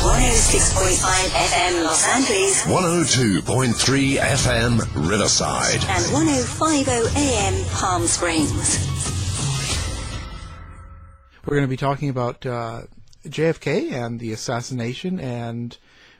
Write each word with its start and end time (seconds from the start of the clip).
Heard 0.00 0.06
on 0.06 0.20
106.5 0.20 1.28
FM 1.28 1.84
Los 1.84 2.06
Angeles 2.08 2.62
102.3 2.64 4.16
FM 4.16 5.10
Riverside. 5.10 5.74
and 5.88 6.04
105.0 6.06 7.16
AM 7.16 7.64
Palm 7.70 8.06
Springs. 8.06 8.86
We're 11.44 11.56
going 11.56 11.64
to 11.66 11.68
be 11.68 11.76
talking 11.76 12.08
about 12.08 12.46
uh, 12.46 12.82
JFK 13.26 13.92
and 13.92 14.20
the 14.20 14.32
assassination, 14.32 15.20
and 15.20 15.76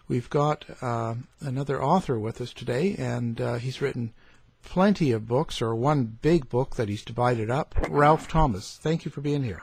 we've 0.09 0.29
got 0.31 0.65
uh, 0.83 1.15
another 1.41 1.83
author 1.83 2.19
with 2.19 2.41
us 2.41 2.53
today, 2.53 2.95
and 2.99 3.41
uh, 3.41 3.55
he's 3.55 3.81
written 3.81 4.13
plenty 4.63 5.11
of 5.13 5.27
books, 5.27 5.63
or 5.63 5.75
one 5.75 6.19
big 6.21 6.49
book 6.49 6.77
that 6.77 6.89
he's 6.89 7.05
divided 7.05 7.51
up. 7.51 7.75
Ralph 7.89 8.29
Thomas, 8.29 8.79
thank 8.83 9.05
you 9.05 9.11
for 9.11 9.21
being 9.23 9.43
here. 9.43 9.63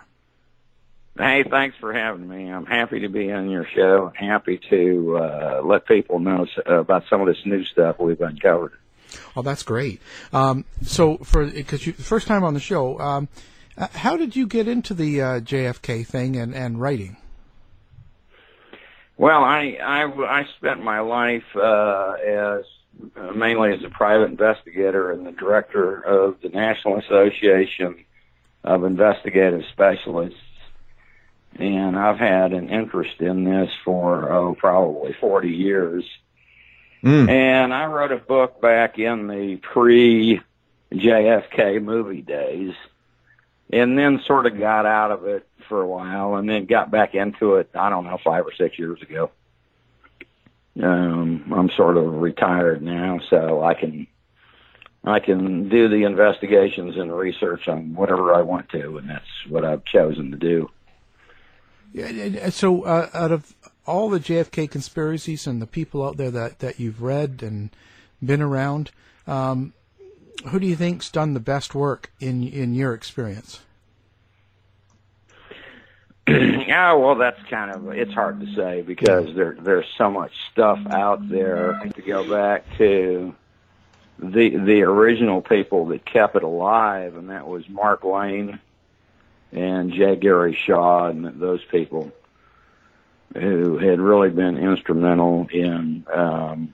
Hey, 1.17 1.43
thanks 1.49 1.75
for 1.79 1.93
having 1.93 2.27
me. 2.27 2.51
I'm 2.51 2.65
happy 2.65 2.99
to 2.99 3.09
be 3.09 3.31
on 3.31 3.49
your 3.49 3.65
show. 3.65 4.11
Happy 4.15 4.59
to 4.69 5.17
uh, 5.17 5.61
let 5.63 5.85
people 5.85 6.19
know 6.19 6.45
about 6.65 7.05
some 7.09 7.21
of 7.21 7.27
this 7.27 7.43
new 7.45 7.63
stuff 7.65 7.99
we've 7.99 8.21
uncovered. 8.21 8.73
Oh, 9.35 9.41
that's 9.41 9.63
great. 9.63 10.01
Um, 10.33 10.65
so, 10.83 11.17
for 11.17 11.45
because 11.45 11.87
you 11.87 11.93
first 11.93 12.27
time 12.27 12.43
on 12.43 12.53
the 12.53 12.59
show, 12.59 12.99
um, 12.99 13.29
how 13.77 14.17
did 14.17 14.35
you 14.35 14.47
get 14.47 14.67
into 14.67 14.93
the 14.93 15.21
uh, 15.21 15.39
JFK 15.39 16.05
thing 16.05 16.35
and, 16.35 16.53
and 16.53 16.79
writing? 16.81 17.17
Well, 19.17 19.43
I 19.43 19.77
I, 19.81 20.03
I 20.03 20.45
spent 20.57 20.83
my 20.83 20.99
life 20.99 21.55
uh, 21.55 22.13
as 22.13 22.65
uh, 23.15 23.31
mainly 23.31 23.73
as 23.73 23.83
a 23.83 23.89
private 23.89 24.29
investigator 24.29 25.11
and 25.11 25.25
the 25.25 25.31
director 25.31 26.01
of 26.01 26.41
the 26.41 26.49
National 26.49 26.97
Association 26.97 28.03
of 28.63 28.83
Investigative 28.83 29.63
Specialists, 29.71 30.39
and 31.59 31.97
I've 31.97 32.19
had 32.19 32.53
an 32.53 32.69
interest 32.69 33.19
in 33.19 33.43
this 33.43 33.69
for 33.83 34.31
oh 34.31 34.55
probably 34.55 35.13
40 35.13 35.49
years. 35.49 36.03
And 37.29 37.73
I 37.73 37.85
wrote 37.85 38.11
a 38.11 38.17
book 38.17 38.61
back 38.61 38.99
in 38.99 39.27
the 39.27 39.57
pre 39.57 40.41
JFK 40.91 41.81
movie 41.81 42.21
days, 42.21 42.73
and 43.71 43.97
then 43.97 44.21
sort 44.25 44.45
of 44.45 44.57
got 44.57 44.85
out 44.85 45.11
of 45.11 45.25
it 45.25 45.47
for 45.67 45.81
a 45.81 45.87
while, 45.87 46.35
and 46.35 46.49
then 46.49 46.65
got 46.65 46.91
back 46.91 47.13
into 47.13 47.55
it. 47.55 47.69
I 47.75 47.89
don't 47.89 48.05
know, 48.05 48.17
five 48.23 48.45
or 48.45 48.53
six 48.53 48.79
years 48.79 49.01
ago. 49.01 49.31
Um, 50.81 51.51
I'm 51.55 51.69
sort 51.71 51.97
of 51.97 52.21
retired 52.21 52.81
now, 52.81 53.19
so 53.29 53.63
I 53.63 53.73
can 53.73 54.07
I 55.03 55.19
can 55.19 55.69
do 55.69 55.87
the 55.87 56.03
investigations 56.03 56.97
and 56.97 57.15
research 57.15 57.67
on 57.67 57.95
whatever 57.95 58.33
I 58.33 58.41
want 58.41 58.69
to, 58.69 58.97
and 58.97 59.09
that's 59.09 59.25
what 59.47 59.63
I've 59.63 59.85
chosen 59.85 60.31
to 60.31 60.37
do. 60.37 60.69
Yeah, 61.97 62.49
so, 62.49 62.83
uh, 62.83 63.09
out 63.13 63.31
of 63.31 63.55
all 63.87 64.09
the 64.09 64.19
JFK 64.19 64.69
conspiracies 64.69 65.47
and 65.47 65.59
the 65.59 65.65
people 65.65 66.05
out 66.05 66.17
there 66.17 66.29
that, 66.29 66.59
that 66.59 66.79
you've 66.79 67.01
read 67.01 67.41
and 67.41 67.71
been 68.23 68.41
around, 68.41 68.91
um, 69.25 69.73
who 70.49 70.59
do 70.59 70.67
you 70.67 70.75
think's 70.75 71.09
done 71.09 71.33
the 71.33 71.39
best 71.39 71.73
work 71.73 72.11
in 72.19 72.47
in 72.47 72.75
your 72.75 72.93
experience? 72.93 73.61
yeah, 76.27 76.93
well, 76.93 77.15
that's 77.15 77.41
kind 77.49 77.71
of 77.71 77.87
it's 77.89 78.13
hard 78.13 78.41
to 78.41 78.53
say 78.53 78.83
because 78.83 79.33
there 79.33 79.57
there's 79.59 79.87
so 79.97 80.11
much 80.11 80.33
stuff 80.51 80.79
out 80.91 81.27
there 81.29 81.81
to 81.95 82.01
go 82.03 82.29
back 82.29 82.63
to 82.77 83.33
the 84.19 84.55
the 84.55 84.83
original 84.83 85.41
people 85.41 85.87
that 85.87 86.05
kept 86.05 86.35
it 86.35 86.43
alive, 86.43 87.15
and 87.15 87.31
that 87.31 87.47
was 87.47 87.67
Mark 87.67 88.03
Lane 88.03 88.59
and 89.51 89.91
J. 89.93 90.15
Gary 90.15 90.53
Shaw 90.65 91.07
and 91.07 91.39
those 91.39 91.63
people 91.65 92.11
who 93.33 93.77
had 93.77 93.99
really 93.99 94.29
been 94.29 94.57
instrumental 94.57 95.47
in 95.51 96.05
um, 96.13 96.73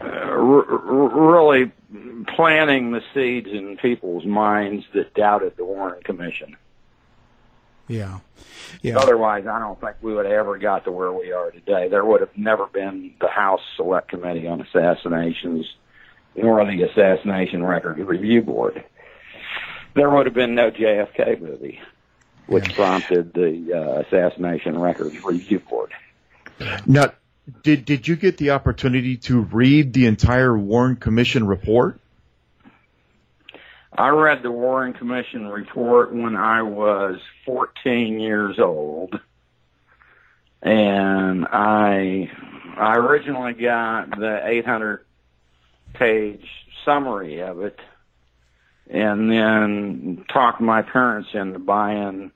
uh, 0.00 0.04
r- 0.04 0.64
r- 0.64 1.08
really 1.08 1.72
planting 2.26 2.92
the 2.92 3.02
seeds 3.12 3.48
in 3.48 3.76
people's 3.76 4.24
minds 4.24 4.84
that 4.94 5.14
doubted 5.14 5.56
the 5.56 5.64
Warren 5.64 6.02
Commission. 6.02 6.56
Yeah, 7.86 8.20
yeah, 8.82 8.98
Otherwise, 8.98 9.46
I 9.46 9.58
don't 9.58 9.78
think 9.80 9.96
we 10.00 10.14
would 10.14 10.24
have 10.24 10.34
ever 10.34 10.58
got 10.58 10.84
to 10.84 10.92
where 10.92 11.12
we 11.12 11.32
are 11.32 11.50
today. 11.50 11.88
There 11.88 12.04
would 12.04 12.20
have 12.20 12.36
never 12.36 12.66
been 12.66 13.14
the 13.20 13.28
House 13.28 13.60
Select 13.76 14.08
Committee 14.08 14.46
on 14.46 14.60
Assassinations, 14.60 15.66
nor 16.34 16.64
the 16.64 16.82
Assassination 16.82 17.62
Record 17.62 17.98
Review 17.98 18.42
Board. 18.42 18.84
There 19.94 20.10
would 20.10 20.26
have 20.26 20.34
been 20.34 20.54
no 20.54 20.70
JFK 20.70 21.40
movie, 21.40 21.80
which 22.46 22.74
prompted 22.74 23.32
the 23.32 23.72
uh, 23.72 24.00
Assassination 24.00 24.78
Records 24.78 25.22
Review 25.24 25.60
Board. 25.60 25.92
Now, 26.86 27.12
did 27.62 27.84
did 27.84 28.08
you 28.08 28.16
get 28.16 28.36
the 28.38 28.50
opportunity 28.50 29.16
to 29.18 29.40
read 29.40 29.92
the 29.92 30.06
entire 30.06 30.56
Warren 30.56 30.96
Commission 30.96 31.46
report? 31.46 32.00
I 33.96 34.08
read 34.08 34.42
the 34.42 34.50
Warren 34.50 34.92
Commission 34.92 35.46
report 35.46 36.12
when 36.12 36.34
I 36.34 36.62
was 36.62 37.20
14 37.44 38.18
years 38.18 38.58
old, 38.58 39.18
and 40.62 41.46
I 41.46 42.30
I 42.76 42.96
originally 42.96 43.52
got 43.52 44.10
the 44.10 44.40
800 44.44 45.04
page 45.92 46.44
summary 46.84 47.40
of 47.40 47.60
it, 47.60 47.78
and 48.88 49.30
then 49.30 50.24
talked 50.32 50.60
my 50.60 50.82
parents 50.82 51.30
into 51.32 51.58
buying 51.58 52.30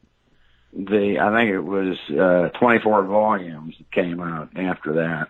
the 0.72 1.18
I 1.18 1.30
think 1.36 1.50
it 1.50 1.60
was 1.60 1.98
uh, 2.10 2.50
24 2.58 3.04
volumes 3.04 3.74
that 3.78 3.90
came 3.90 4.20
out 4.20 4.50
after 4.56 4.94
that. 4.94 5.28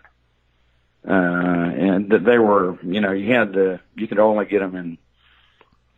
uh, 1.09 1.13
and 1.13 2.11
they 2.11 2.39
were, 2.39 2.79
you 2.83 3.01
know, 3.01 3.13
you 3.13 3.33
had 3.33 3.53
to, 3.55 3.81
you 3.97 4.09
could 4.09 4.19
only 4.19 4.45
get 4.47 4.61
them 4.61 4.75
in 4.77 4.99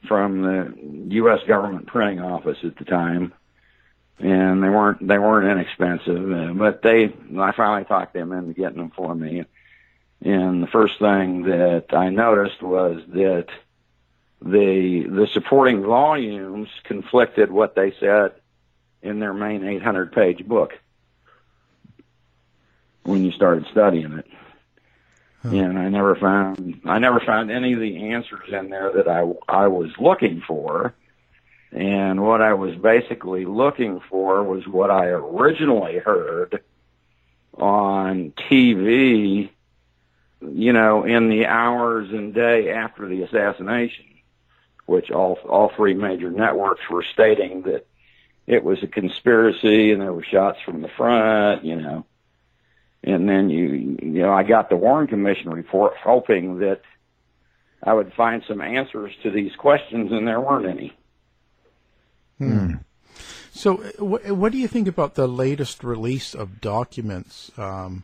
from 0.06 0.42
the 0.42 1.14
U.S. 1.16 1.40
government 1.46 1.86
printing 1.86 2.20
office 2.20 2.58
at 2.64 2.76
the 2.76 2.84
time, 2.84 3.32
and 4.18 4.62
they 4.62 4.68
weren't 4.68 5.06
they 5.06 5.18
weren't 5.18 5.50
inexpensive. 5.50 6.32
Uh, 6.32 6.52
but 6.54 6.82
they, 6.82 7.12
I 7.38 7.52
finally 7.52 7.84
talked 7.84 8.14
them 8.14 8.32
into 8.32 8.54
getting 8.54 8.78
them 8.78 8.92
for 8.94 9.14
me. 9.14 9.44
And 10.22 10.62
the 10.62 10.66
first 10.68 10.98
thing 10.98 11.44
that 11.44 11.86
I 11.92 12.10
noticed 12.10 12.62
was 12.62 13.02
that 13.08 13.46
the 14.42 15.06
the 15.08 15.26
supporting 15.32 15.82
volumes 15.82 16.68
conflicted 16.84 17.50
what 17.50 17.74
they 17.74 17.92
said 18.00 18.32
in 19.02 19.20
their 19.20 19.34
main 19.34 19.64
800 19.64 20.12
page 20.12 20.46
book 20.46 20.72
when 23.02 23.24
you 23.24 23.32
started 23.32 23.66
studying 23.70 24.12
it. 24.12 24.26
Huh. 25.42 25.50
And 25.50 25.78
I 25.78 25.88
never 25.88 26.16
found 26.16 26.80
I 26.84 26.98
never 26.98 27.20
found 27.20 27.50
any 27.50 27.72
of 27.72 27.80
the 27.80 28.12
answers 28.12 28.52
in 28.52 28.70
there 28.70 28.92
that 28.92 29.08
I 29.08 29.20
I 29.48 29.68
was 29.68 29.90
looking 29.98 30.42
for. 30.46 30.94
And 31.72 32.22
what 32.22 32.42
I 32.42 32.54
was 32.54 32.74
basically 32.74 33.44
looking 33.44 34.00
for 34.10 34.42
was 34.42 34.66
what 34.66 34.90
I 34.90 35.06
originally 35.06 35.98
heard 35.98 36.62
on 37.54 38.32
TV, 38.50 39.50
you 40.40 40.72
know, 40.72 41.04
in 41.04 41.28
the 41.28 41.46
hours 41.46 42.10
and 42.10 42.34
day 42.34 42.72
after 42.72 43.06
the 43.06 43.22
assassination, 43.22 44.04
which 44.90 45.12
all 45.12 45.38
all 45.48 45.70
three 45.76 45.94
major 45.94 46.30
networks 46.30 46.82
were 46.90 47.04
stating 47.12 47.62
that 47.62 47.86
it 48.48 48.64
was 48.64 48.82
a 48.82 48.88
conspiracy 48.88 49.92
and 49.92 50.02
there 50.02 50.12
were 50.12 50.24
shots 50.24 50.58
from 50.64 50.82
the 50.82 50.88
front, 50.88 51.64
you 51.64 51.76
know. 51.76 52.04
And 53.04 53.28
then 53.28 53.48
you, 53.48 53.98
you 54.02 54.22
know, 54.22 54.32
I 54.32 54.42
got 54.42 54.68
the 54.68 54.76
Warren 54.76 55.06
Commission 55.06 55.48
report 55.50 55.92
hoping 55.96 56.58
that 56.58 56.80
I 57.82 57.94
would 57.94 58.12
find 58.14 58.42
some 58.48 58.60
answers 58.60 59.12
to 59.22 59.30
these 59.30 59.54
questions, 59.56 60.10
and 60.10 60.26
there 60.26 60.40
weren't 60.40 60.66
any. 60.66 60.92
Hmm. 62.38 62.74
So, 63.52 63.76
what, 63.98 64.28
what 64.32 64.50
do 64.52 64.58
you 64.58 64.68
think 64.68 64.88
about 64.88 65.14
the 65.14 65.28
latest 65.28 65.84
release 65.84 66.34
of 66.34 66.60
documents? 66.60 67.52
Um, 67.56 68.02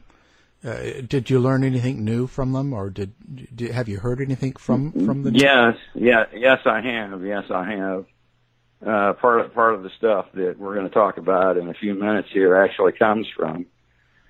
uh, 0.66 1.00
did 1.06 1.30
you 1.30 1.38
learn 1.38 1.62
anything 1.62 2.04
new 2.04 2.26
from 2.26 2.52
them, 2.52 2.72
or 2.72 2.90
did, 2.90 3.14
did 3.54 3.70
have 3.70 3.88
you 3.88 3.98
heard 3.98 4.20
anything 4.20 4.54
from 4.54 4.90
from 4.92 5.22
the? 5.22 5.30
Yes, 5.32 5.76
yeah, 5.94 6.24
yes, 6.34 6.58
I 6.66 6.80
have. 6.80 7.24
Yes, 7.24 7.44
I 7.50 7.70
have. 7.70 8.06
Uh, 8.84 9.12
part 9.14 9.40
of 9.40 9.54
part 9.54 9.74
of 9.74 9.84
the 9.84 9.90
stuff 9.96 10.26
that 10.34 10.56
we're 10.58 10.74
going 10.74 10.88
to 10.88 10.94
talk 10.94 11.18
about 11.18 11.56
in 11.56 11.68
a 11.68 11.74
few 11.74 11.94
minutes 11.94 12.28
here 12.32 12.56
actually 12.56 12.90
comes 12.92 13.28
from 13.36 13.66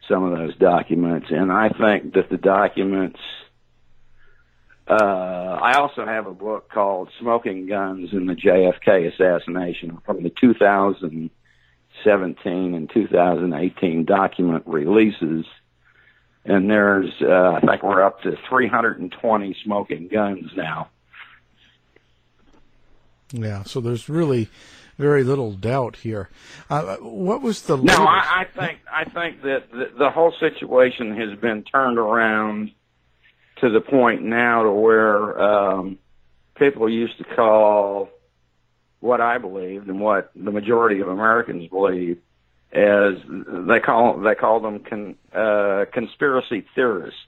some 0.08 0.24
of 0.24 0.38
those 0.38 0.54
documents, 0.56 1.28
and 1.30 1.50
I 1.50 1.70
think 1.70 2.12
that 2.14 2.28
the 2.30 2.36
documents. 2.36 3.18
Uh, 4.88 4.94
I 4.94 5.78
also 5.78 6.06
have 6.06 6.28
a 6.28 6.34
book 6.34 6.70
called 6.70 7.08
"Smoking 7.18 7.66
Guns 7.66 8.12
in 8.12 8.26
the 8.26 8.34
JFK 8.34 9.12
Assassination" 9.12 9.98
from 10.04 10.22
the 10.22 10.30
2017 10.40 12.74
and 12.74 12.88
2018 12.92 14.04
document 14.04 14.62
releases, 14.66 15.44
and 16.46 16.70
there's 16.70 17.10
uh, 17.22 17.52
I 17.52 17.60
think 17.60 17.82
we're 17.82 18.02
up 18.02 18.22
to 18.22 18.36
320 18.48 19.56
smoking 19.64 20.08
guns 20.08 20.50
now. 20.56 20.88
Yeah, 23.32 23.64
so 23.64 23.80
there's 23.80 24.08
really 24.08 24.48
very 24.98 25.24
little 25.24 25.52
doubt 25.52 25.96
here. 25.96 26.30
Uh, 26.70 26.96
what 26.96 27.42
was 27.42 27.62
the? 27.62 27.76
No, 27.76 28.04
I, 28.04 28.42
I 28.42 28.58
think 28.58 28.78
I 28.90 29.04
think 29.04 29.42
that 29.42 29.70
the, 29.70 29.90
the 29.98 30.10
whole 30.10 30.32
situation 30.40 31.16
has 31.16 31.38
been 31.38 31.64
turned 31.64 31.98
around 31.98 32.70
to 33.60 33.70
the 33.70 33.80
point 33.80 34.22
now 34.22 34.62
to 34.62 34.70
where 34.70 35.40
um, 35.40 35.98
people 36.56 36.88
used 36.88 37.18
to 37.18 37.24
call 37.24 38.10
what 39.00 39.20
I 39.20 39.38
believed 39.38 39.88
and 39.88 40.00
what 40.00 40.30
the 40.34 40.50
majority 40.50 41.00
of 41.00 41.08
Americans 41.08 41.68
believe 41.68 42.18
as 42.72 43.14
they 43.28 43.80
call 43.80 44.18
they 44.18 44.34
call 44.34 44.60
them 44.60 44.80
con, 44.80 45.16
uh, 45.32 45.86
conspiracy 45.92 46.66
theorists. 46.74 47.20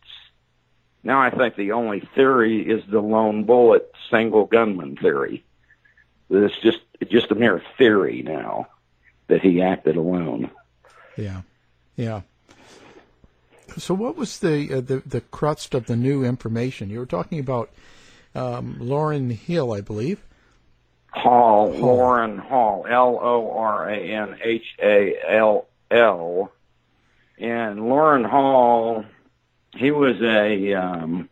Now 1.02 1.20
I 1.20 1.30
think 1.30 1.56
the 1.56 1.72
only 1.72 2.00
theory 2.14 2.68
is 2.68 2.82
the 2.90 3.00
lone 3.00 3.44
bullet 3.44 3.90
single 4.10 4.46
gunman 4.46 4.96
theory. 4.96 5.44
It's 6.30 6.58
just 6.58 6.80
just 7.08 7.30
a 7.30 7.34
mere 7.34 7.62
theory 7.78 8.22
now 8.22 8.68
that 9.28 9.40
he 9.40 9.62
acted 9.62 9.96
alone. 9.96 10.50
Yeah, 11.16 11.42
yeah. 11.96 12.22
So, 13.76 13.94
what 13.94 14.16
was 14.16 14.40
the 14.40 14.72
uh, 14.72 14.80
the 14.80 15.02
the 15.06 15.20
crust 15.20 15.74
of 15.74 15.86
the 15.86 15.96
new 15.96 16.24
information 16.24 16.90
you 16.90 16.98
were 16.98 17.06
talking 17.06 17.38
about? 17.38 17.70
Um, 18.34 18.76
Loran 18.80 19.32
Hill, 19.32 19.72
I 19.72 19.80
believe. 19.80 20.22
Hall, 21.10 21.72
Hall. 21.72 21.98
Loran 21.98 22.38
Hall, 22.38 22.86
L 22.88 23.18
O 23.20 23.50
R 23.52 23.88
A 23.88 23.96
N 23.96 24.36
H 24.42 24.64
A 24.82 25.14
L 25.28 25.66
L, 25.90 26.52
and 27.38 27.78
Loran 27.80 28.28
Hall. 28.28 29.04
He 29.74 29.90
was 29.90 30.20
a 30.22 30.74
um, 30.74 31.28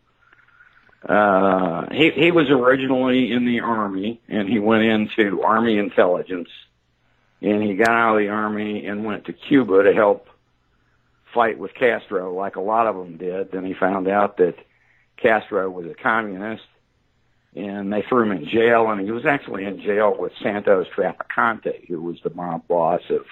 uh, 1.07 1.87
he 1.91 2.11
he 2.11 2.31
was 2.31 2.49
originally 2.49 3.31
in 3.31 3.45
the 3.45 3.61
army, 3.61 4.19
and 4.27 4.49
he 4.49 4.59
went 4.59 4.83
into 4.83 5.41
army 5.43 5.77
intelligence, 5.77 6.49
and 7.41 7.63
he 7.63 7.75
got 7.75 7.89
out 7.89 8.15
of 8.15 8.19
the 8.19 8.29
army 8.29 8.85
and 8.85 9.05
went 9.05 9.25
to 9.25 9.33
Cuba 9.33 9.83
to 9.83 9.93
help 9.93 10.27
fight 11.33 11.59
with 11.59 11.73
Castro, 11.73 12.33
like 12.33 12.55
a 12.55 12.61
lot 12.61 12.87
of 12.87 12.95
them 12.95 13.17
did. 13.17 13.51
Then 13.51 13.63
he 13.63 13.73
found 13.73 14.07
out 14.07 14.37
that 14.37 14.55
Castro 15.17 15.69
was 15.69 15.85
a 15.85 15.93
communist, 15.93 16.63
and 17.55 17.91
they 17.91 18.03
threw 18.03 18.23
him 18.23 18.31
in 18.31 18.47
jail, 18.47 18.89
and 18.89 19.01
he 19.01 19.11
was 19.11 19.25
actually 19.25 19.65
in 19.65 19.81
jail 19.81 20.15
with 20.17 20.31
Santos 20.41 20.87
Trafficante, 20.95 21.87
who 21.87 22.01
was 22.01 22.17
the 22.23 22.29
mob 22.29 22.67
boss 22.67 23.01
of. 23.09 23.25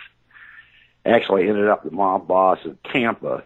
Actually, 1.05 1.47
ended 1.47 1.67
up 1.67 1.83
the 1.83 1.91
mob 1.91 2.27
boss 2.27 2.57
of 2.65 2.81
Tampa, 2.81 3.43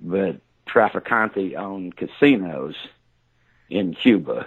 but 0.00 0.36
Trafficante 0.68 1.56
owned 1.56 1.96
casinos 1.96 2.76
in 3.68 3.94
Cuba. 3.94 4.46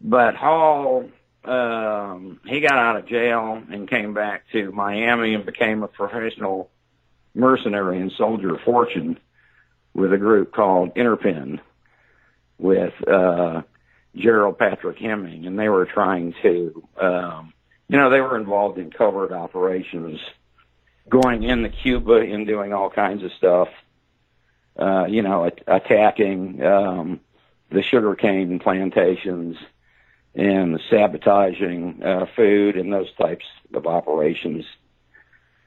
But 0.00 0.34
Hall, 0.34 1.10
um, 1.44 2.40
he 2.46 2.60
got 2.60 2.78
out 2.78 2.96
of 2.96 3.06
jail 3.06 3.62
and 3.70 3.88
came 3.88 4.14
back 4.14 4.44
to 4.52 4.72
Miami 4.72 5.34
and 5.34 5.44
became 5.44 5.82
a 5.82 5.88
professional 5.88 6.70
mercenary 7.34 8.00
and 8.00 8.12
soldier 8.12 8.54
of 8.54 8.60
fortune 8.62 9.18
with 9.94 10.12
a 10.12 10.18
group 10.18 10.52
called 10.54 10.94
Interpen 10.94 11.60
with 12.58 12.94
uh, 13.08 13.62
Gerald 14.14 14.58
Patrick 14.58 14.98
Hemming, 14.98 15.46
and 15.46 15.58
they 15.58 15.68
were 15.68 15.86
trying 15.86 16.34
to, 16.42 16.88
um, 17.00 17.52
you 17.88 17.98
know, 17.98 18.10
they 18.10 18.20
were 18.20 18.36
involved 18.36 18.78
in 18.78 18.90
covert 18.90 19.32
operations, 19.32 20.20
going 21.08 21.42
into 21.42 21.68
Cuba 21.68 22.16
and 22.16 22.46
doing 22.46 22.72
all 22.72 22.90
kinds 22.90 23.24
of 23.24 23.32
stuff, 23.32 23.68
uh, 24.78 25.06
you 25.08 25.22
know, 25.22 25.50
attacking 25.66 26.62
um, 26.62 27.20
the 27.70 27.82
sugarcane 27.82 28.58
plantations 28.58 29.56
and 30.34 30.80
sabotaging 30.88 32.02
uh, 32.02 32.26
food 32.36 32.76
and 32.76 32.92
those 32.92 33.12
types 33.14 33.44
of 33.74 33.86
operations. 33.86 34.64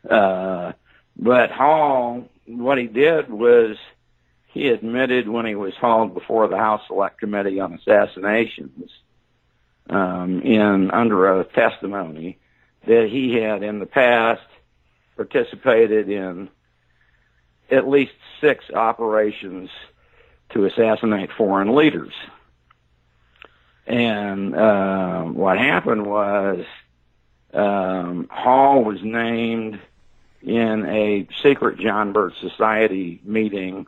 Uh, 0.10 0.74
but 1.18 1.52
Hall, 1.52 2.28
what 2.46 2.78
he 2.78 2.88
did 2.88 3.30
was 3.30 3.78
he 4.56 4.70
admitted 4.70 5.28
when 5.28 5.46
he 5.46 5.54
was 5.54 5.76
hauled 5.76 6.14
before 6.14 6.48
the 6.48 6.58
House 6.58 6.82
Select 6.88 7.20
Committee 7.20 7.60
on 7.60 7.74
Assassinations 7.74 8.90
um, 9.90 10.42
in 10.42 10.92
under 10.92 11.28
oath 11.28 11.52
testimony 11.52 12.38
that 12.88 13.10
he 13.10 13.34
had 13.34 13.64
in 13.64 13.80
the 13.80 13.86
past 13.86 14.42
participated 15.18 16.10
in 16.10 16.48
at 17.70 17.86
least 17.86 18.14
six 18.40 18.64
operations 18.74 19.70
to 20.52 20.64
assassinate 20.64 21.32
foreign 21.34 21.76
leaders. 21.76 22.14
And 23.86 24.56
uh, 24.56 25.24
what 25.24 25.58
happened 25.58 26.06
was 26.06 26.66
um, 27.54 28.30
Hall 28.32 28.86
was 28.86 29.04
named 29.04 29.82
in 30.42 30.86
a 30.86 31.28
secret 31.44 31.78
John 31.78 32.14
Birch 32.14 32.40
Society 32.40 33.20
meeting 33.26 33.88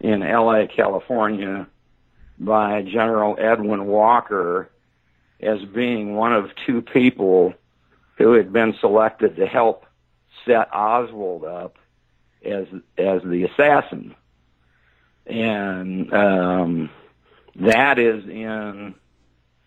in 0.00 0.22
L.A., 0.22 0.66
California, 0.66 1.66
by 2.38 2.82
General 2.82 3.36
Edwin 3.38 3.86
Walker 3.86 4.70
as 5.40 5.58
being 5.74 6.14
one 6.14 6.32
of 6.32 6.50
two 6.66 6.82
people 6.82 7.54
who 8.16 8.32
had 8.32 8.52
been 8.52 8.74
selected 8.80 9.36
to 9.36 9.46
help 9.46 9.84
set 10.46 10.72
Oswald 10.74 11.44
up 11.44 11.76
as 12.44 12.66
as 12.96 13.20
the 13.22 13.44
assassin 13.44 14.14
and 15.30 16.12
um, 16.12 16.90
that 17.56 17.98
is 17.98 18.24
in 18.24 18.94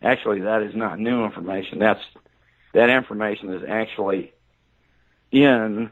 actually 0.01 0.41
that 0.41 0.61
is 0.61 0.75
not 0.75 0.99
new 0.99 1.23
information. 1.23 1.79
That's 1.79 2.01
that 2.73 2.89
information 2.89 3.53
is 3.53 3.63
actually 3.67 4.33
in 5.31 5.91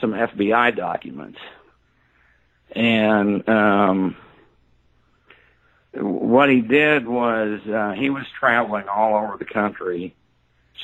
some 0.00 0.12
FBI 0.12 0.76
documents, 0.76 1.38
and 2.74 3.48
um, 3.48 4.16
what 5.94 6.50
he 6.50 6.60
did 6.60 7.06
was 7.06 7.60
uh, 7.68 7.92
he 7.92 8.10
was 8.10 8.24
traveling 8.38 8.88
all 8.88 9.16
over 9.16 9.36
the 9.36 9.44
country, 9.44 10.14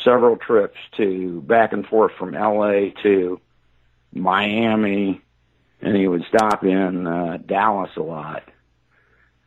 several 0.05 0.37
trips 0.37 0.79
to 0.97 1.41
back 1.43 1.73
and 1.73 1.87
forth 1.87 2.13
from 2.19 2.35
L.A. 2.35 2.95
to 3.03 3.41
Miami, 4.13 5.21
and 5.81 5.97
he 5.97 6.07
would 6.07 6.25
stop 6.27 6.65
in 6.65 7.07
uh, 7.07 7.39
Dallas 7.45 7.91
a 7.97 8.03
lot. 8.03 8.45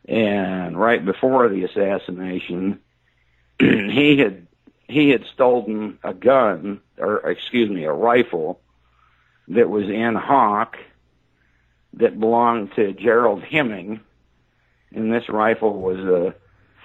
And 0.06 0.78
right 0.78 1.02
before 1.02 1.48
the 1.48 1.64
assassination, 1.64 2.80
he 3.58 4.18
had 4.18 4.46
he 4.86 5.08
had 5.08 5.24
stolen 5.32 5.98
a 6.04 6.12
gun, 6.12 6.80
or 6.98 7.30
excuse 7.30 7.70
me, 7.70 7.84
a 7.84 7.92
rifle 7.92 8.60
that 9.48 9.70
was 9.70 9.88
in 9.88 10.14
Hawk 10.14 10.76
that 11.98 12.18
belonged 12.18 12.70
to 12.76 12.92
Gerald 12.92 13.42
Hemming, 13.42 14.00
and 14.92 15.12
this 15.12 15.28
rifle 15.28 15.80
was 15.80 15.98
a 15.98 16.34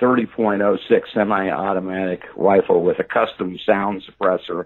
30.06 0.03 1.01
semi-automatic 1.13 2.23
rifle 2.35 2.81
with 2.81 2.99
a 2.99 3.03
custom 3.03 3.57
sound 3.65 4.03
suppressor 4.03 4.65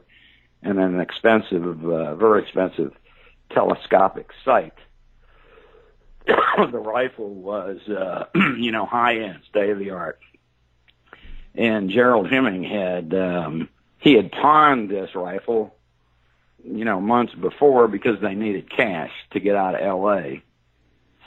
and 0.61 0.79
an 0.79 0.99
expensive, 0.99 1.83
uh, 1.85 2.15
very 2.15 2.43
expensive 2.43 2.93
telescopic 3.51 4.29
sight. 4.45 4.73
the 6.25 6.79
rifle 6.79 7.33
was, 7.33 7.79
uh, 7.89 8.25
you 8.57 8.71
know, 8.71 8.85
high 8.85 9.17
end, 9.17 9.39
state 9.49 9.69
of 9.69 9.79
the 9.79 9.91
art. 9.91 10.19
And 11.55 11.89
Gerald 11.89 12.29
Hemming 12.31 12.63
had, 12.63 13.13
um, 13.13 13.69
he 13.99 14.13
had 14.13 14.31
pawned 14.31 14.89
this 14.89 15.13
rifle, 15.15 15.75
you 16.63 16.85
know, 16.85 17.01
months 17.01 17.33
before 17.33 17.87
because 17.87 18.19
they 18.21 18.35
needed 18.35 18.69
cash 18.69 19.11
to 19.31 19.39
get 19.39 19.55
out 19.55 19.75
of 19.75 19.81
L.A. 19.81 20.43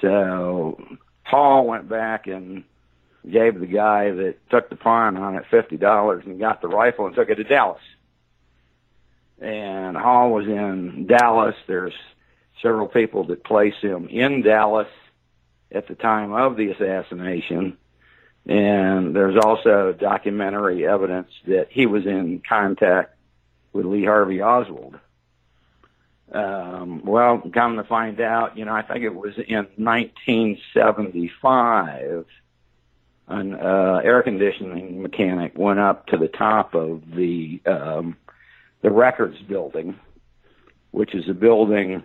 So 0.00 0.99
Hall 1.25 1.66
went 1.66 1.88
back 1.88 2.26
and 2.26 2.64
gave 3.31 3.59
the 3.59 3.66
guy 3.66 4.11
that 4.11 4.37
took 4.50 4.71
the 4.71 4.76
pawn 4.76 5.16
on 5.16 5.35
it 5.37 5.45
fifty 5.50 5.76
dollars 5.76 6.25
and 6.26 6.38
got 6.38 6.62
the 6.62 6.69
rifle 6.69 7.07
and 7.07 7.14
took 7.14 7.28
it 7.28 7.37
to 7.37 7.45
Dallas. 7.45 7.83
And 9.40 9.97
Hall 9.97 10.31
was 10.31 10.47
in 10.47 11.07
Dallas. 11.07 11.57
There's 11.66 11.95
several 12.62 12.88
people 12.88 13.25
that 13.25 13.45
place 13.45 13.75
him 13.81 14.09
in 14.09 14.43
Dallas 14.43 14.88
at 15.71 15.88
the 15.88 15.95
time 15.95 16.33
of 16.33 16.57
the 16.57 16.71
assassination. 16.71 17.76
And 18.47 19.14
there's 19.14 19.37
also 19.37 19.93
documentary 19.93 20.87
evidence 20.87 21.28
that 21.49 21.66
he 21.71 21.87
was 21.87 22.07
in 22.07 22.40
contact 22.49 23.16
with 23.73 23.85
Lee 23.85 24.05
Harvey 24.05 24.40
Oswald. 24.40 24.99
Um, 26.33 27.04
well, 27.04 27.40
come 27.54 27.76
to 27.76 27.85
find 27.85 28.21
out, 28.21 28.59
you 28.59 28.64
know, 28.64 28.75
I 28.75 28.83
think 28.83 29.04
it 29.04 29.14
was 29.14 29.35
in 29.47 29.68
1975, 29.76 32.25
an 33.28 33.54
uh, 33.54 34.00
air 34.04 34.23
conditioning 34.23 35.02
mechanic 35.02 35.52
went 35.56 35.78
up 35.78 36.06
to 36.09 36.16
the 36.16 36.28
top 36.28 36.75
of 36.75 37.02
the 37.14 37.61
um, 37.66 38.16
the 38.83 38.90
records 38.90 39.38
building, 39.49 39.99
which 40.90 41.14
is 41.14 41.28
a 41.28 41.35
building 41.35 42.02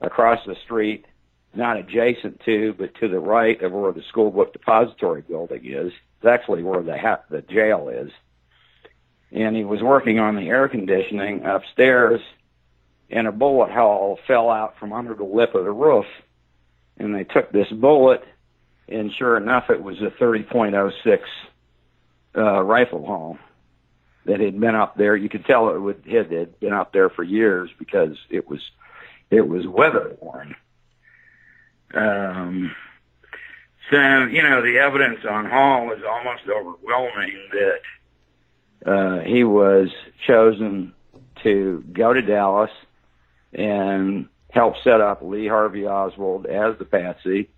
across 0.00 0.44
the 0.46 0.56
street, 0.64 1.06
not 1.54 1.76
adjacent 1.76 2.40
to, 2.40 2.74
but 2.78 2.94
to 2.96 3.08
the 3.08 3.18
right 3.18 3.60
of 3.62 3.72
where 3.72 3.92
the 3.92 4.02
school 4.08 4.30
book 4.30 4.52
depository 4.52 5.22
building 5.22 5.64
is. 5.64 5.92
It's 6.18 6.26
actually 6.26 6.62
where 6.62 6.82
the 6.82 6.98
ha- 6.98 7.22
the 7.28 7.42
jail 7.42 7.88
is. 7.88 8.10
And 9.32 9.56
he 9.56 9.64
was 9.64 9.82
working 9.82 10.18
on 10.18 10.36
the 10.36 10.48
air 10.48 10.68
conditioning 10.68 11.44
upstairs, 11.44 12.20
and 13.10 13.26
a 13.26 13.32
bullet 13.32 13.70
hole 13.70 14.18
fell 14.26 14.50
out 14.50 14.78
from 14.78 14.92
under 14.92 15.14
the 15.14 15.24
lip 15.24 15.54
of 15.54 15.64
the 15.64 15.72
roof. 15.72 16.06
And 16.98 17.14
they 17.14 17.24
took 17.24 17.52
this 17.52 17.68
bullet, 17.68 18.24
and 18.88 19.12
sure 19.12 19.36
enough, 19.36 19.70
it 19.70 19.82
was 19.82 20.00
a 20.00 20.10
30.06 20.22 21.20
uh, 22.36 22.62
rifle 22.62 23.04
hole 23.04 23.38
that 24.24 24.40
had 24.40 24.58
been 24.58 24.74
up 24.74 24.96
there. 24.96 25.16
You 25.16 25.28
could 25.28 25.44
tell 25.44 25.74
it 25.74 25.78
would, 25.78 26.02
it 26.06 26.30
had 26.30 26.58
been 26.60 26.72
up 26.72 26.92
there 26.92 27.10
for 27.10 27.22
years 27.22 27.70
because 27.78 28.16
it 28.30 28.48
was 28.48 28.60
it 29.30 29.48
was 29.48 29.66
weather 29.66 30.16
worn. 30.20 30.54
Um, 31.94 32.74
so 33.90 34.24
you 34.24 34.42
know 34.42 34.62
the 34.62 34.78
evidence 34.78 35.20
on 35.28 35.46
Hall 35.46 35.92
is 35.92 36.02
almost 36.08 36.42
overwhelming 36.48 37.38
that 37.52 38.90
uh, 38.90 39.20
he 39.20 39.44
was 39.44 39.88
chosen 40.26 40.92
to 41.42 41.84
go 41.92 42.12
to 42.12 42.22
Dallas 42.22 42.70
and 43.52 44.28
help 44.50 44.74
set 44.82 45.00
up 45.00 45.22
Lee 45.22 45.46
Harvey 45.46 45.86
Oswald 45.86 46.46
as 46.46 46.78
the 46.78 46.84
patsy, 46.84 47.50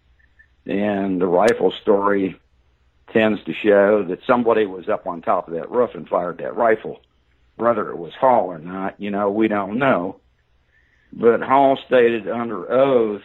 and 0.67 1.21
the 1.21 1.27
rifle 1.27 1.73
story 1.83 2.39
tends 3.13 3.43
to 3.45 3.53
show 3.55 4.05
that 4.05 4.25
somebody 4.27 4.67
was 4.67 4.89
up 4.89 5.07
on 5.07 5.23
top 5.23 5.49
of 5.49 5.55
that 5.55 5.71
roof 5.71 5.95
and 5.95 6.09
fired 6.09 6.39
that 6.39 6.57
rifle. 6.57 7.01
Whether 7.57 7.91
it 7.91 7.97
was 7.97 8.13
Hall 8.15 8.47
or 8.47 8.59
not, 8.59 9.01
you 9.01 9.11
know, 9.11 9.31
we 9.31 9.49
don't 9.49 9.79
know. 9.79 10.21
But 11.13 11.41
Hall 11.41 11.79
stated 11.87 12.29
under 12.29 12.71
oath 12.71 13.23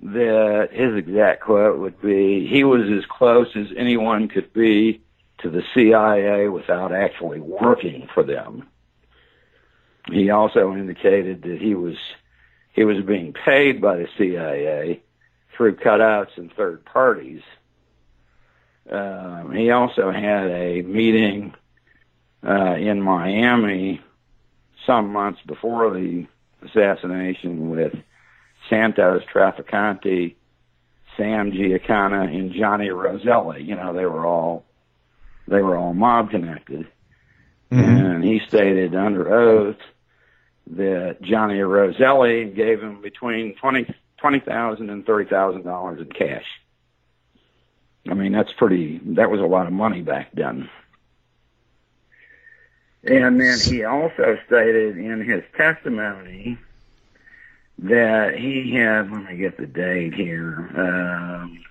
that 0.00 0.70
his 0.72 0.96
exact 0.96 1.42
quote 1.42 1.78
would 1.78 2.00
be, 2.00 2.46
he 2.46 2.64
was 2.64 2.90
as 2.90 3.04
close 3.06 3.54
as 3.54 3.66
anyone 3.76 4.28
could 4.28 4.52
be 4.52 5.00
to 5.38 5.50
the 5.50 5.62
CIA 5.74 6.48
without 6.48 6.92
actually 6.92 7.40
working 7.40 8.08
for 8.12 8.22
them. 8.22 8.68
He 10.10 10.30
also 10.30 10.72
indicated 10.72 11.42
that 11.42 11.60
he 11.60 11.74
was 11.74 11.96
he 12.72 12.84
was 12.84 13.04
being 13.04 13.32
paid 13.32 13.80
by 13.80 13.96
the 13.96 14.08
CIA 14.16 15.02
through 15.56 15.76
cutouts 15.76 16.36
and 16.36 16.52
third 16.54 16.84
parties. 16.84 17.42
Um, 18.90 19.52
he 19.52 19.70
also 19.70 20.10
had 20.10 20.50
a 20.50 20.82
meeting 20.82 21.54
uh, 22.44 22.74
in 22.74 23.00
Miami 23.00 24.00
some 24.86 25.12
months 25.12 25.40
before 25.46 25.90
the 25.90 26.26
assassination 26.64 27.70
with 27.70 27.94
Santos 28.68 29.22
Trafficante, 29.32 30.34
Sam 31.16 31.52
Giancana, 31.52 32.24
and 32.24 32.52
Johnny 32.52 32.90
Roselli. 32.90 33.62
You 33.62 33.76
know, 33.76 33.92
they 33.92 34.06
were 34.06 34.26
all 34.26 34.64
they 35.46 35.60
were 35.60 35.76
all 35.76 35.94
mob 35.94 36.30
connected. 36.30 36.86
Mm-hmm. 37.70 38.06
And 38.06 38.24
he 38.24 38.40
stated 38.46 38.94
under 38.94 39.32
oath 39.32 39.76
that 40.68 41.22
Johnny 41.22 41.60
Roselli 41.60 42.46
gave 42.46 42.82
him 42.82 43.00
between 43.02 43.54
twenty 43.56 43.86
twenty 44.18 44.40
thousand 44.40 44.90
and 44.90 45.04
thirty 45.04 45.28
thousand 45.28 45.64
dollars 45.64 46.00
in 46.00 46.08
cash. 46.08 46.46
I 48.08 48.14
mean, 48.14 48.32
that's 48.32 48.52
pretty. 48.52 49.00
That 49.04 49.30
was 49.30 49.40
a 49.40 49.46
lot 49.46 49.66
of 49.66 49.72
money 49.72 50.02
back 50.02 50.30
then. 50.34 50.68
And 53.04 53.40
then 53.40 53.58
he 53.58 53.84
also 53.84 54.38
stated 54.46 54.96
in 54.96 55.20
his 55.24 55.42
testimony 55.56 56.56
that 57.78 58.36
he 58.36 58.74
had, 58.74 59.10
let 59.10 59.24
me 59.24 59.36
get 59.36 59.56
the 59.56 59.66
date 59.66 60.14
here. 60.14 60.70
Um, 60.76 61.64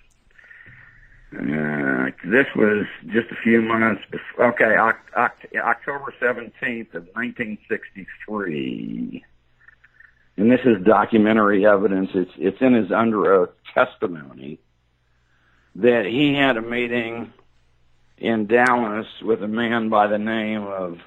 uh, 1.33 2.11
this 2.25 2.47
was 2.55 2.85
just 3.07 3.31
a 3.31 3.35
few 3.41 3.61
months 3.61 4.03
before, 4.11 4.47
okay, 4.47 4.75
October 4.75 6.13
17th 6.21 6.93
of 6.93 7.07
1963. 7.13 9.23
And 10.37 10.51
this 10.51 10.59
is 10.65 10.83
documentary 10.83 11.65
evidence. 11.65 12.09
It's, 12.13 12.31
it's 12.37 12.61
in 12.61 12.73
his 12.73 12.91
under 12.91 13.33
oath 13.33 13.51
testimony 13.73 14.59
that 15.75 16.05
he 16.05 16.33
had 16.33 16.57
a 16.57 16.61
meeting 16.61 17.31
in 18.17 18.47
Dallas 18.47 19.07
with 19.21 19.41
a 19.41 19.47
man 19.47 19.87
by 19.89 20.07
the 20.07 20.19
name 20.19 20.63
of 20.63 20.99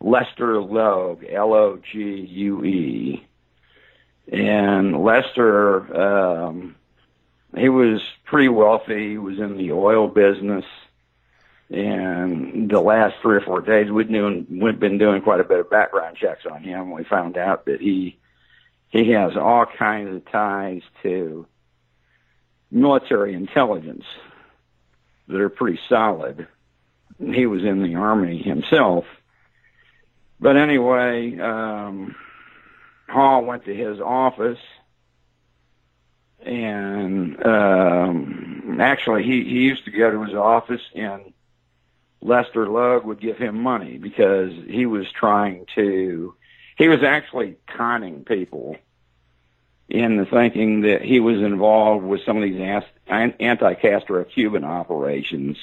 Lester 0.00 0.60
Logue, 0.60 1.24
L-O-G-U-E. 1.28 3.26
And 4.30 5.02
Lester, 5.02 5.96
um, 5.96 6.76
he 7.54 7.68
was 7.68 8.02
pretty 8.24 8.48
wealthy. 8.48 9.10
He 9.10 9.18
was 9.18 9.38
in 9.38 9.56
the 9.56 9.72
oil 9.72 10.08
business. 10.08 10.64
And 11.68 12.70
the 12.70 12.80
last 12.80 13.16
three 13.22 13.36
or 13.36 13.40
four 13.40 13.60
days, 13.60 13.90
we'd, 13.90 14.08
doing, 14.08 14.46
we'd 14.48 14.78
been 14.78 14.98
doing 14.98 15.20
quite 15.20 15.40
a 15.40 15.44
bit 15.44 15.58
of 15.58 15.68
background 15.68 16.16
checks 16.16 16.46
on 16.46 16.62
him. 16.62 16.92
We 16.92 17.02
found 17.04 17.36
out 17.36 17.66
that 17.66 17.80
he 17.80 18.18
he 18.88 19.10
has 19.10 19.36
all 19.36 19.66
kinds 19.66 20.14
of 20.14 20.30
ties 20.30 20.82
to 21.02 21.46
military 22.70 23.34
intelligence 23.34 24.04
that 25.28 25.40
are 25.40 25.48
pretty 25.48 25.80
solid. 25.88 26.46
He 27.18 27.46
was 27.46 27.64
in 27.64 27.82
the 27.82 27.96
army 27.96 28.38
himself, 28.42 29.04
but 30.38 30.56
anyway, 30.56 31.38
um, 31.38 32.14
Hall 33.08 33.44
went 33.44 33.64
to 33.64 33.74
his 33.74 34.00
office 34.00 34.58
and 36.42 37.44
um, 37.44 38.78
actually 38.80 39.24
he, 39.24 39.44
he 39.44 39.60
used 39.60 39.84
to 39.84 39.90
go 39.90 40.10
to 40.10 40.24
his 40.24 40.34
office 40.34 40.82
and 40.94 41.32
Lester 42.20 42.68
Logue 42.68 43.04
would 43.04 43.20
give 43.20 43.38
him 43.38 43.62
money 43.62 43.98
because 43.98 44.52
he 44.68 44.86
was 44.86 45.10
trying 45.12 45.66
to 45.74 46.34
he 46.76 46.88
was 46.88 47.02
actually 47.02 47.56
conning 47.66 48.24
people 48.24 48.76
in 49.88 50.16
the 50.16 50.26
thinking 50.26 50.82
that 50.82 51.02
he 51.02 51.20
was 51.20 51.40
involved 51.40 52.04
with 52.04 52.22
some 52.24 52.36
of 52.36 52.42
these 52.42 52.60
anti-Castro 53.08 54.24
Cuban 54.24 54.64
operations, 54.64 55.56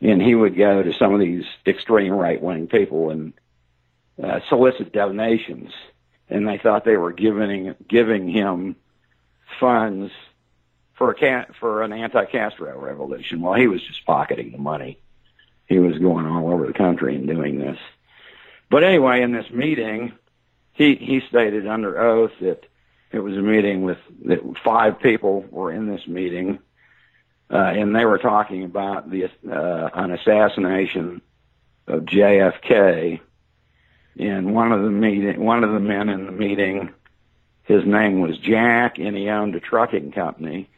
and 0.00 0.22
he 0.22 0.34
would 0.34 0.56
go 0.56 0.82
to 0.82 0.92
some 0.94 1.12
of 1.12 1.20
these 1.20 1.44
extreme 1.66 2.12
right-wing 2.12 2.68
people 2.68 3.10
and 3.10 3.32
uh, 4.22 4.40
solicit 4.48 4.92
donations, 4.92 5.72
and 6.30 6.46
they 6.46 6.58
thought 6.58 6.84
they 6.84 6.96
were 6.96 7.12
giving 7.12 7.74
giving 7.88 8.28
him 8.28 8.76
funds 9.60 10.12
for 10.94 11.12
a 11.12 11.46
for 11.58 11.82
an 11.82 11.92
anti-Castro 11.92 12.78
revolution. 12.78 13.40
Well, 13.40 13.54
he 13.54 13.66
was 13.66 13.82
just 13.82 14.04
pocketing 14.06 14.52
the 14.52 14.58
money. 14.58 14.98
He 15.66 15.78
was 15.78 15.98
going 15.98 16.26
all 16.26 16.52
over 16.52 16.66
the 16.66 16.72
country 16.72 17.16
and 17.16 17.26
doing 17.26 17.58
this. 17.58 17.78
But 18.70 18.84
anyway, 18.84 19.22
in 19.22 19.32
this 19.32 19.50
meeting, 19.50 20.12
he 20.72 20.94
he 20.96 21.20
stated 21.28 21.66
under 21.66 22.00
oath 22.00 22.32
that 22.40 22.64
it 23.12 23.20
was 23.20 23.36
a 23.36 23.42
meeting 23.42 23.82
with 23.82 23.98
that 24.26 24.40
five 24.64 25.00
people 25.00 25.44
were 25.50 25.72
in 25.72 25.86
this 25.88 26.06
meeting, 26.06 26.58
uh, 27.50 27.56
and 27.56 27.94
they 27.94 28.04
were 28.04 28.18
talking 28.18 28.64
about 28.64 29.10
the 29.10 29.24
uh, 29.24 29.90
an 29.94 30.12
assassination 30.12 31.22
of 31.86 32.02
JFK. 32.02 33.20
And 34.16 34.54
one 34.54 34.70
of 34.70 34.82
the 34.82 34.90
meeting, 34.90 35.44
one 35.44 35.64
of 35.64 35.72
the 35.72 35.80
men 35.80 36.08
in 36.08 36.26
the 36.26 36.32
meeting, 36.32 36.92
his 37.64 37.84
name 37.84 38.20
was 38.20 38.38
Jack, 38.38 38.98
and 38.98 39.16
he 39.16 39.28
owned 39.28 39.54
a 39.54 39.60
trucking 39.60 40.12
company. 40.12 40.68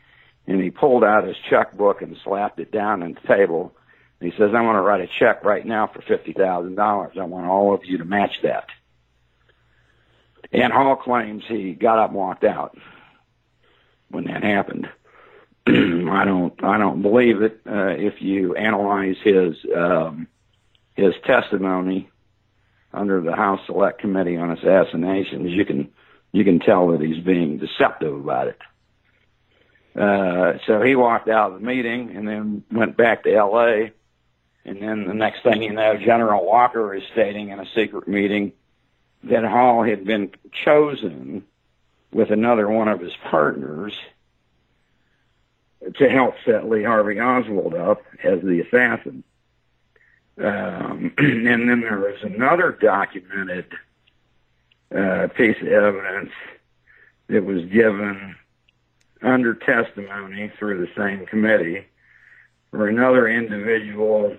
And 0.46 0.60
he 0.60 0.70
pulled 0.70 1.02
out 1.02 1.26
his 1.26 1.36
checkbook 1.50 2.02
and 2.02 2.16
slapped 2.22 2.60
it 2.60 2.70
down 2.70 3.02
on 3.02 3.14
the 3.14 3.28
table. 3.28 3.74
And 4.20 4.32
he 4.32 4.38
says, 4.38 4.54
"I 4.54 4.60
want 4.60 4.76
to 4.76 4.82
write 4.82 5.00
a 5.00 5.08
check 5.18 5.44
right 5.44 5.66
now 5.66 5.88
for 5.88 6.00
fifty 6.02 6.32
thousand 6.32 6.76
dollars. 6.76 7.16
I 7.20 7.24
want 7.24 7.46
all 7.46 7.74
of 7.74 7.84
you 7.84 7.98
to 7.98 8.04
match 8.04 8.40
that." 8.42 8.68
And 10.52 10.72
Hall 10.72 10.94
claims 10.94 11.42
he 11.48 11.72
got 11.72 11.98
up 11.98 12.10
and 12.10 12.18
walked 12.18 12.44
out 12.44 12.78
when 14.08 14.24
that 14.24 14.44
happened. 14.44 14.88
I 15.66 16.24
don't 16.24 16.54
I 16.62 16.78
don't 16.78 17.02
believe 17.02 17.42
it. 17.42 17.60
Uh, 17.66 17.88
if 17.88 18.22
you 18.22 18.54
analyze 18.54 19.16
his 19.24 19.56
um, 19.76 20.28
his 20.94 21.14
testimony 21.24 22.08
under 22.92 23.20
the 23.20 23.34
House 23.34 23.60
Select 23.66 24.00
Committee 24.00 24.36
on 24.36 24.52
Assassinations, 24.52 25.50
you 25.50 25.64
can 25.64 25.92
you 26.32 26.44
can 26.44 26.58
tell 26.58 26.88
that 26.88 27.00
he's 27.00 27.22
being 27.22 27.58
deceptive 27.58 28.14
about 28.14 28.48
it. 28.48 28.58
Uh, 29.98 30.58
so 30.66 30.82
he 30.82 30.94
walked 30.94 31.28
out 31.28 31.52
of 31.52 31.60
the 31.60 31.66
meeting 31.66 32.14
and 32.14 32.28
then 32.28 32.62
went 32.70 32.96
back 32.96 33.22
to 33.24 33.34
L.A. 33.34 33.92
And 34.64 34.82
then 34.82 35.06
the 35.06 35.14
next 35.14 35.42
thing 35.42 35.62
you 35.62 35.72
know, 35.72 35.96
General 35.96 36.44
Walker 36.44 36.94
is 36.94 37.02
stating 37.12 37.48
in 37.48 37.60
a 37.60 37.66
secret 37.74 38.06
meeting 38.06 38.52
that 39.24 39.44
Hall 39.44 39.82
had 39.82 40.04
been 40.04 40.32
chosen 40.52 41.44
with 42.12 42.30
another 42.30 42.68
one 42.68 42.88
of 42.88 43.00
his 43.00 43.14
partners 43.30 43.94
to 45.94 46.08
help 46.08 46.34
set 46.44 46.68
Lee 46.68 46.82
Harvey 46.82 47.20
Oswald 47.20 47.74
up 47.74 48.02
as 48.22 48.40
the 48.42 48.60
assassin. 48.60 49.24
Um, 50.38 51.12
and 51.18 51.46
then 51.46 51.80
there 51.80 51.98
was 51.98 52.22
another 52.22 52.72
documented 52.72 53.66
uh, 54.94 55.28
piece 55.36 55.60
of 55.60 55.68
evidence 55.68 56.30
that 57.28 57.44
was 57.44 57.64
given 57.66 58.36
under 59.22 59.54
testimony 59.54 60.52
through 60.58 60.80
the 60.80 60.92
same 60.96 61.26
committee 61.26 61.86
where 62.70 62.88
another 62.88 63.26
individual 63.26 64.36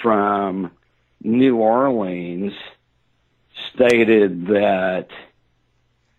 from 0.00 0.70
New 1.22 1.56
Orleans 1.56 2.52
stated 3.72 4.46
that 4.46 5.08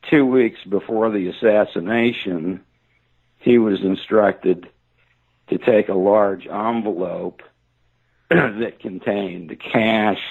two 0.10 0.26
weeks 0.26 0.60
before 0.68 1.10
the 1.10 1.30
assassination, 1.30 2.62
he 3.40 3.58
was 3.58 3.82
instructed 3.82 4.68
to 5.48 5.58
take 5.58 5.90
a 5.90 5.94
large 5.94 6.48
envelope 6.48 7.42
that 8.30 8.80
contained 8.80 9.58
cash, 9.60 10.22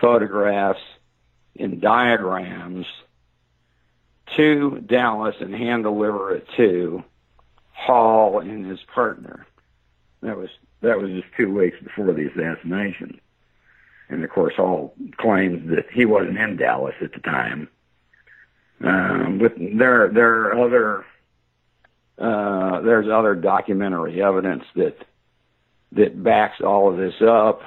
photographs, 0.00 0.80
and 1.58 1.80
diagrams 1.80 2.86
to 4.36 4.80
Dallas 4.80 5.36
and 5.40 5.54
hand 5.54 5.84
deliver 5.84 6.34
it 6.34 6.46
to 6.56 7.02
Hall 7.72 8.40
and 8.40 8.66
his 8.66 8.80
partner. 8.94 9.46
That 10.22 10.36
was 10.36 10.50
that 10.80 10.98
was 10.98 11.10
just 11.10 11.28
two 11.36 11.52
weeks 11.52 11.76
before 11.82 12.12
the 12.12 12.28
assassination 12.28 13.20
and 14.08 14.24
of 14.24 14.30
course 14.30 14.54
Hall 14.56 14.94
claims 15.16 15.68
that 15.70 15.86
he 15.92 16.04
wasn't 16.04 16.38
in 16.38 16.56
Dallas 16.56 16.94
at 17.00 17.12
the 17.12 17.20
time. 17.20 17.68
Um, 18.82 19.38
but 19.38 19.54
there 19.58 20.08
there 20.08 20.44
are 20.44 20.64
other 20.64 21.04
uh, 22.18 22.80
there's 22.80 23.08
other 23.08 23.34
documentary 23.34 24.22
evidence 24.22 24.64
that 24.76 24.96
that 25.92 26.22
backs 26.22 26.60
all 26.60 26.90
of 26.90 26.96
this 26.96 27.20
up, 27.22 27.62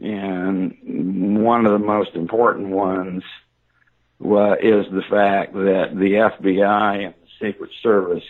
and 0.00 1.42
one 1.44 1.66
of 1.66 1.72
the 1.72 1.78
most 1.78 2.14
important 2.14 2.68
ones 2.68 3.24
uh, 4.24 4.54
is 4.54 4.86
the 4.90 5.02
fact 5.08 5.52
that 5.54 5.90
the 5.94 6.12
FBI 6.14 7.04
and 7.06 7.14
the 7.14 7.28
Secret 7.46 7.70
Service 7.82 8.24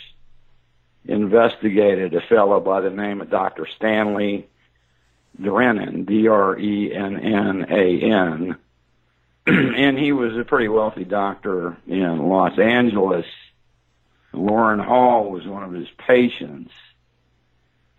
investigated 1.05 2.15
a 2.15 2.21
fellow 2.23 2.61
by 2.61 2.81
the 2.81 2.91
name 2.91 3.21
of 3.21 3.31
Dr. 3.31 3.67
Stanley 3.77 4.49
Drennan, 5.41 6.05
D-R-E-N-N-A-N. 6.05 6.57
and 9.47 9.99
he 9.99 10.13
was 10.13 10.37
a 10.37 10.45
pretty 10.45 10.69
wealthy 10.69 11.05
doctor 11.05 11.79
in 11.87 12.29
Los 12.29 12.59
Angeles. 12.59 13.25
Loran 14.35 14.85
Hall 14.85 15.31
was 15.31 15.47
one 15.47 15.63
of 15.63 15.73
his 15.73 15.89
patients. 15.97 16.73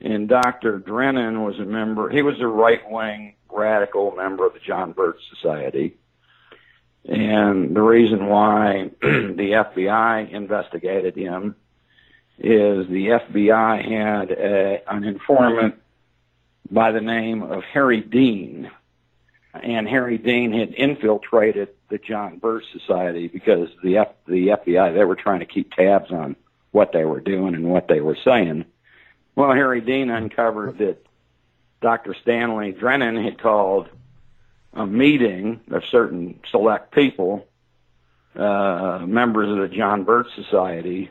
And 0.01 0.29
Dr. 0.29 0.79
Drennan 0.79 1.43
was 1.43 1.59
a 1.59 1.65
member, 1.65 2.09
he 2.09 2.21
was 2.21 2.39
a 2.39 2.47
right-wing 2.47 3.35
radical 3.51 4.11
member 4.11 4.45
of 4.45 4.53
the 4.53 4.59
John 4.59 4.93
Birch 4.93 5.19
Society. 5.29 5.97
And 7.05 7.75
the 7.75 7.81
reason 7.81 8.27
why 8.27 8.91
the 9.01 9.65
FBI 9.75 10.31
investigated 10.31 11.15
him 11.15 11.55
is 12.37 12.87
the 12.87 13.07
FBI 13.07 13.83
had 13.83 14.31
a, 14.31 14.81
an 14.89 15.03
informant 15.03 15.75
by 16.69 16.91
the 16.91 17.01
name 17.01 17.43
of 17.43 17.63
Harry 17.63 18.01
Dean. 18.01 18.71
And 19.53 19.89
Harry 19.89 20.17
Dean 20.17 20.53
had 20.53 20.73
infiltrated 20.73 21.69
the 21.89 21.97
John 21.97 22.37
Birch 22.37 22.65
Society 22.71 23.27
because 23.27 23.69
the 23.83 23.97
F- 23.97 24.13
the 24.27 24.49
FBI 24.49 24.93
they 24.93 25.03
were 25.03 25.15
trying 25.15 25.39
to 25.39 25.45
keep 25.45 25.73
tabs 25.73 26.11
on 26.11 26.35
what 26.71 26.91
they 26.93 27.03
were 27.03 27.19
doing 27.19 27.55
and 27.55 27.65
what 27.65 27.87
they 27.87 27.99
were 27.99 28.17
saying. 28.23 28.65
Well, 29.35 29.51
Harry 29.51 29.81
Dean 29.81 30.09
uncovered 30.09 30.79
that 30.79 31.05
Dr. 31.81 32.15
Stanley 32.21 32.71
Drennan 32.71 33.23
had 33.23 33.39
called 33.39 33.87
a 34.73 34.85
meeting 34.85 35.61
of 35.71 35.83
certain 35.85 36.39
select 36.51 36.93
people, 36.93 37.47
uh, 38.35 39.03
members 39.07 39.49
of 39.49 39.57
the 39.57 39.75
John 39.75 40.03
Birch 40.03 40.27
Society, 40.35 41.09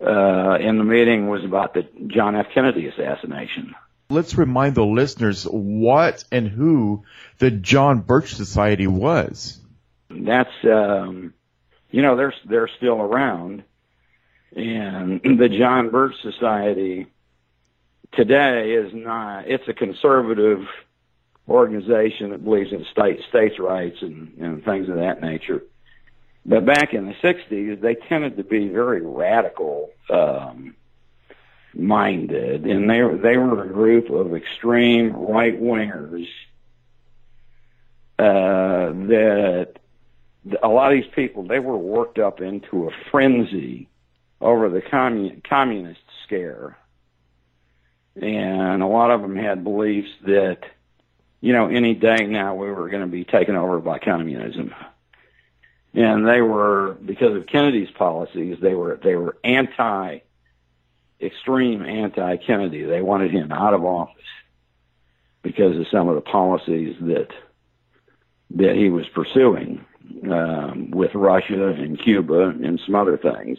uh, 0.00 0.58
and 0.60 0.78
the 0.78 0.84
meeting 0.84 1.28
was 1.28 1.44
about 1.44 1.74
the 1.74 1.86
John 2.06 2.36
F. 2.36 2.46
Kennedy 2.52 2.86
assassination 2.88 3.74
let's 4.08 4.36
remind 4.36 4.74
the 4.74 4.84
listeners 4.84 5.44
what 5.44 6.24
and 6.30 6.48
who 6.48 7.04
the 7.38 7.50
John 7.50 8.00
Birch 8.00 8.34
Society 8.34 8.86
was. 8.86 9.60
That's 10.10 10.50
um, 10.64 11.34
you 11.90 12.02
know 12.02 12.16
they're 12.16 12.34
they're 12.48 12.70
still 12.76 13.00
around, 13.00 13.64
and 14.54 15.20
the 15.22 15.48
John 15.48 15.90
Birch 15.90 16.14
Society 16.22 17.06
today 18.12 18.72
is 18.72 18.92
not. 18.94 19.48
It's 19.48 19.66
a 19.68 19.74
conservative 19.74 20.66
organization 21.48 22.30
that 22.30 22.44
believes 22.44 22.72
in 22.72 22.84
state 22.90 23.20
states' 23.28 23.58
rights 23.58 23.98
and, 24.00 24.32
and 24.38 24.64
things 24.64 24.88
of 24.88 24.96
that 24.96 25.20
nature. 25.20 25.62
But 26.44 26.64
back 26.64 26.94
in 26.94 27.06
the 27.06 27.14
'60s, 27.14 27.80
they 27.80 27.94
tended 27.94 28.36
to 28.36 28.44
be 28.44 28.68
very 28.68 29.00
radical. 29.02 29.90
Um, 30.10 30.74
minded, 31.78 32.64
and 32.64 32.88
they 32.88 33.00
they 33.22 33.36
were 33.36 33.64
a 33.64 33.68
group 33.68 34.10
of 34.10 34.34
extreme 34.34 35.12
right 35.12 35.60
wingers 35.60 36.26
uh, 38.18 38.92
that 39.08 39.74
a 40.62 40.68
lot 40.68 40.92
of 40.92 41.02
these 41.02 41.12
people 41.14 41.42
they 41.46 41.58
were 41.58 41.76
worked 41.76 42.18
up 42.18 42.40
into 42.40 42.88
a 42.88 42.90
frenzy 43.10 43.88
over 44.40 44.68
the 44.68 44.80
commun- 44.80 45.42
communist 45.48 46.00
scare, 46.24 46.78
and 48.20 48.82
a 48.82 48.86
lot 48.86 49.10
of 49.10 49.22
them 49.22 49.36
had 49.36 49.64
beliefs 49.64 50.10
that 50.22 50.60
you 51.40 51.52
know 51.52 51.68
any 51.68 51.94
day 51.94 52.26
now 52.26 52.54
we 52.54 52.70
were 52.70 52.88
going 52.88 53.02
to 53.02 53.08
be 53.08 53.24
taken 53.24 53.56
over 53.56 53.78
by 53.80 53.98
communism. 53.98 54.74
And 55.94 56.26
they 56.26 56.42
were 56.42 56.96
because 57.04 57.36
of 57.36 57.46
Kennedy's 57.46 57.90
policies, 57.90 58.58
they 58.60 58.74
were 58.74 58.98
they 59.02 59.16
were 59.16 59.36
anti 59.44 60.18
extreme 61.20 61.82
anti-Kennedy. 61.82 62.84
They 62.84 63.00
wanted 63.00 63.30
him 63.30 63.50
out 63.50 63.72
of 63.72 63.84
office 63.84 64.22
because 65.42 65.78
of 65.78 65.86
some 65.88 66.08
of 66.08 66.14
the 66.14 66.20
policies 66.20 66.96
that 67.00 67.28
that 68.50 68.76
he 68.76 68.90
was 68.90 69.08
pursuing. 69.08 69.84
um, 70.30 70.90
with 70.90 71.14
Russia 71.14 71.68
and 71.68 71.98
Cuba 71.98 72.48
and 72.48 72.80
some 72.84 72.94
other 72.94 73.16
things. 73.16 73.58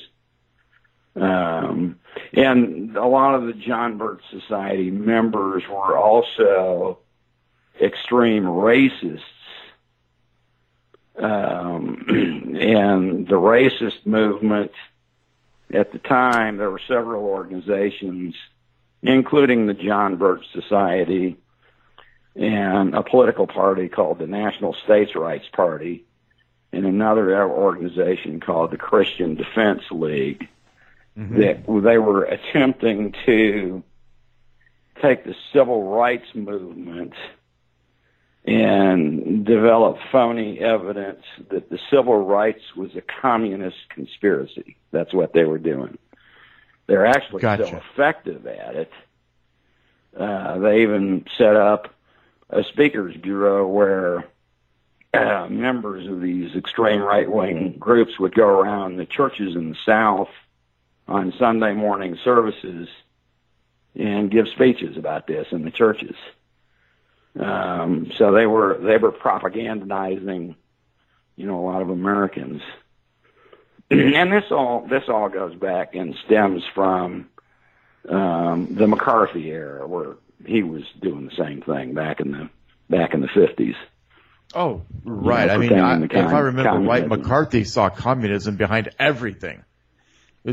Um, 1.19 1.99
and 2.33 2.95
a 2.95 3.05
lot 3.05 3.35
of 3.35 3.47
the 3.47 3.53
John 3.53 3.97
Birch 3.97 4.21
Society 4.29 4.91
members 4.91 5.63
were 5.67 5.97
also 5.97 6.99
extreme 7.81 8.43
racists. 8.43 9.21
Um, 11.17 12.05
and 12.59 13.27
the 13.27 13.35
racist 13.35 14.05
movement 14.05 14.71
at 15.73 15.91
the 15.91 15.99
time, 15.99 16.57
there 16.57 16.69
were 16.69 16.81
several 16.87 17.23
organizations, 17.23 18.35
including 19.01 19.65
the 19.65 19.73
John 19.73 20.17
Birch 20.17 20.45
Society 20.53 21.37
and 22.35 22.93
a 22.93 23.01
political 23.01 23.47
party 23.47 23.89
called 23.89 24.19
the 24.19 24.27
National 24.27 24.73
States 24.73 25.15
Rights 25.15 25.47
Party 25.51 26.05
and 26.71 26.85
another 26.85 27.49
organization 27.49 28.39
called 28.39 28.69
the 28.69 28.77
Christian 28.77 29.33
Defense 29.33 29.81
League 29.89 30.47
mm-hmm. 31.17 31.39
that 31.39 31.65
they 31.83 31.97
were 31.97 32.23
attempting 32.23 33.13
to 33.25 33.83
take 35.01 35.25
the 35.25 35.35
civil 35.53 35.83
rights 35.83 36.27
movement 36.33 37.13
and 38.45 39.45
develop 39.45 39.97
phony 40.11 40.59
evidence 40.59 41.23
that 41.49 41.69
the 41.69 41.79
civil 41.89 42.23
rights 42.23 42.75
was 42.75 42.95
a 42.95 43.01
communist 43.01 43.77
conspiracy. 43.89 44.77
That's 44.91 45.13
what 45.13 45.33
they 45.33 45.43
were 45.43 45.57
doing. 45.57 45.97
They're 46.87 47.05
actually 47.05 47.41
gotcha. 47.41 47.65
still 47.67 47.81
effective 47.91 48.47
at 48.47 48.75
it. 48.75 48.91
Uh, 50.17 50.59
they 50.59 50.81
even 50.81 51.25
set 51.37 51.55
up 51.57 51.93
a 52.49 52.63
speakers 52.63 53.17
bureau 53.17 53.67
where 53.67 54.23
uh, 55.13 55.47
members 55.49 56.07
of 56.07 56.21
these 56.21 56.55
extreme 56.55 57.01
right 57.01 57.29
wing 57.29 57.75
groups 57.77 58.17
would 58.17 58.33
go 58.33 58.47
around 58.47 58.95
the 58.95 59.05
churches 59.05 59.55
in 59.55 59.69
the 59.71 59.77
South 59.85 60.29
on 61.07 61.33
Sunday 61.39 61.73
morning 61.73 62.17
services 62.23 62.87
and 63.95 64.29
give 64.29 64.47
speeches 64.49 64.97
about 64.97 65.27
this 65.27 65.47
in 65.51 65.63
the 65.63 65.71
churches. 65.71 66.15
Um, 67.39 68.11
so 68.17 68.31
they 68.31 68.45
were 68.45 68.77
they 68.79 68.97
were 68.97 69.11
propagandizing, 69.11 70.55
you 71.35 71.45
know, 71.45 71.59
a 71.59 71.65
lot 71.65 71.81
of 71.81 71.89
Americans. 71.89 72.61
and 73.91 74.31
this 74.31 74.45
all 74.51 74.87
this 74.89 75.03
all 75.07 75.29
goes 75.29 75.55
back 75.55 75.95
and 75.95 76.15
stems 76.25 76.63
from 76.73 77.29
um, 78.09 78.75
the 78.75 78.87
McCarthy 78.87 79.49
era, 79.49 79.87
where 79.87 80.15
he 80.45 80.63
was 80.63 80.83
doing 81.01 81.25
the 81.25 81.35
same 81.35 81.61
thing 81.61 81.93
back 81.93 82.19
in 82.19 82.31
the 82.31 82.49
back 82.89 83.13
in 83.13 83.21
the 83.21 83.27
fifties. 83.27 83.75
Oh, 84.55 84.83
right. 85.03 85.61
You 85.61 85.69
know, 85.69 85.83
I 85.83 85.97
mean, 85.97 86.11
I, 86.11 86.19
if 86.19 86.33
I 86.33 86.39
remember 86.39 86.71
communism. 86.71 86.87
right, 86.87 87.07
McCarthy 87.07 87.63
saw 87.65 87.89
communism 87.89 88.55
behind 88.55 88.89
everything. 88.97 89.63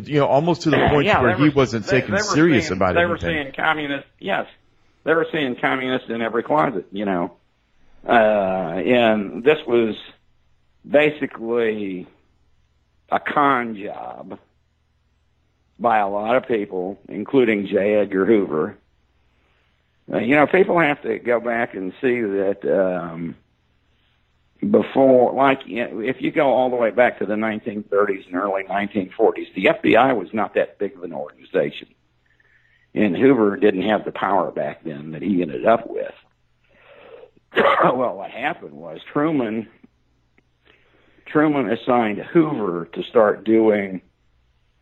You 0.02 0.20
know, 0.20 0.26
almost 0.26 0.62
to 0.62 0.70
the 0.70 0.88
point 0.90 1.06
yeah, 1.06 1.22
where 1.22 1.36
he 1.36 1.50
wasn't 1.50 1.86
they, 1.86 2.00
taken 2.00 2.16
they 2.16 2.20
serious 2.20 2.66
seeing, 2.66 2.78
about 2.78 2.94
they 2.94 3.02
anything. 3.02 3.28
They 3.28 3.34
were 3.36 3.42
seeing 3.44 3.52
communist. 3.52 4.06
Yes, 4.18 4.46
they 5.04 5.14
were 5.14 5.26
seeing 5.30 5.54
communists 5.54 6.10
in 6.10 6.20
every 6.20 6.42
closet. 6.42 6.86
You 6.90 7.04
know, 7.04 7.36
uh, 8.06 8.12
and 8.12 9.44
this 9.44 9.58
was 9.68 9.94
basically 10.88 12.08
a 13.08 13.20
con 13.20 13.76
job 13.76 14.38
by 15.78 15.98
a 15.98 16.08
lot 16.08 16.36
of 16.36 16.48
people, 16.48 16.98
including 17.08 17.68
J. 17.68 17.94
Edgar 17.94 18.26
Hoover. 18.26 18.76
Uh, 20.12 20.18
you 20.18 20.34
know, 20.34 20.48
people 20.48 20.80
have 20.80 21.02
to 21.02 21.20
go 21.20 21.38
back 21.38 21.74
and 21.74 21.92
see 22.00 22.20
that 22.20 22.64
um, 22.64 23.36
before, 24.70 25.32
like, 25.34 25.60
if 25.66 26.16
you 26.20 26.30
go 26.30 26.48
all 26.48 26.70
the 26.70 26.76
way 26.76 26.90
back 26.90 27.18
to 27.18 27.26
the 27.26 27.34
1930s 27.34 28.26
and 28.26 28.36
early 28.36 28.64
1940s, 28.64 29.54
the 29.54 29.64
FBI 29.66 30.16
was 30.16 30.28
not 30.32 30.54
that 30.54 30.78
big 30.78 30.96
of 30.96 31.02
an 31.02 31.12
organization. 31.12 31.88
And 32.94 33.16
Hoover 33.16 33.56
didn't 33.56 33.82
have 33.82 34.04
the 34.04 34.12
power 34.12 34.50
back 34.52 34.84
then 34.84 35.12
that 35.12 35.22
he 35.22 35.42
ended 35.42 35.66
up 35.66 35.88
with. 35.88 36.14
well, 37.82 38.16
what 38.16 38.30
happened 38.30 38.74
was 38.74 39.00
Truman 39.12 39.68
Truman 41.26 41.70
assigned 41.70 42.18
Hoover 42.18 42.88
to 42.92 43.02
start 43.02 43.44
doing 43.44 44.00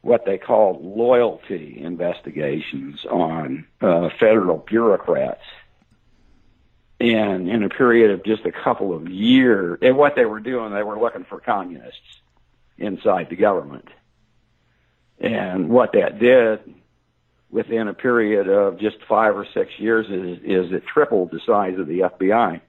what 0.02 0.26
they 0.26 0.36
called 0.36 0.84
loyalty 0.84 1.80
investigations 1.80 3.06
on 3.10 3.64
uh, 3.80 4.08
federal 4.18 4.58
bureaucrats. 4.58 5.40
And 7.02 7.50
in 7.50 7.64
a 7.64 7.68
period 7.68 8.12
of 8.12 8.22
just 8.22 8.46
a 8.46 8.52
couple 8.52 8.94
of 8.94 9.08
years, 9.08 9.80
and 9.82 9.96
what 9.96 10.14
they 10.14 10.24
were 10.24 10.38
doing, 10.38 10.72
they 10.72 10.84
were 10.84 11.00
looking 11.00 11.24
for 11.24 11.40
communists 11.40 12.20
inside 12.78 13.28
the 13.28 13.34
government. 13.34 13.88
And 15.18 15.68
what 15.68 15.94
that 15.94 16.20
did 16.20 16.60
within 17.50 17.88
a 17.88 17.92
period 17.92 18.48
of 18.48 18.78
just 18.78 18.98
five 19.08 19.36
or 19.36 19.44
six 19.52 19.72
years 19.78 20.06
is, 20.06 20.44
is 20.44 20.72
it 20.72 20.84
tripled 20.86 21.32
the 21.32 21.40
size 21.44 21.76
of 21.76 21.88
the 21.88 22.02
FBI. 22.02 22.60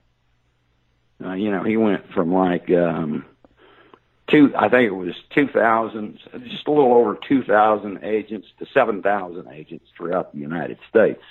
Uh, 1.24 1.34
you 1.34 1.52
know, 1.52 1.62
he 1.62 1.76
went 1.76 2.12
from 2.12 2.34
like, 2.34 2.68
um, 2.72 3.24
two, 4.26 4.52
I 4.58 4.68
think 4.68 4.88
it 4.88 4.96
was 4.96 5.14
2,000, 5.30 6.18
just 6.48 6.66
a 6.66 6.72
little 6.72 6.92
over 6.92 7.16
2,000 7.28 8.02
agents 8.02 8.48
to 8.58 8.66
7,000 8.74 9.46
agents 9.52 9.86
throughout 9.96 10.32
the 10.32 10.40
United 10.40 10.78
States. 10.88 11.22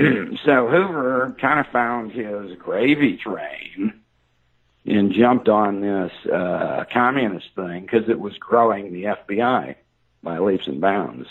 so 0.44 0.68
Hoover 0.68 1.36
kind 1.40 1.60
of 1.60 1.66
found 1.68 2.12
his 2.12 2.56
gravy 2.58 3.16
train 3.16 4.00
and 4.86 5.12
jumped 5.12 5.48
on 5.48 5.80
this 5.80 6.12
uh, 6.32 6.84
communist 6.92 7.48
thing 7.54 7.82
because 7.82 8.08
it 8.08 8.18
was 8.18 8.36
growing 8.38 8.92
the 8.92 9.04
FBI 9.04 9.74
by 10.22 10.38
leaps 10.38 10.66
and 10.66 10.80
bounds. 10.80 11.28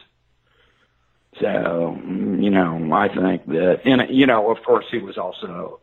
So, 1.39 1.97
you 2.03 2.49
know, 2.49 2.91
I 2.93 3.07
think 3.07 3.45
that, 3.47 3.81
and, 3.85 4.09
you 4.09 4.25
know, 4.25 4.51
of 4.51 4.63
course, 4.63 4.85
he 4.91 4.99
was 4.99 5.17
also 5.17 5.79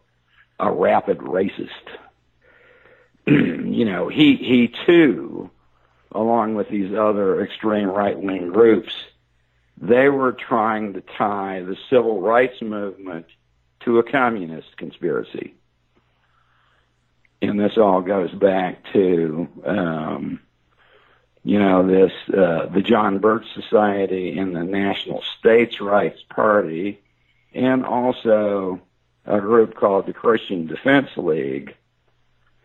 a 0.58 0.70
rapid 0.70 1.18
racist. 1.18 1.68
you 3.26 3.84
know, 3.84 4.08
he 4.08 4.36
he 4.36 4.72
too, 4.86 5.50
along 6.12 6.54
with 6.54 6.68
these 6.68 6.94
other 6.94 7.42
extreme 7.42 7.88
right 7.88 8.18
wing 8.18 8.50
groups, 8.52 8.92
they 9.80 10.08
were 10.08 10.32
trying 10.32 10.94
to 10.94 11.00
tie 11.00 11.62
the 11.62 11.76
civil 11.90 12.20
rights 12.20 12.60
movement 12.62 13.26
to 13.80 13.98
a 13.98 14.02
communist 14.02 14.76
conspiracy. 14.76 15.54
And 17.42 17.60
this 17.60 17.76
all 17.76 18.00
goes 18.00 18.32
back 18.32 18.78
to, 18.92 19.48
um, 19.64 20.40
you 21.44 21.58
know, 21.58 21.86
this 21.86 22.12
uh, 22.28 22.66
the 22.66 22.82
John 22.82 23.18
Birch 23.18 23.44
Society 23.54 24.38
and 24.38 24.56
the 24.56 24.64
National 24.64 25.22
States 25.38 25.80
Rights 25.80 26.22
Party, 26.30 27.00
and 27.52 27.84
also 27.84 28.80
a 29.26 29.40
group 29.40 29.74
called 29.74 30.06
the 30.06 30.12
Christian 30.12 30.66
Defense 30.66 31.10
League 31.16 31.76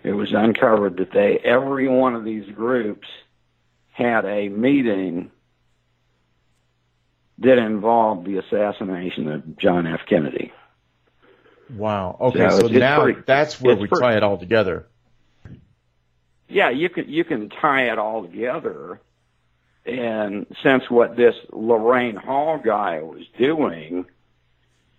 it 0.04 0.14
was 0.14 0.34
uncovered 0.34 0.98
that 0.98 1.12
they 1.12 1.38
every 1.38 1.88
one 1.88 2.16
of 2.16 2.24
these 2.24 2.50
groups 2.50 3.08
had 3.92 4.26
a 4.26 4.50
meeting 4.50 5.32
that 7.40 7.58
involved 7.58 8.26
the 8.26 8.38
assassination 8.38 9.32
of 9.32 9.58
John 9.58 9.88
F. 9.88 10.02
Kennedy. 10.08 10.52
Wow. 11.76 12.18
Okay, 12.20 12.50
so, 12.50 12.60
so 12.60 12.68
now 12.68 13.04
pretty, 13.04 13.22
that's 13.26 13.60
where 13.62 13.76
we 13.76 13.88
pretty, 13.88 14.02
tie 14.02 14.18
it 14.18 14.24
all 14.24 14.38
together. 14.38 14.88
Yeah, 16.50 16.70
you 16.70 16.90
can 16.90 17.10
you 17.10 17.24
can 17.24 17.50
tie 17.50 17.92
it 17.92 17.98
all 17.98 18.24
together. 18.24 19.00
And 19.86 20.46
since 20.64 20.90
what 20.90 21.16
this 21.16 21.34
Lorraine 21.52 22.16
Hall 22.18 22.60
guy 22.64 23.02
was 23.02 23.24
doing 23.38 24.06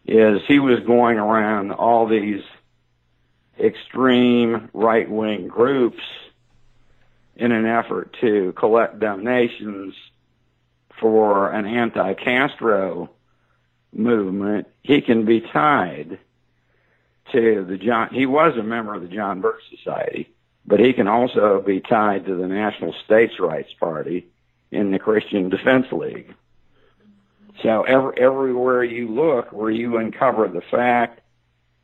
is 0.05 0.40
he 0.49 0.59
was 0.59 0.81
going 0.81 1.18
around 1.18 1.71
all 1.71 2.09
these 2.09 2.42
extreme 3.61 4.71
right 4.73 5.09
wing 5.09 5.47
groups 5.47 6.03
in 7.37 7.53
an 7.53 7.66
effort 7.66 8.16
to 8.21 8.53
collect 8.57 8.99
donations 8.99 9.95
for 11.03 11.51
an 11.51 11.67
anti 11.67 12.15
Castro 12.15 13.11
movement, 13.93 14.69
he 14.83 15.03
can 15.03 15.27
be 15.27 15.41
tied 15.43 16.19
to 17.33 17.67
the 17.69 17.77
John. 17.77 18.09
He 18.12 18.25
was 18.25 18.57
a 18.57 18.62
member 18.62 18.95
of 18.95 19.03
the 19.03 19.09
John 19.09 19.43
Birch 19.43 19.61
Society, 19.77 20.31
but 20.65 20.81
he 20.81 20.95
can 20.95 21.09
also 21.09 21.61
be 21.61 21.81
tied 21.81 22.25
to 22.27 22.37
the 22.37 22.47
National 22.47 22.95
States 23.05 23.35
Rights 23.38 23.73
Party 23.79 24.29
in 24.71 24.93
the 24.93 24.99
Christian 24.99 25.51
Defense 25.51 25.87
League. 25.93 26.35
So 27.62 27.83
every, 27.83 28.19
everywhere 28.19 28.83
you 28.85 29.09
look, 29.09 29.53
where 29.53 29.71
you 29.71 29.99
uncover 29.99 30.49
the 30.49 30.62
fact 30.71 31.21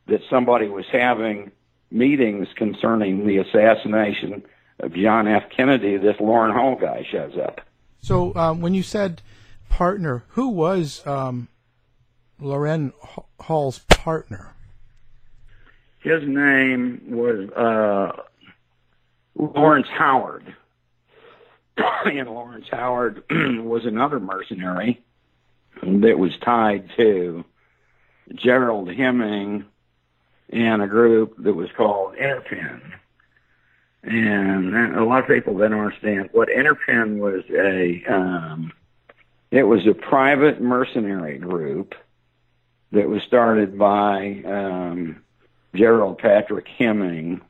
that 0.07 0.21
somebody 0.31 0.69
was 0.69 0.87
having 0.91 1.51
meetings 1.91 2.49
concerning 2.57 3.27
the 3.27 3.39
assassination 3.39 4.45
of 4.81 4.95
John 4.95 5.27
F. 5.27 5.43
Kennedy, 5.55 5.97
this 5.97 6.17
Loran 6.17 6.53
Hall 6.53 6.77
guy 6.81 7.07
shows 7.11 7.37
up. 7.37 7.61
So 8.01 8.35
um, 8.35 8.61
when 8.61 8.75
you 8.75 8.83
said 8.83 9.23
partner, 9.69 10.25
who 10.29 10.49
was 10.49 11.07
um, 11.07 11.49
Loran 12.41 12.93
Hall's 13.41 13.81
partner? 13.81 14.55
His 16.01 16.23
name 16.27 17.03
was 17.09 17.51
uh, 17.51 18.23
Lawrence 19.35 19.89
Howard. 19.91 20.55
and 22.05 22.29
Lawrence 22.29 22.67
Howard 22.71 23.23
was 23.31 23.85
another 23.85 24.21
mercenary 24.21 25.03
that 25.83 26.19
was 26.19 26.33
tied 26.45 26.91
to 26.97 27.45
Gerald 28.35 28.93
Hemming 28.93 29.65
and 30.51 30.83
a 30.83 30.87
group 30.87 31.35
that 31.39 31.55
was 31.55 31.69
called 31.77 32.17
Interpen. 32.17 32.81
And 34.03 34.97
a 34.97 35.05
lot 35.05 35.21
of 35.21 35.27
people 35.29 35.59
don't 35.59 35.73
understand 35.73 36.31
what 36.33 36.49
Interpen 36.49 37.19
was 37.19 37.45
a, 37.51 38.05
um, 38.07 38.73
it 39.51 39.65
was 39.65 39.87
a 39.87 39.95
private 39.95 40.61
mercenary 40.61 41.39
group 41.39 41.95
that 42.93 43.09
was 43.09 43.23
started 43.23 43.79
by 43.79 44.43
um, 44.47 45.23
Gerald 45.75 46.19
Patrick 46.19 46.69
Hemming 46.69 47.43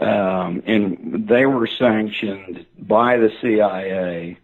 um, 0.00 0.62
and 0.66 1.28
they 1.28 1.44
were 1.44 1.66
sanctioned 1.66 2.64
by 2.78 3.18
the 3.18 3.30
CIA 3.42 4.38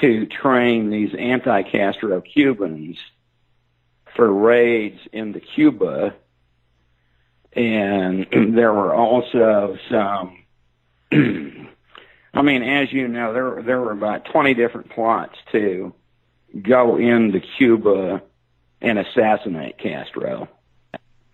to 0.00 0.26
train 0.26 0.90
these 0.90 1.14
anti-Castro 1.14 2.20
Cubans 2.20 2.98
for 4.16 4.32
raids 4.32 4.98
into 5.12 5.38
Cuba. 5.38 6.14
And 7.54 8.26
there 8.56 8.72
were 8.72 8.94
also 8.94 9.76
some, 9.90 10.44
I 12.34 12.42
mean, 12.42 12.62
as 12.62 12.92
you 12.92 13.08
know, 13.08 13.32
there, 13.32 13.62
there 13.62 13.80
were 13.80 13.92
about 13.92 14.26
20 14.26 14.54
different 14.54 14.90
plots 14.90 15.36
to 15.52 15.94
go 16.60 16.96
into 16.96 17.40
Cuba 17.40 18.22
and 18.80 18.98
assassinate 18.98 19.78
Castro 19.78 20.48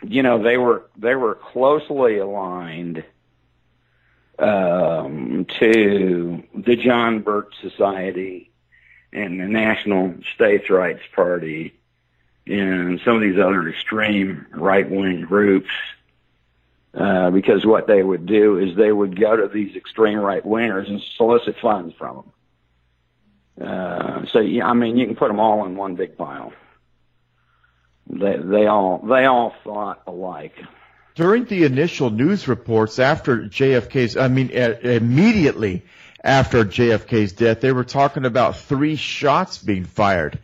you 0.02 0.22
know 0.22 0.42
they 0.42 0.57
were 0.57 0.85
they 0.96 1.14
were 1.14 1.35
closely 1.35 2.18
aligned 2.18 3.04
um, 4.38 5.46
to 5.59 6.42
the 6.54 6.76
John 6.76 7.20
Birch 7.20 7.52
Society 7.61 8.50
and 9.12 9.40
the 9.40 9.46
National 9.46 10.14
States 10.35 10.70
Rights 10.70 11.02
Party 11.14 11.74
and 12.46 13.00
some 13.04 13.16
of 13.16 13.20
these 13.20 13.38
other 13.38 13.68
extreme 13.68 14.46
right 14.52 14.88
wing 14.88 15.22
groups. 15.22 15.70
Uh, 16.94 17.31
because 17.31 17.66
what 17.66 17.87
they 17.87 18.03
would 18.03 18.27
do 18.27 18.59
is 18.59 18.74
they 18.77 18.90
would 18.90 19.18
go 19.18 19.37
to 19.37 19.48
these 19.48 19.77
extreme 19.77 20.18
right 20.18 20.42
wingers 20.42 20.88
and 20.88 21.03
solicit 21.16 21.57
funds 21.61 21.94
from 21.98 22.24
them. 23.59 23.68
Uh, 23.68 24.27
so, 24.33 24.40
yeah, 24.40 24.66
I 24.66 24.72
mean, 24.72 24.96
you 24.96 25.07
can 25.07 25.16
put 25.16 25.29
them 25.29 25.38
all 25.38 25.66
in 25.66 25.77
one 25.77 25.96
big 25.96 26.16
pile. 26.16 26.53
They 28.11 28.38
they 28.38 28.66
all 28.66 28.98
they 29.07 29.27
all 29.27 29.55
thought 29.64 30.03
alike. 30.07 30.55
During 31.14 31.44
the 31.44 31.64
initial 31.64 32.11
news 32.11 32.48
reports 32.48 32.98
after 32.98 33.38
JFK's, 33.38 34.16
I 34.16 34.29
mean, 34.29 34.51
immediately 34.51 35.83
after 36.22 36.64
JFK's 36.64 37.33
death, 37.33 37.61
they 37.61 37.72
were 37.72 37.85
talking 37.85 38.24
about 38.24 38.57
three 38.57 38.96
shots 38.96 39.59
being 39.59 39.85
fired. 39.85 40.38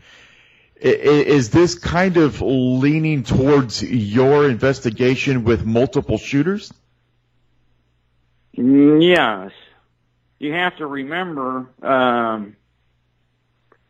Is 0.84 1.48
this 1.50 1.74
kind 1.76 2.18
of 2.18 2.42
leaning 2.42 3.22
towards 3.22 3.82
your 3.82 4.48
investigation 4.48 5.44
with 5.44 5.64
multiple 5.64 6.18
shooters? 6.18 6.72
Yes. 8.52 9.52
You 10.38 10.52
have 10.52 10.76
to 10.76 10.86
remember, 10.86 11.70
um, 11.82 12.56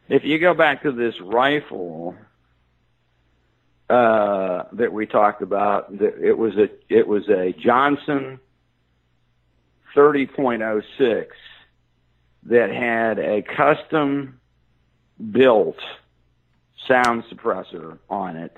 if 0.08 0.24
you 0.24 0.38
go 0.38 0.54
back 0.54 0.84
to 0.84 0.92
this 0.92 1.20
rifle, 1.20 2.14
uh, 3.90 4.64
that 4.72 4.92
we 4.92 5.06
talked 5.06 5.42
about. 5.42 5.88
It 6.00 6.38
was 6.38 6.56
a 6.56 6.70
it 6.88 7.06
was 7.06 7.28
a 7.28 7.52
Johnson 7.52 8.40
30.06 9.94 11.26
that 12.44 12.70
had 12.70 13.18
a 13.18 13.42
custom 13.42 14.40
built 15.30 15.78
sound 16.88 17.24
suppressor 17.24 17.98
on 18.08 18.36
it 18.36 18.56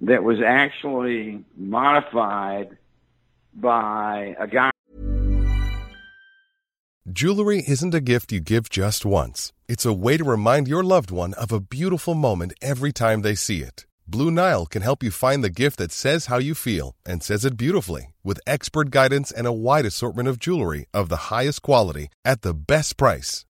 that 0.00 0.22
was 0.22 0.38
actually 0.44 1.44
modified 1.56 2.76
by 3.54 4.36
a 4.38 4.46
guy. 4.46 4.70
Jewelry 7.10 7.64
isn't 7.66 7.94
a 7.94 8.02
gift 8.02 8.32
you 8.32 8.40
give 8.40 8.68
just 8.68 9.06
once. 9.06 9.52
It's 9.66 9.86
a 9.86 9.94
way 9.94 10.18
to 10.18 10.24
remind 10.24 10.68
your 10.68 10.84
loved 10.84 11.10
one 11.10 11.34
of 11.34 11.50
a 11.50 11.60
beautiful 11.60 12.14
moment 12.14 12.52
every 12.60 12.92
time 12.92 13.22
they 13.22 13.34
see 13.34 13.62
it. 13.62 13.86
Blue 14.06 14.30
Nile 14.30 14.66
can 14.66 14.82
help 14.82 15.02
you 15.02 15.10
find 15.10 15.42
the 15.42 15.50
gift 15.50 15.78
that 15.78 15.92
says 15.92 16.26
how 16.26 16.38
you 16.38 16.54
feel 16.54 16.96
and 17.04 17.22
says 17.22 17.44
it 17.44 17.56
beautifully 17.56 18.14
with 18.22 18.40
expert 18.46 18.90
guidance 18.90 19.30
and 19.30 19.46
a 19.46 19.52
wide 19.52 19.84
assortment 19.86 20.28
of 20.28 20.38
jewelry 20.38 20.86
of 20.94 21.08
the 21.08 21.28
highest 21.32 21.62
quality 21.62 22.08
at 22.24 22.42
the 22.42 22.54
best 22.54 22.96
price. 22.96 23.44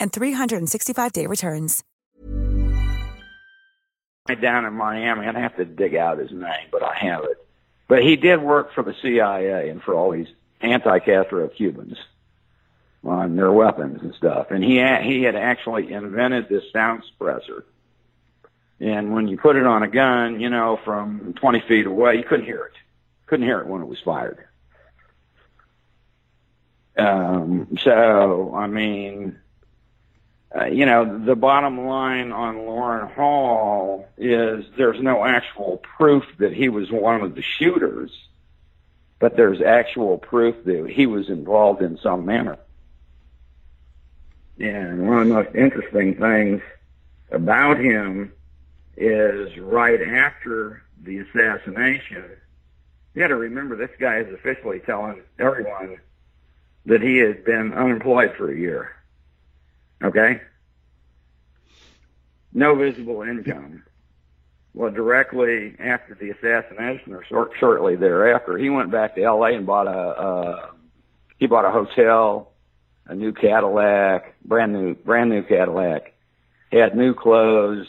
and 0.00 0.12
365 0.12 1.12
day 1.12 1.26
returns. 1.26 1.84
Down 4.42 4.66
in 4.66 4.74
Miami, 4.74 5.26
I'd 5.26 5.34
have 5.36 5.56
to 5.56 5.64
dig 5.64 5.94
out 5.94 6.18
his 6.18 6.30
name, 6.30 6.68
but 6.70 6.82
I 6.82 6.94
have 6.96 7.24
it. 7.24 7.46
But 7.88 8.02
he 8.02 8.16
did 8.16 8.42
work 8.42 8.74
for 8.74 8.82
the 8.82 8.94
CIA 9.00 9.70
and 9.70 9.82
for 9.82 9.94
all 9.94 10.10
these 10.12 10.26
anti-Castro 10.60 11.48
Cubans. 11.48 11.96
on 13.04 13.36
their 13.36 13.50
weapons 13.52 14.02
and 14.02 14.12
stuff. 14.16 14.48
And 14.50 14.62
he 14.62 14.78
ha- 14.80 15.00
he 15.00 15.22
had 15.22 15.34
actually 15.36 15.92
invented 15.92 16.48
this 16.48 16.64
sound 16.72 17.04
suppressor. 17.04 17.62
And 18.80 19.14
when 19.14 19.28
you 19.28 19.38
put 19.38 19.56
it 19.56 19.64
on 19.64 19.82
a 19.82 19.88
gun, 19.88 20.40
you 20.40 20.50
know, 20.50 20.78
from 20.84 21.32
20 21.34 21.60
feet 21.66 21.86
away, 21.86 22.16
you 22.16 22.24
couldn't 22.24 22.44
hear 22.44 22.64
it. 22.64 22.72
Couldn't 23.26 23.46
hear 23.46 23.60
it 23.60 23.66
when 23.68 23.80
it 23.82 23.88
was 23.88 24.00
fired. 24.04 24.44
Um, 26.98 27.78
so, 27.82 28.52
I 28.54 28.66
mean, 28.66 29.38
uh, 30.56 30.64
you 30.64 30.86
know, 30.86 31.18
the 31.24 31.36
bottom 31.36 31.86
line 31.86 32.32
on 32.32 32.56
Loran 32.56 33.12
Hall 33.14 34.08
is 34.16 34.64
there's 34.78 35.00
no 35.00 35.24
actual 35.24 35.76
proof 35.78 36.24
that 36.38 36.54
he 36.54 36.68
was 36.70 36.90
one 36.90 37.20
of 37.20 37.34
the 37.34 37.42
shooters, 37.42 38.10
but 39.18 39.36
there's 39.36 39.60
actual 39.60 40.16
proof 40.16 40.56
that 40.64 40.88
he 40.88 41.06
was 41.06 41.28
involved 41.28 41.82
in 41.82 41.98
some 41.98 42.24
manner. 42.24 42.58
And 44.58 45.06
one 45.06 45.18
of 45.18 45.28
the 45.28 45.34
most 45.34 45.54
interesting 45.54 46.16
things 46.16 46.62
about 47.30 47.78
him 47.78 48.32
is 48.96 49.56
right 49.58 50.00
after 50.00 50.82
the 51.02 51.18
assassination, 51.18 52.24
you 53.14 53.20
got 53.20 53.28
to 53.28 53.36
remember 53.36 53.76
this 53.76 53.90
guy 54.00 54.18
is 54.18 54.32
officially 54.32 54.80
telling 54.80 55.22
everyone 55.38 55.98
that 56.86 57.02
he 57.02 57.18
had 57.18 57.44
been 57.44 57.74
unemployed 57.74 58.34
for 58.36 58.50
a 58.50 58.56
year. 58.56 58.97
Okay? 60.02 60.40
No 62.52 62.74
visible 62.74 63.22
income. 63.22 63.82
Well, 64.74 64.90
directly 64.90 65.74
after 65.80 66.14
the 66.14 66.30
assassination 66.30 67.12
or 67.12 67.24
short, 67.24 67.52
shortly 67.58 67.96
thereafter, 67.96 68.56
he 68.56 68.70
went 68.70 68.90
back 68.90 69.14
to 69.16 69.22
LA 69.22 69.48
and 69.48 69.66
bought 69.66 69.88
a, 69.88 69.90
uh, 69.90 70.70
he 71.38 71.46
bought 71.46 71.64
a 71.64 71.70
hotel, 71.70 72.52
a 73.06 73.14
new 73.14 73.32
Cadillac, 73.32 74.34
brand 74.44 74.72
new, 74.72 74.94
brand 74.94 75.30
new 75.30 75.42
Cadillac, 75.42 76.14
had 76.70 76.96
new 76.96 77.14
clothes, 77.14 77.86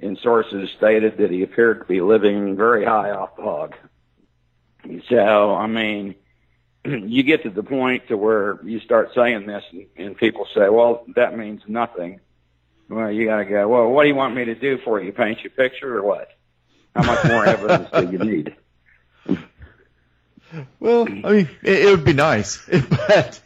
and 0.00 0.18
sources 0.18 0.70
stated 0.76 1.18
that 1.18 1.30
he 1.30 1.42
appeared 1.42 1.80
to 1.80 1.86
be 1.86 2.00
living 2.00 2.56
very 2.56 2.84
high 2.84 3.10
off 3.10 3.36
the 3.36 3.42
hog. 3.42 3.74
So, 5.08 5.54
I 5.54 5.66
mean, 5.66 6.14
you 7.06 7.22
get 7.22 7.42
to 7.42 7.50
the 7.50 7.62
point 7.62 8.08
to 8.08 8.16
where 8.16 8.58
you 8.64 8.80
start 8.80 9.10
saying 9.14 9.46
this 9.46 9.64
and, 9.72 9.86
and 9.96 10.16
people 10.16 10.46
say, 10.54 10.68
well, 10.68 11.04
that 11.16 11.36
means 11.36 11.62
nothing. 11.66 12.20
Well, 12.88 13.10
you 13.10 13.26
gotta 13.26 13.44
go, 13.44 13.68
well, 13.68 13.88
what 13.88 14.04
do 14.04 14.08
you 14.08 14.14
want 14.14 14.34
me 14.34 14.46
to 14.46 14.54
do 14.54 14.78
for 14.84 15.00
you? 15.00 15.12
Paint 15.12 15.44
you 15.44 15.50
a 15.52 15.56
picture 15.56 15.98
or 15.98 16.02
what? 16.02 16.28
How 16.94 17.02
much 17.02 17.24
more 17.26 17.44
evidence 17.44 17.88
do 17.92 18.10
you 18.10 18.18
need? 18.18 18.56
Well, 20.80 21.06
I 21.06 21.32
mean, 21.32 21.48
it, 21.62 21.84
it 21.84 21.90
would 21.90 22.06
be 22.06 22.14
nice, 22.14 22.66
but 22.88 23.38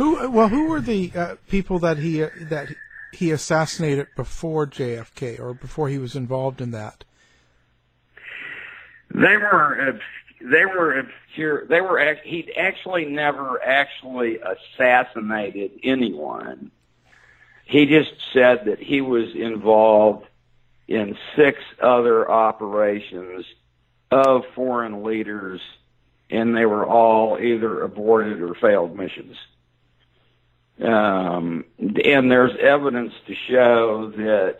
Who? 0.00 0.30
Well, 0.30 0.48
who 0.48 0.68
were 0.68 0.80
the 0.80 1.12
uh, 1.14 1.34
people 1.48 1.78
that 1.80 1.98
he 1.98 2.22
uh, 2.22 2.30
that 2.48 2.68
he 3.12 3.30
assassinated 3.30 4.06
before 4.16 4.66
JFK 4.66 5.38
or 5.38 5.52
before 5.52 5.90
he 5.90 5.98
was 5.98 6.16
involved 6.16 6.62
in 6.62 6.70
that? 6.70 7.04
They 9.12 9.36
were 9.36 9.88
obs- 9.88 10.00
they 10.40 10.64
were 10.64 10.98
obscure. 10.98 11.66
They 11.66 11.80
were 11.80 12.16
he'd 12.24 12.52
actually 12.56 13.04
never 13.06 13.62
actually 13.62 14.38
assassinated 14.38 15.72
anyone. 15.82 16.70
He 17.64 17.86
just 17.86 18.12
said 18.32 18.64
that 18.64 18.80
he 18.80 19.00
was 19.00 19.34
involved 19.34 20.26
in 20.88 21.16
six 21.36 21.60
other 21.80 22.28
operations 22.28 23.46
of 24.10 24.42
foreign 24.54 25.04
leaders, 25.04 25.60
and 26.30 26.56
they 26.56 26.66
were 26.66 26.84
all 26.84 27.38
either 27.38 27.82
aborted 27.82 28.42
or 28.42 28.54
failed 28.54 28.96
missions. 28.96 29.36
Um, 30.82 31.64
and 31.78 32.30
there's 32.30 32.56
evidence 32.58 33.12
to 33.26 33.34
show 33.48 34.10
that, 34.16 34.58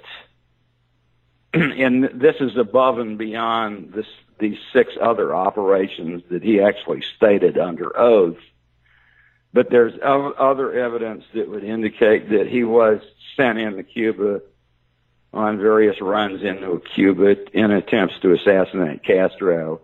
and 1.55 2.05
this 2.15 2.37
is 2.39 2.57
above 2.57 2.99
and 2.99 3.19
beyond 3.19 3.93
this, 3.95 4.07
these 4.41 4.59
six 4.73 4.93
other 5.01 5.35
operations 5.35 6.23
that 6.31 6.43
he 6.43 6.61
actually 6.61 7.03
stated 7.17 7.59
under 7.59 7.97
oath. 7.99 8.39
But 9.53 9.71
there's 9.71 9.95
other 10.03 10.73
evidence 10.73 11.25
that 11.35 11.49
would 11.49 11.65
indicate 11.65 12.31
that 12.31 12.47
he 12.47 12.63
was 12.63 13.01
sent 13.37 13.59
into 13.59 13.83
Cuba 13.83 14.43
on 15.33 15.59
various 15.59 16.01
runs 16.01 16.43
into 16.43 16.83
Cuba 16.95 17.37
in 17.53 17.71
attempts 17.71 18.19
to 18.21 18.33
assassinate 18.33 19.05
Castro. 19.05 19.81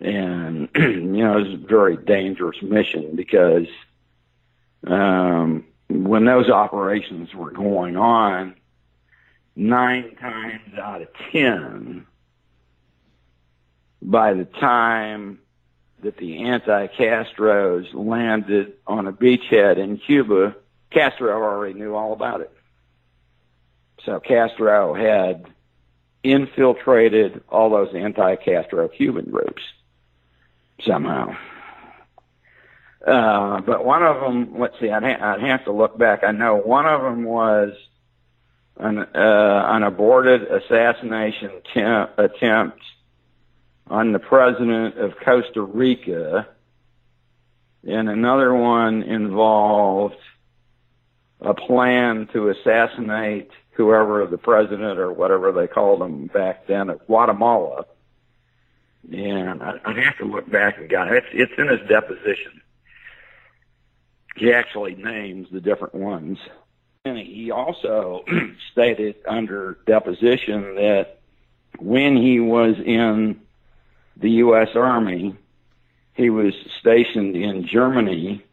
And, 0.00 0.68
you 0.76 1.00
know, 1.00 1.38
it 1.38 1.44
was 1.44 1.54
a 1.54 1.66
very 1.66 1.96
dangerous 1.96 2.60
mission 2.62 3.16
because 3.16 3.66
um, 4.86 5.64
when 5.88 6.24
those 6.24 6.50
operations 6.50 7.34
were 7.34 7.50
going 7.50 7.96
on, 7.96 8.56
nine 9.54 10.14
times 10.16 10.78
out 10.78 11.02
of 11.02 11.08
ten, 11.32 12.06
by 14.06 14.32
the 14.32 14.44
time 14.44 15.40
that 16.02 16.16
the 16.16 16.44
anti-Castros 16.44 17.92
landed 17.92 18.74
on 18.86 19.08
a 19.08 19.12
beachhead 19.12 19.78
in 19.78 19.98
Cuba, 19.98 20.54
Castro 20.90 21.42
already 21.42 21.74
knew 21.74 21.94
all 21.94 22.12
about 22.12 22.40
it. 22.40 22.52
So 24.04 24.20
Castro 24.20 24.94
had 24.94 25.46
infiltrated 26.22 27.42
all 27.48 27.70
those 27.70 27.92
anti-Castro 27.94 28.88
Cuban 28.88 29.28
groups 29.30 29.62
somehow. 30.80 31.36
Uh, 33.04 33.60
but 33.60 33.84
one 33.84 34.04
of 34.04 34.20
them, 34.20 34.58
let's 34.58 34.78
see, 34.80 34.90
I'd, 34.90 35.02
ha- 35.02 35.32
I'd 35.32 35.40
have 35.40 35.64
to 35.64 35.72
look 35.72 35.98
back. 35.98 36.22
I 36.22 36.30
know 36.30 36.56
one 36.56 36.86
of 36.86 37.02
them 37.02 37.24
was 37.24 37.72
an, 38.76 38.98
uh, 38.98 39.06
an 39.14 39.82
aborted 39.82 40.42
assassination 40.42 41.50
tem- 41.72 42.08
attempt 42.16 42.80
on 43.88 44.12
the 44.12 44.18
president 44.18 44.98
of 44.98 45.14
Costa 45.24 45.62
Rica, 45.62 46.48
and 47.86 48.08
another 48.08 48.54
one 48.54 49.02
involved 49.02 50.16
a 51.40 51.54
plan 51.54 52.28
to 52.32 52.48
assassinate 52.48 53.50
whoever 53.72 54.26
the 54.26 54.38
president 54.38 54.98
or 54.98 55.12
whatever 55.12 55.52
they 55.52 55.66
called 55.66 56.02
him 56.02 56.26
back 56.26 56.66
then 56.66 56.90
at 56.90 57.06
Guatemala. 57.06 57.84
And 59.12 59.62
I- 59.62 59.80
I'd 59.84 59.98
have 59.98 60.18
to 60.18 60.24
look 60.24 60.50
back 60.50 60.78
and 60.78 60.88
got 60.88 61.12
it. 61.12 61.24
It's, 61.32 61.50
it's 61.50 61.58
in 61.58 61.68
his 61.68 61.86
deposition. 61.88 62.60
He 64.34 64.52
actually 64.52 64.96
names 64.96 65.48
the 65.50 65.60
different 65.60 65.94
ones. 65.94 66.38
And 67.04 67.18
he 67.18 67.50
also 67.52 68.24
stated 68.72 69.16
under 69.28 69.78
deposition 69.86 70.74
that 70.76 71.20
when 71.78 72.16
he 72.16 72.40
was 72.40 72.76
in 72.84 73.40
the 74.16 74.30
U.S. 74.30 74.68
Army, 74.74 75.36
he 76.14 76.30
was 76.30 76.54
stationed 76.78 77.36
in 77.36 77.66
Germany 77.66 78.44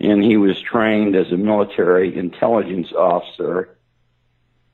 and 0.00 0.22
he 0.22 0.36
was 0.36 0.60
trained 0.60 1.16
as 1.16 1.32
a 1.32 1.36
military 1.36 2.16
intelligence 2.16 2.92
officer. 2.92 3.76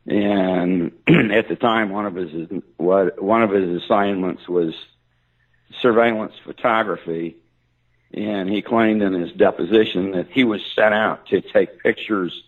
And 0.07 0.92
at 1.07 1.48
the 1.48 1.57
time, 1.57 1.90
one 1.90 2.07
of 2.07 2.14
his 2.14 2.50
one 2.76 3.42
of 3.42 3.50
his 3.50 3.83
assignments 3.83 4.48
was 4.48 4.74
surveillance 5.81 6.35
photography, 6.44 7.37
and 8.12 8.48
he 8.48 8.62
claimed 8.62 9.02
in 9.02 9.12
his 9.12 9.33
deposition 9.33 10.12
that 10.12 10.31
he 10.31 10.44
was 10.44 10.61
sent 10.74 10.92
out 10.92 11.26
to 11.28 11.40
take 11.40 11.83
pictures 11.83 12.42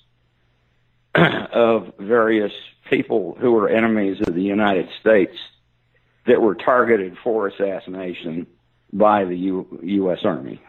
of 1.15 1.93
various 1.99 2.53
people 2.91 3.37
who 3.39 3.53
were 3.53 3.69
enemies 3.69 4.21
of 4.21 4.35
the 4.35 4.43
United 4.43 4.89
States 5.01 5.37
that 6.27 6.41
were 6.41 6.55
targeted 6.55 7.17
for 7.23 7.47
assassination 7.49 8.47
by 8.93 9.25
the 9.25 9.37
U- 9.37 9.81
U.S. 9.83 10.21
Army. 10.25 10.61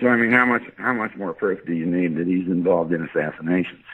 So 0.00 0.08
I 0.08 0.16
mean, 0.16 0.32
how 0.32 0.44
much 0.46 0.62
how 0.76 0.92
much 0.92 1.14
more 1.16 1.32
proof 1.34 1.64
do 1.66 1.72
you 1.72 1.86
need 1.86 2.16
that 2.16 2.26
he's 2.26 2.46
involved 2.48 2.92
in 2.92 3.02
assassinations? 3.04 3.84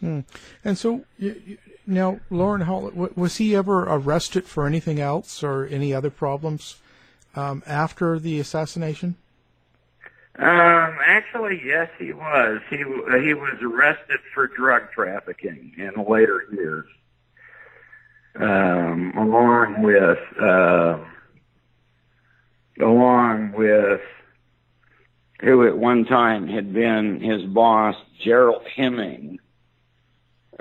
Hmm. 0.00 0.20
And 0.64 0.78
so 0.78 1.04
y- 1.20 1.34
y- 1.48 1.58
now, 1.86 2.20
Loran 2.30 2.62
Hall, 2.64 2.90
w- 2.90 3.12
was 3.16 3.36
he 3.38 3.56
ever 3.56 3.82
arrested 3.84 4.44
for 4.44 4.66
anything 4.66 5.00
else 5.00 5.42
or 5.42 5.66
any 5.66 5.92
other 5.94 6.10
problems 6.10 6.76
um, 7.34 7.62
after 7.66 8.18
the 8.18 8.38
assassination? 8.38 9.16
Um, 10.38 10.98
actually, 11.06 11.62
yes, 11.64 11.88
he 11.98 12.12
was. 12.12 12.60
He 12.68 12.76
he 12.76 13.32
was 13.34 13.56
arrested 13.62 14.20
for 14.34 14.46
drug 14.48 14.90
trafficking 14.92 15.72
in 15.78 16.04
later 16.04 16.42
years, 16.52 16.84
um, 18.38 19.14
along 19.16 19.82
with 19.82 20.18
uh, 20.38 20.98
along 22.84 23.52
with 23.52 24.02
who 25.40 25.66
at 25.66 25.78
one 25.78 26.04
time 26.04 26.46
had 26.48 26.72
been 26.72 27.20
his 27.20 27.42
boss, 27.44 27.94
Gerald 28.22 28.66
Hemming, 28.74 29.38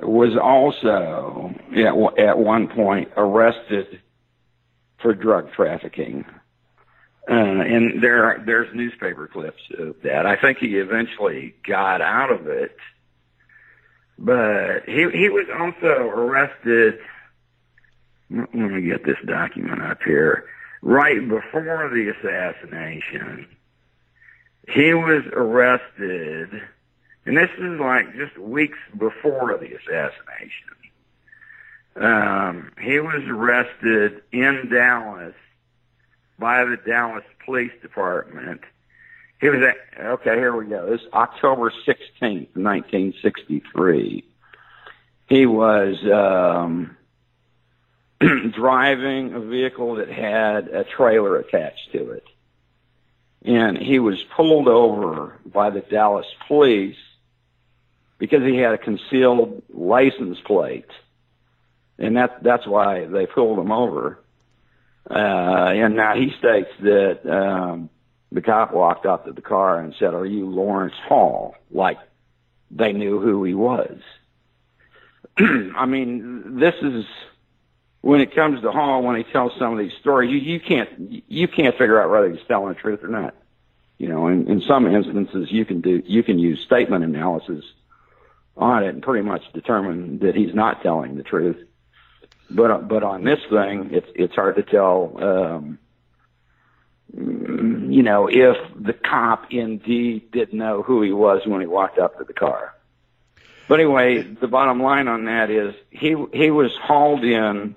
was 0.02 0.38
also 0.42 1.54
at, 1.76 2.28
at 2.28 2.38
one 2.38 2.70
point 2.70 3.10
arrested 3.18 4.02
for 5.02 5.14
drug 5.14 5.52
trafficking. 5.52 6.24
Uh, 7.28 7.34
and 7.34 8.04
there, 8.04 8.44
there's 8.46 8.74
newspaper 8.76 9.28
clips 9.28 9.62
of 9.80 9.96
that. 10.04 10.28
I 10.28 10.36
think 10.36 10.60
he 10.60 10.78
eventually 10.78 11.56
got 11.68 12.02
out 12.02 12.32
of 12.32 12.48
it, 12.48 12.78
but 14.20 14.82
he 14.86 15.10
he 15.12 15.30
was 15.30 15.48
also 15.60 15.88
arrested. 15.88 17.00
Let 18.30 18.54
me 18.54 18.82
get 18.84 19.04
this 19.06 19.18
document 19.26 19.82
up 19.82 20.04
here. 20.04 20.46
Right 20.84 21.28
before 21.28 21.90
the 21.90 22.14
assassination, 22.16 23.48
he 24.68 24.94
was 24.94 25.24
arrested, 25.34 26.50
and 27.26 27.38
this 27.38 27.50
is 27.58 27.80
like 27.80 28.16
just 28.16 28.38
weeks 28.38 28.78
before 28.96 29.58
the 29.58 29.74
assassination. 29.74 30.76
Um, 31.96 32.72
he 32.80 33.00
was 33.00 33.24
arrested 33.28 34.22
in 34.32 34.70
Dallas 34.70 35.34
by 36.38 36.64
the 36.66 36.78
Dallas 36.78 37.24
Police 37.46 37.72
Department. 37.82 38.62
He 39.42 39.50
was 39.50 39.62
at, 39.62 40.06
okay, 40.06 40.36
here 40.36 40.56
we 40.56 40.66
go. 40.66 40.90
This 40.90 41.02
is 41.02 41.08
October 41.14 41.72
16th, 41.86 42.56
1963. 42.56 44.24
He 45.28 45.46
was, 45.46 45.98
um, 46.06 46.96
driving 48.52 49.34
a 49.34 49.40
vehicle 49.40 49.96
that 49.96 50.10
had 50.10 50.70
a 50.70 50.84
trailer 50.84 51.38
attached 51.38 51.92
to 51.92 52.12
it. 52.12 52.24
And 53.44 53.78
he 53.78 54.00
was 54.00 54.24
pulled 54.36 54.68
over 54.68 55.40
by 55.46 55.70
the 55.70 55.82
Dallas 55.82 56.26
police 56.48 56.98
because 58.18 58.44
he 58.44 58.58
had 58.58 58.74
a 58.74 58.78
concealed 58.78 59.62
license 59.72 60.40
plate. 60.46 60.90
And 62.00 62.18
that, 62.18 62.42
that's 62.44 62.66
why 62.66 63.06
they 63.06 63.26
pulled 63.26 63.60
him 63.60 63.72
over. 63.72 64.20
Uh, 65.10 65.14
and 65.14 65.96
now 65.96 66.16
he 66.16 66.32
states 66.40 66.70
that, 66.82 67.20
um, 67.30 67.90
the 68.32 68.42
cop 68.42 68.74
walked 68.74 69.06
up 69.06 69.26
to 69.26 69.32
the 69.32 69.42
car 69.42 69.80
and 69.80 69.96
said, 69.98 70.14
are 70.14 70.26
you 70.26 70.48
Lawrence 70.48 70.96
Hall? 71.08 71.56
Like 71.72 71.98
they 72.70 72.92
knew 72.92 73.20
who 73.20 73.44
he 73.44 73.54
was. 73.54 73.98
I 75.38 75.86
mean, 75.86 76.60
this 76.60 76.76
is, 76.82 77.06
when 78.02 78.22
it 78.22 78.36
comes 78.36 78.62
to 78.62 78.72
Hall, 78.72 79.02
when 79.04 79.16
he 79.16 79.24
tells 79.24 79.54
some 79.58 79.74
of 79.74 79.80
these 79.80 79.94
stories, 80.00 80.32
you, 80.32 80.38
you 80.38 80.60
can't, 80.60 81.24
you 81.28 81.48
can't 81.48 81.78
figure 81.78 82.02
out 82.02 82.10
whether 82.10 82.30
he's 82.30 82.46
telling 82.48 82.70
the 82.70 82.80
truth 82.80 83.04
or 83.04 83.08
not. 83.08 83.36
You 83.98 84.10
know, 84.10 84.28
in, 84.28 84.50
in 84.50 84.62
some 84.62 84.86
instances 84.94 85.52
you 85.52 85.64
can 85.64 85.82
do, 85.82 86.04
you 86.06 86.22
can 86.22 86.38
use 86.38 86.62
statement 86.62 87.04
analysis 87.04 87.64
on 88.58 88.84
it 88.84 88.90
and 88.90 89.02
pretty 89.02 89.26
much 89.26 89.42
determine 89.54 90.20
that 90.20 90.36
he's 90.36 90.54
not 90.54 90.82
telling 90.82 91.16
the 91.16 91.24
truth. 91.24 91.58
But 92.50 92.88
but 92.88 93.04
on 93.04 93.24
this 93.24 93.40
thing, 93.50 93.90
it's 93.92 94.08
it's 94.16 94.36
hard 94.36 94.56
to 94.58 94.64
tell. 94.64 95.18
Um, 95.18 95.80
you 97.18 98.04
know, 98.04 98.28
if 98.28 98.58
the 98.76 98.94
cop 98.94 99.52
indeed 99.52 100.32
did 100.32 100.54
know 100.54 100.82
who 100.82 101.02
he 101.02 101.12
was 101.12 101.46
when 101.46 101.62
he 101.62 101.68
walked 101.68 101.98
up 101.98 102.18
to 102.18 102.24
the 102.24 102.34
car. 102.34 102.74
But 103.68 103.80
anyway, 103.80 104.22
the 104.22 104.48
bottom 104.48 104.82
line 104.82 105.08
on 105.08 105.26
that 105.26 105.50
is 105.50 105.74
he 105.90 106.16
he 106.34 106.52
was 106.52 106.76
hauled 106.76 107.24
in 107.24 107.76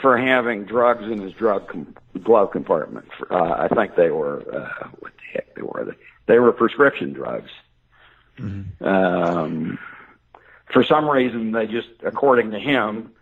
for 0.00 0.18
having 0.18 0.64
drugs 0.64 1.04
in 1.04 1.20
his 1.20 1.32
drug 1.34 1.68
com- 1.68 1.94
glove 2.22 2.50
compartment. 2.50 3.08
Uh, 3.30 3.68
I 3.70 3.74
think 3.74 3.94
they 3.96 4.10
were 4.10 4.42
uh, 4.52 4.88
what 4.98 5.12
the 5.16 5.22
heck 5.32 5.54
they 5.54 5.62
were. 5.62 5.84
They, 5.84 6.32
they 6.34 6.38
were 6.38 6.52
prescription 6.52 7.12
drugs. 7.12 7.50
Mm-hmm. 8.38 8.84
Um, 8.84 9.78
for 10.74 10.82
some 10.82 11.08
reason, 11.08 11.52
they 11.52 11.66
just, 11.66 11.88
according 12.02 12.50
to 12.50 12.58
him, 12.58 13.12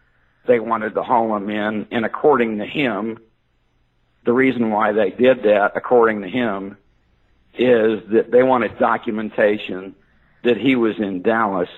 they 0.47 0.59
wanted 0.59 0.95
to 0.95 1.03
haul 1.03 1.37
him 1.37 1.51
in, 1.51 1.87
and 1.91 2.05
according 2.05 2.59
to 2.59 2.65
him, 2.65 3.19
the 4.25 4.33
reason 4.33 4.71
why 4.71 4.93
they 4.93 5.11
did 5.11 5.43
that, 5.43 5.73
according 5.77 6.23
to 6.23 6.29
him, 6.29 6.79
is 7.55 8.01
that 8.09 8.31
they 8.31 8.43
wanted 8.43 8.79
documentation 8.79 9.95
that 10.45 10.57
he 10.57 10.77
was 10.77 10.99
in 10.99 11.21
Dallas 11.21 11.69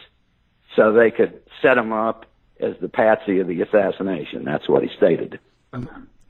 so 0.76 0.92
they 0.92 1.10
could 1.10 1.42
set 1.60 1.76
him 1.76 1.92
up 1.92 2.26
as 2.60 2.76
the 2.80 2.88
patsy 2.88 3.40
of 3.40 3.48
the 3.48 3.60
assassination. 3.60 4.44
That's 4.44 4.68
what 4.68 4.84
he 4.84 4.90
stated. 4.96 5.40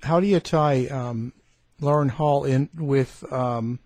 How 0.02 0.20
do 0.20 0.26
you 0.26 0.40
tie 0.40 0.86
um, 0.86 1.34
Loran 1.82 2.10
Hall 2.10 2.44
in 2.44 2.70
with 2.74 3.30
um, 3.30 3.78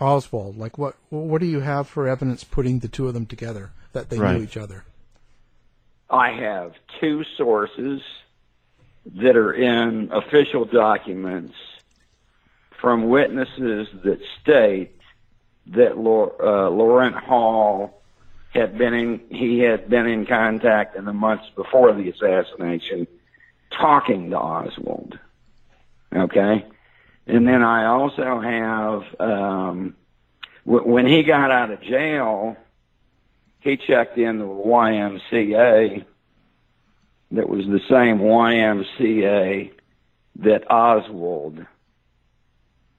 Oswald? 0.00 0.56
Like, 0.56 0.78
what 0.78 0.96
what 1.10 1.40
do 1.40 1.46
you 1.46 1.60
have 1.60 1.86
for 1.88 2.08
evidence 2.08 2.42
putting 2.42 2.80
the 2.80 2.88
two 2.88 3.06
of 3.06 3.14
them 3.14 3.26
together 3.26 3.70
that 3.94 4.10
they 4.10 4.18
Right. 4.18 4.36
knew 4.36 4.42
each 4.42 4.56
other? 4.56 4.84
I 6.10 6.30
have 6.32 6.74
two 7.00 7.24
sources 7.36 8.02
that 9.16 9.36
are 9.36 9.52
in 9.52 10.10
official 10.12 10.64
documents 10.66 11.54
from 12.80 13.08
witnesses 13.08 13.88
that 14.04 14.20
state 14.40 14.90
that 15.68 15.96
Lau- 15.98 16.34
uh, 16.38 16.68
Loran 16.70 17.14
Hall 17.14 18.02
had 18.52 18.76
been 18.78 18.94
in, 18.94 19.20
he 19.30 19.60
had 19.60 19.88
been 19.88 20.06
in 20.06 20.26
contact 20.26 20.94
in 20.94 21.06
the 21.06 21.12
months 21.12 21.48
before 21.56 21.92
the 21.92 22.10
assassination 22.10 23.06
talking 23.70 24.30
to 24.30 24.38
Oswald. 24.38 25.18
Okay? 26.14 26.64
And 27.26 27.48
then 27.48 27.62
I 27.62 27.86
also 27.86 28.38
have, 28.40 29.20
um, 29.20 29.96
w- 30.66 30.86
when 30.86 31.06
he 31.06 31.22
got 31.24 31.50
out 31.50 31.70
of 31.70 31.80
jail, 31.80 32.56
he 33.64 33.76
checked 33.78 34.18
in 34.18 34.38
the 34.38 34.44
YMCA 34.44 36.04
that 37.32 37.48
was 37.48 37.64
the 37.66 37.80
same 37.88 38.18
YMCA 38.18 39.72
that 40.36 40.70
Oswald 40.70 41.64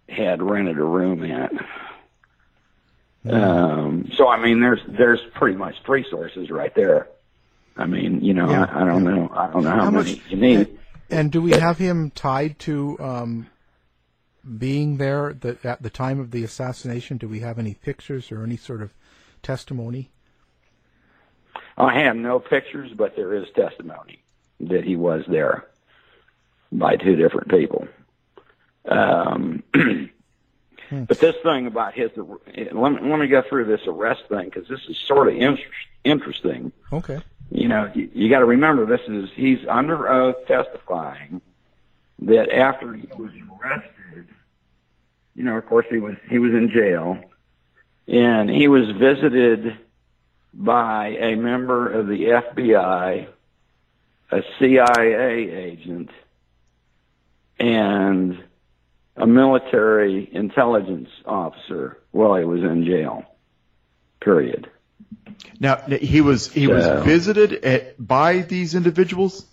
had 0.10 0.42
rented 0.42 0.78
a 0.78 0.84
room 0.84 1.24
at. 1.24 1.52
Um, 3.32 4.10
so 4.16 4.28
I 4.28 4.42
mean, 4.42 4.60
there's 4.60 4.82
there's 4.88 5.22
pretty 5.36 5.58
much 5.58 5.76
three 5.86 6.06
sources 6.10 6.50
right 6.52 6.74
there. 6.76 7.08
I 7.78 7.86
mean, 7.86 8.22
you 8.22 8.34
know, 8.34 8.50
Yeah. 8.50 8.66
I, 8.72 8.82
I 8.82 8.86
don't 8.86 9.04
know, 9.04 9.30
I 9.36 9.52
don't 9.52 9.64
know 9.64 9.70
how, 9.70 9.84
How 9.86 9.92
many 9.92 10.14
much- 10.16 10.22
you 10.30 10.38
need. 10.38 10.80
And 11.10 11.32
do 11.32 11.40
we 11.42 11.52
have 11.52 11.78
him 11.78 12.10
tied 12.10 12.58
to 12.60 12.98
um, 13.00 13.48
being 14.58 14.98
there 14.98 15.34
the, 15.34 15.58
at 15.64 15.84
the 15.84 15.90
time 15.92 16.20
of 16.20 16.32
the 16.32 16.44
assassination? 16.44 17.18
Do 17.18 17.28
we 17.28 17.42
have 17.42 17.60
any 17.60 17.76
pictures 17.76 18.32
or 18.32 18.44
any 18.44 18.58
sort 18.58 18.82
of 18.82 18.92
testimony? 19.44 20.10
I 21.78 22.00
have 22.02 22.16
no 22.16 22.40
pictures, 22.40 22.92
but 22.96 23.16
there 23.16 23.34
is 23.34 23.48
testimony 23.56 24.20
that 24.62 24.84
he 24.84 24.96
was 24.96 25.24
there 25.28 25.66
by 26.72 26.96
two 26.96 27.16
different 27.16 27.50
people. 27.50 27.88
Um, 28.88 29.64
but 29.74 31.20
this 31.20 31.36
thing 31.44 31.68
about 31.68 31.94
his, 31.94 32.12
let 32.16 32.92
me, 32.92 33.10
let 33.10 33.20
me 33.20 33.28
go 33.28 33.42
through 33.42 33.66
this 33.66 33.82
arrest 33.88 34.24
thing 34.30 34.46
because 34.46 34.68
this 34.68 34.82
is 34.88 34.98
sort 34.98 35.28
of 35.28 35.36
inter- 35.36 35.64
interesting. 36.04 36.72
Okay. 36.94 37.22
You 37.52 37.68
know, 37.68 37.92
you, 37.94 38.10
you 38.14 38.30
got 38.30 38.40
to 38.40 38.46
remember 38.46 38.86
this 38.86 39.08
is 39.08 39.30
he's 39.36 39.60
under 39.68 40.10
oath 40.10 40.48
testifying 40.48 41.42
that 42.20 42.52
after 42.52 42.94
he 42.94 43.08
was 43.18 43.32
arrested, 43.62 44.28
you 45.36 45.44
know, 45.44 45.58
of 45.58 45.66
course 45.66 45.86
he 45.90 45.98
was 45.98 46.16
he 46.30 46.40
was 46.40 46.54
in 46.54 46.70
jail, 46.70 47.20
and 48.08 48.50
he 48.50 48.68
was 48.68 48.90
visited 48.92 49.78
by 50.56 51.10
a 51.20 51.36
member 51.36 51.92
of 51.92 52.08
the 52.08 52.24
FBI, 52.56 53.28
a 54.32 54.42
CIA 54.58 55.52
agent, 55.52 56.10
and 57.60 58.44
a 59.18 59.28
military 59.28 60.30
intelligence 60.34 61.10
officer 61.26 61.98
while 62.12 62.36
he 62.38 62.46
was 62.46 62.62
in 62.64 62.86
jail. 62.86 63.24
Period. 64.20 64.70
Now 65.60 65.76
he 65.78 66.22
was 66.22 66.52
he 66.52 66.68
was 66.68 66.86
visited 67.06 67.54
at, 67.66 67.96
by 68.06 68.40
these 68.40 68.76
individuals 68.76 69.46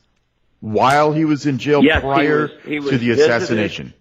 while 0.61 1.13
he 1.13 1.25
was 1.25 1.47
in 1.47 1.59
jail 1.59 1.83
Yes, 1.83 1.97
he 1.97 2.01
prior 2.01 2.43
was- 2.43 2.51
he 2.65 2.81
was 2.81 2.91
to 2.91 2.99
the 2.99 3.09
visited. 3.09 3.31
assassination. 3.31 3.95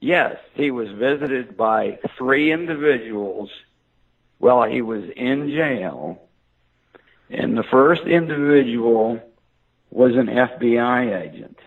Yes, 0.00 0.36
he 0.54 0.70
was 0.70 0.88
visited 0.90 1.56
by 1.56 1.98
three 2.16 2.52
individuals 2.52 3.50
while 4.38 4.68
he 4.68 4.82
was 4.82 5.04
in 5.16 5.50
jail. 5.50 6.22
And 7.30 7.56
the 7.56 7.64
first 7.64 8.02
individual 8.02 9.20
was 9.90 10.14
an 10.14 10.26
FBI 10.26 11.22
agent. 11.22 11.58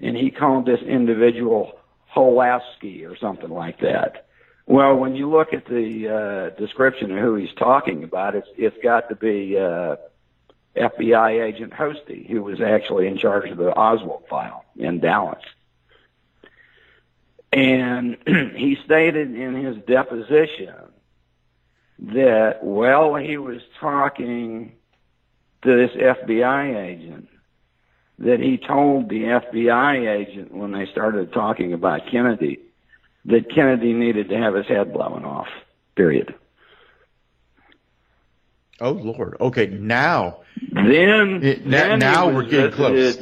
And 0.00 0.16
he 0.16 0.30
called 0.30 0.66
this 0.66 0.80
individual 0.80 1.78
Holaski 2.14 3.08
or 3.08 3.16
something 3.16 3.50
like 3.50 3.80
that. 3.80 4.26
Well, 4.66 4.96
when 4.96 5.14
you 5.14 5.30
look 5.30 5.52
at 5.52 5.66
the 5.66 6.08
uh, 6.08 6.58
description 6.58 7.12
of 7.12 7.18
who 7.18 7.36
he's 7.36 7.54
talking 7.56 8.02
about, 8.02 8.34
it's 8.34 8.48
it's 8.56 8.76
got 8.82 9.08
to 9.10 9.14
be 9.14 9.56
uh, 9.56 9.96
FBI 10.76 11.44
agent 11.44 11.72
Hosty, 11.72 12.28
who 12.28 12.42
was 12.42 12.60
actually 12.60 13.06
in 13.06 13.16
charge 13.16 13.48
of 13.48 13.58
the 13.58 13.70
Oswald 13.70 14.24
file 14.28 14.64
in 14.76 14.98
Dallas. 14.98 15.42
And 17.56 18.18
he 18.54 18.76
stated 18.84 19.34
in 19.34 19.54
his 19.54 19.78
deposition 19.86 20.74
that 21.98 22.62
while 22.62 23.14
he 23.14 23.38
was 23.38 23.62
talking 23.80 24.72
to 25.62 25.74
this 25.74 25.96
FBI 25.96 26.76
agent, 26.76 27.28
that 28.18 28.40
he 28.40 28.58
told 28.58 29.08
the 29.08 29.22
FBI 29.22 30.06
agent 30.06 30.52
when 30.52 30.72
they 30.72 30.84
started 30.92 31.32
talking 31.32 31.72
about 31.72 32.02
Kennedy 32.10 32.60
that 33.24 33.50
Kennedy 33.52 33.94
needed 33.94 34.28
to 34.28 34.36
have 34.36 34.54
his 34.54 34.66
head 34.66 34.92
blown 34.92 35.24
off. 35.24 35.48
Period. 35.96 36.34
Oh 38.80 38.92
Lord. 38.92 39.38
Okay, 39.40 39.66
now. 39.66 40.40
Then, 40.72 41.40
then 41.64 41.98
now 41.98 42.28
he 42.28 42.34
we're 42.34 42.44
getting 42.44 42.72
close. 42.72 43.18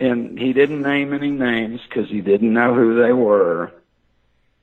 And 0.00 0.38
he 0.38 0.52
didn't 0.52 0.82
name 0.82 1.12
any 1.12 1.30
names 1.30 1.80
because 1.88 2.08
he 2.08 2.20
didn't 2.20 2.52
know 2.52 2.74
who 2.74 3.02
they 3.02 3.12
were. 3.12 3.72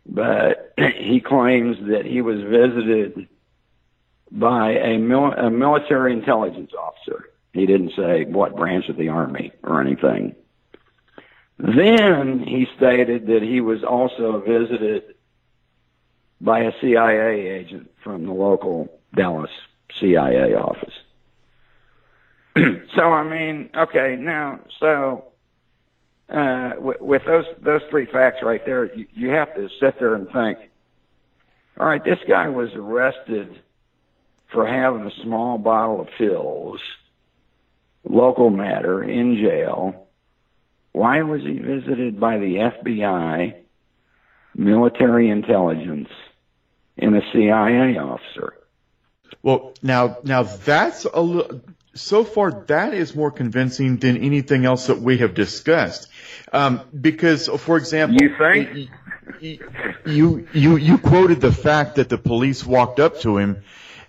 But 0.05 0.73
he 0.77 1.19
claims 1.19 1.77
that 1.87 2.05
he 2.05 2.21
was 2.21 2.41
visited 2.41 3.27
by 4.31 4.71
a, 4.71 4.97
mil- 4.97 5.33
a 5.33 5.49
military 5.49 6.13
intelligence 6.13 6.71
officer. 6.77 7.29
He 7.53 7.65
didn't 7.65 7.93
say 7.95 8.25
what 8.25 8.55
branch 8.55 8.89
of 8.89 8.97
the 8.97 9.09
army 9.09 9.51
or 9.63 9.81
anything. 9.81 10.35
Then 11.57 12.39
he 12.39 12.67
stated 12.75 13.27
that 13.27 13.41
he 13.41 13.61
was 13.61 13.83
also 13.83 14.41
visited 14.41 15.15
by 16.41 16.61
a 16.61 16.73
CIA 16.81 17.47
agent 17.47 17.91
from 18.03 18.25
the 18.25 18.33
local 18.33 18.89
Dallas 19.15 19.51
CIA 19.97 20.53
office. 20.53 20.93
so 22.95 23.01
I 23.01 23.23
mean, 23.23 23.69
okay, 23.75 24.15
now 24.17 24.59
so 24.79 25.25
uh, 26.29 26.71
with, 26.77 27.01
with 27.01 27.21
those 27.25 27.45
those 27.61 27.81
three 27.89 28.05
facts 28.05 28.37
right 28.41 28.65
there, 28.65 28.93
you, 28.95 29.07
you 29.13 29.29
have 29.29 29.53
to 29.55 29.69
sit 29.79 29.99
there 29.99 30.15
and 30.15 30.29
think. 30.31 30.57
All 31.77 31.85
right, 31.85 32.03
this 32.03 32.19
guy 32.27 32.47
was 32.47 32.69
arrested 32.73 33.59
for 34.51 34.65
having 34.65 35.05
a 35.05 35.23
small 35.23 35.57
bottle 35.57 36.01
of 36.01 36.07
pills, 36.17 36.79
local 38.07 38.49
matter, 38.49 39.03
in 39.03 39.35
jail. 39.35 40.07
Why 40.93 41.21
was 41.23 41.41
he 41.41 41.59
visited 41.59 42.17
by 42.17 42.37
the 42.37 42.71
FBI, 42.85 43.55
military 44.55 45.29
intelligence, 45.29 46.07
and 46.97 47.17
a 47.17 47.21
CIA 47.33 47.97
officer? 47.97 48.53
Well, 49.43 49.73
now, 49.83 50.19
now 50.23 50.43
that's 50.43 51.03
a 51.03 51.19
little, 51.21 51.59
so 51.95 52.23
far 52.23 52.51
that 52.67 52.93
is 52.93 53.15
more 53.15 53.31
convincing 53.31 53.97
than 53.97 54.17
anything 54.17 54.65
else 54.65 54.87
that 54.87 54.99
we 54.99 55.17
have 55.19 55.33
discussed. 55.33 56.07
Um, 56.53 56.81
because, 56.99 57.47
for 57.47 57.77
example, 57.77 58.17
You 58.21 58.35
think? 58.37 58.89
you, 60.05 60.47
you, 60.53 60.75
you 60.75 60.97
quoted 60.97 61.41
the 61.41 61.51
fact 61.51 61.95
that 61.95 62.09
the 62.09 62.17
police 62.17 62.65
walked 62.65 62.99
up 62.99 63.19
to 63.21 63.37
him 63.37 63.63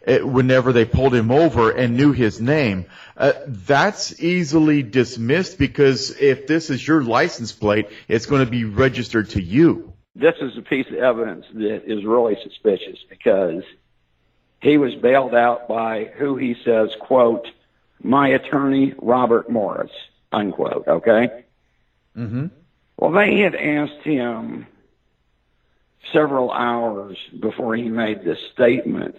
uh, 0.07 0.19
whenever 0.19 0.73
they 0.73 0.85
pulled 0.85 1.15
him 1.15 1.31
over 1.31 1.71
and 1.71 1.97
knew 1.97 2.13
his 2.13 2.41
name. 2.41 2.87
Uh, 3.17 3.33
that's 3.47 4.21
easily 4.21 4.83
dismissed 4.83 5.59
because 5.59 6.11
if 6.21 6.47
this 6.47 6.71
is 6.71 6.87
your 6.87 7.03
license 7.03 7.53
plate, 7.53 7.87
it's 8.09 8.27
going 8.27 8.45
to 8.45 8.51
be 8.51 8.65
registered 8.65 9.31
to 9.31 9.43
you. 9.43 9.93
this 10.15 10.35
is 10.41 10.57
a 10.59 10.63
piece 10.63 10.87
of 10.89 10.97
evidence 10.97 11.47
that 11.55 11.83
is 11.87 12.05
really 12.05 12.37
suspicious 12.43 12.99
because 13.09 13.63
he 14.61 14.77
was 14.79 14.95
bailed 14.97 15.35
out 15.35 15.67
by 15.69 16.05
who 16.19 16.37
he 16.37 16.55
says, 16.65 16.91
quote, 17.01 17.47
my 18.03 18.29
attorney, 18.29 18.95
Robert 19.01 19.51
Morris, 19.51 19.91
unquote, 20.33 20.87
okay? 20.87 21.45
Mm-hmm. 22.17 22.47
Well, 22.97 23.13
they 23.13 23.39
had 23.39 23.55
asked 23.55 24.03
him 24.05 24.67
several 26.13 26.51
hours 26.51 27.17
before 27.39 27.77
he 27.77 27.89
made 27.89 28.25
this 28.25 28.39
statement 28.53 29.17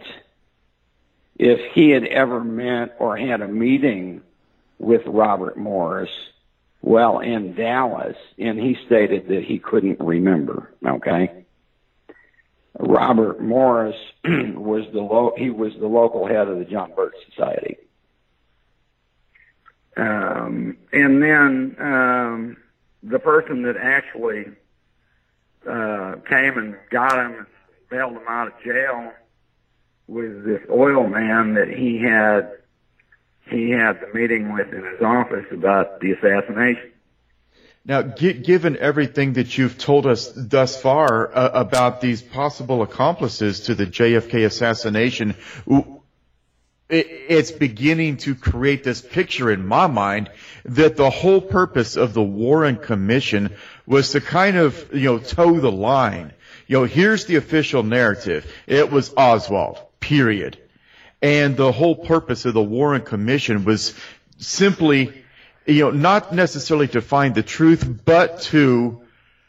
if 1.37 1.59
he 1.73 1.89
had 1.89 2.05
ever 2.05 2.43
met 2.43 2.95
or 2.99 3.17
had 3.17 3.41
a 3.41 3.47
meeting 3.47 4.21
with 4.79 5.01
Robert 5.05 5.57
Morris 5.57 6.09
well 6.81 7.19
in 7.19 7.53
Dallas, 7.55 8.15
and 8.37 8.59
he 8.59 8.77
stated 8.85 9.27
that 9.27 9.43
he 9.43 9.59
couldn't 9.59 9.99
remember, 9.99 10.71
okay? 10.85 11.45
Robert 12.79 13.41
Morris 13.41 13.95
was 14.23 14.85
the 14.93 15.01
lo- 15.01 15.33
he 15.35 15.49
was 15.49 15.73
the 15.79 15.87
local 15.87 16.27
head 16.27 16.47
of 16.47 16.59
the 16.59 16.65
John 16.65 16.93
Birch 16.95 17.15
Society. 17.29 17.77
Um, 19.97 20.77
and 20.93 21.23
then 21.23 21.75
um, 21.79 22.57
the 23.01 23.19
person 23.19 23.63
that 23.63 23.77
actually 23.77 24.45
uh, 25.67 26.15
came 26.29 26.57
and 26.57 26.77
got 26.91 27.17
him 27.17 27.37
and 27.39 27.45
bailed 27.89 28.13
him 28.13 28.27
out 28.27 28.47
of 28.47 28.53
jail 28.63 29.11
was 30.07 30.45
this 30.45 30.61
oil 30.69 31.07
man 31.07 31.55
that 31.55 31.67
he 31.67 32.01
had 32.01 32.51
he 33.49 33.71
had 33.71 33.99
the 34.01 34.13
meeting 34.13 34.53
with 34.53 34.73
in 34.73 34.83
his 34.83 35.01
office 35.01 35.45
about 35.51 35.99
the 36.01 36.11
assassination. 36.11 36.91
Now, 37.85 38.01
gi- 38.01 38.33
given 38.33 38.75
everything 38.77 39.33
that 39.33 39.57
you've 39.57 39.77
told 39.77 40.05
us 40.05 40.33
thus 40.35 40.79
far 40.79 41.33
uh, 41.33 41.51
about 41.53 42.01
these 42.01 42.21
possible 42.21 42.81
accomplices 42.81 43.61
to 43.61 43.75
the 43.75 43.85
JFK 43.85 44.45
assassination, 44.45 45.35
it's 46.89 47.51
beginning 47.51 48.17
to 48.17 48.33
create 48.33 48.83
this 48.83 49.01
picture 49.01 49.51
in 49.51 49.67
my 49.67 49.87
mind 49.87 50.29
that 50.65 50.95
the 50.95 51.09
whole 51.09 51.41
purpose 51.41 51.97
of 51.97 52.13
the 52.13 52.23
Warren 52.23 52.77
Commission 52.77 53.55
was 53.85 54.11
to 54.11 54.21
kind 54.21 54.57
of, 54.57 54.93
you 54.93 55.05
know, 55.05 55.19
toe 55.19 55.59
the 55.59 55.71
line. 55.71 56.33
You 56.67 56.79
know, 56.79 56.83
here's 56.85 57.25
the 57.25 57.35
official 57.35 57.83
narrative. 57.83 58.51
It 58.67 58.91
was 58.91 59.13
Oswald, 59.17 59.79
period. 59.99 60.57
And 61.21 61.57
the 61.57 61.71
whole 61.71 61.95
purpose 61.95 62.45
of 62.45 62.53
the 62.53 62.63
Warren 62.63 63.01
Commission 63.01 63.65
was 63.65 63.93
simply 64.37 65.23
you 65.67 65.83
know, 65.83 65.91
not 65.91 66.33
necessarily 66.33 66.87
to 66.87 67.01
find 67.01 67.35
the 67.35 67.43
truth, 67.43 67.85
but 68.05 68.41
to 68.41 69.01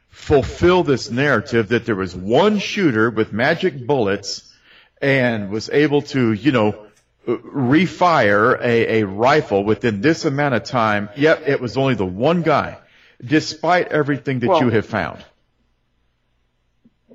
fulfill 0.08 0.82
this 0.82 1.10
narrative 1.10 1.68
that 1.68 1.86
there 1.86 1.94
was 1.94 2.14
one 2.14 2.58
shooter 2.58 3.08
with 3.08 3.32
magic 3.32 3.86
bullets 3.86 4.52
and 5.00 5.48
was 5.48 5.70
able 5.70 6.02
to, 6.02 6.32
you 6.32 6.50
know, 6.50 6.87
refire 7.26 8.58
a, 8.60 9.00
a 9.00 9.06
rifle 9.06 9.64
within 9.64 10.00
this 10.00 10.24
amount 10.24 10.54
of 10.54 10.62
time. 10.64 11.10
Yep, 11.16 11.42
it 11.46 11.60
was 11.60 11.76
only 11.76 11.94
the 11.94 12.06
one 12.06 12.42
guy, 12.42 12.78
despite 13.22 13.88
everything 13.88 14.38
that 14.40 14.48
Well- 14.48 14.62
you 14.62 14.70
have 14.70 14.86
found. 14.86 15.22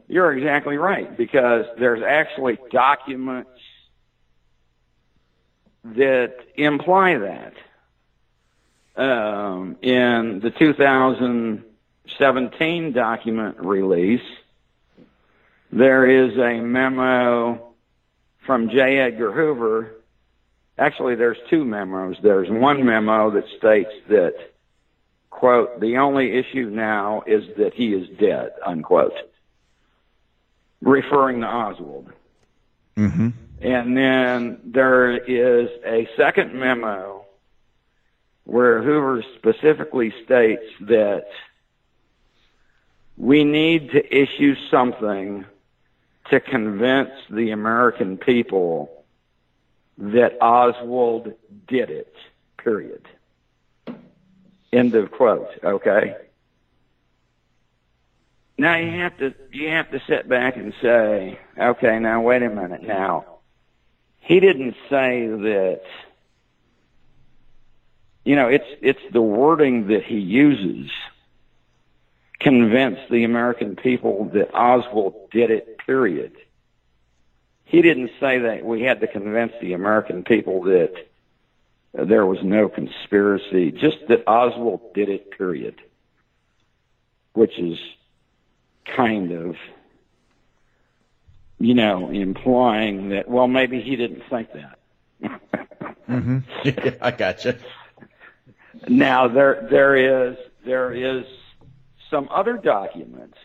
You're 0.08 0.32
exactly 0.34 0.78
right 0.78 1.18
because 1.18 1.66
there's 1.80 2.04
actually 2.04 2.60
documents 2.70 3.49
that 5.84 6.36
imply 6.56 7.18
that. 7.18 7.54
Um, 8.95 9.78
in 9.82 10.39
the 10.39 10.51
2017 10.51 12.91
document 12.91 13.60
release, 13.60 14.22
there 15.72 16.06
is 16.06 16.38
a 16.38 16.62
memo 16.62 17.73
from 18.46 18.70
J. 18.70 19.00
Edgar 19.00 19.32
Hoover. 19.32 19.96
Actually, 20.78 21.16
there's 21.16 21.38
two 21.50 21.64
memos. 21.64 22.18
There's 22.22 22.50
one 22.50 22.86
memo 22.86 23.32
that 23.32 23.46
states 23.58 23.91
that, 24.10 24.34
quote, 25.30 25.80
the 25.80 25.98
only 25.98 26.38
issue 26.38 26.70
now 26.70 27.24
is 27.28 27.44
that 27.58 27.74
he 27.74 27.94
is 27.94 28.08
dead, 28.18 28.52
unquote, 28.66 29.14
referring 30.82 31.41
to 31.41 31.48
Oswald. 31.48 32.12
Mm-hmm. 32.98 33.30
And 33.62 33.98
then 33.98 34.60
there 34.66 35.16
is 35.16 35.70
a 35.86 36.08
second 36.18 36.54
memo 36.54 37.26
where 38.44 38.82
Hoover 38.84 39.24
specifically 39.38 40.14
states 40.26 40.66
that 40.82 41.28
we 43.16 43.44
need 43.44 43.91
to 43.91 44.16
issue 44.16 44.56
something 44.70 45.46
to 46.30 46.40
convince 46.40 47.12
the 47.30 47.52
American 47.52 48.18
people 48.18 49.04
that 49.98 50.42
Oswald 50.42 51.34
did 51.68 51.90
it, 51.90 52.14
period. 52.58 53.08
End 54.72 54.96
of 54.96 55.12
quote, 55.12 55.50
okay? 55.64 56.16
Now 58.58 58.78
you 58.78 59.00
have 59.00 59.18
to 59.18 59.34
you 59.52 59.70
have 59.70 59.92
to 59.92 60.02
sit 60.08 60.30
back 60.30 60.56
and 60.56 60.74
say, 60.82 61.40
okay, 61.58 62.00
now 62.00 62.22
wait 62.22 62.44
a 62.44 62.50
minute 62.50 62.84
now. 62.84 63.26
He 64.20 64.40
didn't 64.40 64.76
say 64.90 65.28
that 65.28 65.82
you 68.24 68.36
know, 68.36 68.48
it's 68.48 68.68
it's 68.82 69.02
the 69.12 69.22
wording 69.22 69.88
that 69.88 70.04
he 70.04 70.18
uses 70.18 70.90
convince 72.40 73.00
the 73.10 73.24
American 73.24 73.76
people 73.76 74.30
that 74.34 74.54
Oswald 74.54 75.30
did 75.32 75.50
it, 75.50 75.73
period. 75.86 76.34
He 77.66 77.82
didn't 77.82 78.12
say 78.20 78.40
that 78.40 78.66
we 78.66 78.82
had 78.82 79.02
to 79.02 79.08
convince 79.08 79.54
the 79.62 79.74
American 79.74 80.24
people 80.24 80.64
that 80.64 80.94
there 81.94 82.26
was 82.26 82.40
no 82.44 82.70
conspiracy, 82.70 83.72
just 83.72 84.08
that 84.08 84.28
Oswald 84.28 84.94
did 84.94 85.10
it, 85.10 85.32
period. 85.38 85.76
Which 87.34 87.58
is 87.58 87.80
kind 88.86 89.32
of, 89.32 89.56
you 91.60 91.74
know, 91.74 92.10
implying 92.10 93.10
that, 93.10 93.28
well, 93.28 93.48
maybe 93.48 93.82
he 93.82 93.96
didn't 93.96 94.24
think 94.30 94.50
that. 94.54 94.80
Mm-hmm. 96.10 96.40
Yeah, 96.64 96.94
I 97.02 97.12
gotcha. 97.12 97.58
Now 98.88 99.28
there 99.28 99.68
there 99.70 99.96
is 99.96 100.38
there 100.66 100.92
is 100.92 101.26
some 102.10 102.28
other 102.30 102.58
documents 102.58 103.38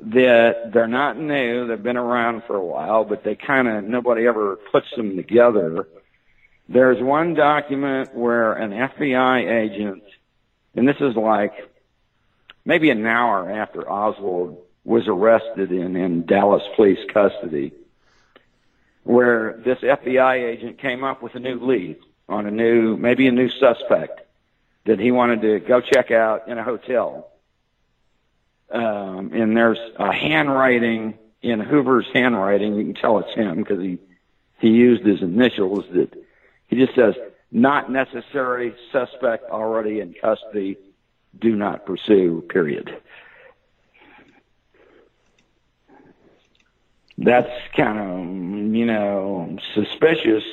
that 0.00 0.72
they're 0.72 0.86
not 0.86 1.18
new. 1.18 1.66
They've 1.66 1.82
been 1.82 1.96
around 1.96 2.44
for 2.46 2.56
a 2.56 2.64
while, 2.64 3.04
but 3.04 3.24
they 3.24 3.34
kind 3.34 3.68
of 3.68 3.84
nobody 3.84 4.26
ever 4.26 4.56
puts 4.70 4.86
them 4.96 5.16
together. 5.16 5.88
There's 6.68 7.02
one 7.02 7.34
document 7.34 8.14
where 8.14 8.52
an 8.52 8.70
FBI 8.70 9.50
agent, 9.50 10.02
and 10.76 10.86
this 10.86 11.00
is 11.00 11.16
like 11.16 11.52
maybe 12.64 12.90
an 12.90 13.04
hour 13.06 13.50
after 13.50 13.90
Oswald 13.90 14.58
was 14.84 15.08
arrested 15.08 15.72
in, 15.72 15.96
in 15.96 16.26
Dallas 16.26 16.62
police 16.76 16.98
custody, 17.12 17.72
where 19.04 19.60
this 19.64 19.78
FBI 19.78 20.44
agent 20.44 20.78
came 20.78 21.02
up 21.02 21.22
with 21.22 21.34
a 21.34 21.40
new 21.40 21.58
lead 21.58 21.98
on 22.28 22.46
a 22.46 22.50
new, 22.50 22.96
maybe 22.96 23.26
a 23.26 23.32
new 23.32 23.48
suspect 23.48 24.20
that 24.84 25.00
he 25.00 25.10
wanted 25.10 25.42
to 25.42 25.60
go 25.60 25.80
check 25.80 26.10
out 26.10 26.48
in 26.48 26.58
a 26.58 26.62
hotel. 26.62 27.30
Um, 28.70 29.32
and 29.32 29.56
there's 29.56 29.78
a 29.96 30.12
handwriting 30.12 31.18
in 31.42 31.60
Hoover's 31.60 32.06
handwriting. 32.12 32.76
You 32.76 32.84
can 32.84 32.94
tell 32.94 33.18
it's 33.18 33.34
him 33.34 33.56
because 33.56 33.80
he, 33.80 33.98
he 34.58 34.68
used 34.68 35.04
his 35.04 35.22
initials 35.22 35.84
that 35.92 36.12
he 36.68 36.76
just 36.76 36.94
says, 36.94 37.14
not 37.50 37.90
necessary 37.90 38.74
suspect 38.92 39.50
already 39.50 40.00
in 40.00 40.14
custody. 40.14 40.76
Do 41.38 41.56
not 41.56 41.86
pursue, 41.86 42.44
period. 42.48 42.94
That's 47.16 47.50
kind 47.76 47.98
of, 47.98 48.74
you 48.74 48.86
know, 48.86 49.58
suspicious 49.74 50.44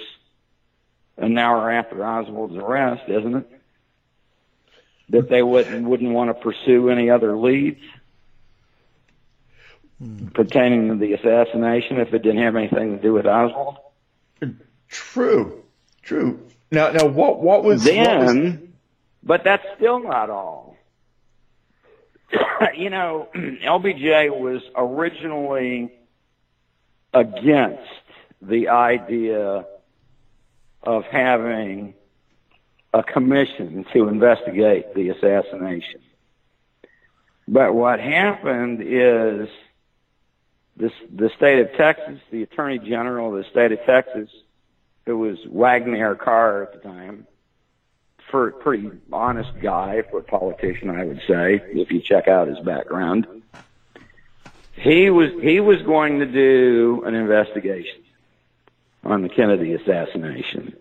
an 1.17 1.37
hour 1.37 1.71
after 1.71 2.03
Oswald's 2.03 2.55
arrest, 2.55 3.03
isn't 3.07 3.35
it? 3.35 3.51
That 5.09 5.29
they 5.29 5.43
wouldn't 5.43 5.87
wouldn't 5.87 6.11
want 6.11 6.29
to 6.29 6.33
pursue 6.33 6.89
any 6.89 7.09
other 7.09 7.37
leads 7.37 7.81
pertaining 10.33 10.89
to 10.89 10.95
the 10.95 11.13
assassination 11.13 11.99
if 11.99 12.13
it 12.13 12.19
didn't 12.21 12.43
have 12.43 12.55
anything 12.55 12.97
to 12.97 13.01
do 13.01 13.13
with 13.13 13.25
Oswald. 13.25 13.77
True, 14.89 15.63
true. 16.03 16.39
Now, 16.71 16.91
now, 16.91 17.05
what 17.07 17.41
what 17.41 17.63
was 17.63 17.83
then? 17.83 18.05
what 18.25 18.35
was- 18.35 18.59
but 19.23 19.43
that's 19.43 19.65
still 19.77 19.99
not 20.03 20.29
all. 20.29 20.77
you 22.75 22.89
know, 22.89 23.27
LBJ 23.35 24.29
was 24.37 24.61
originally 24.75 25.91
against 27.13 27.81
the 28.41 28.69
idea 28.69 29.65
of 30.83 31.03
having 31.05 31.95
a 32.93 33.01
commission 33.03 33.85
to 33.93 34.07
investigate 34.07 34.93
the 34.93 35.09
assassination. 35.09 36.01
But 37.47 37.73
what 37.73 37.99
happened 37.99 38.81
is 38.81 39.49
this, 40.77 40.91
the 41.13 41.29
state 41.37 41.59
of 41.59 41.73
Texas, 41.77 42.19
the 42.31 42.43
attorney 42.43 42.79
general 42.79 43.35
of 43.35 43.43
the 43.43 43.49
state 43.49 43.71
of 43.71 43.79
Texas, 43.85 44.29
who 45.05 45.17
was 45.17 45.37
Waggoner 45.47 46.15
Carr 46.15 46.63
at 46.63 46.73
the 46.73 46.79
time, 46.79 47.27
for 48.29 48.47
a 48.47 48.51
pretty 48.51 48.89
honest 49.13 49.51
guy 49.61 50.01
for 50.09 50.19
a 50.19 50.23
politician, 50.23 50.89
I 50.89 51.05
would 51.05 51.21
say, 51.27 51.61
if 51.71 51.91
you 51.91 52.01
check 52.01 52.27
out 52.27 52.47
his 52.47 52.59
background. 52.59 53.27
He 54.73 55.09
was 55.09 55.31
he 55.41 55.61
was 55.61 55.81
going 55.83 56.19
to 56.19 56.25
do 56.25 57.03
an 57.05 57.15
investigation 57.15 58.03
on 59.03 59.21
the 59.21 59.29
Kennedy 59.29 59.73
assassination, 59.73 60.75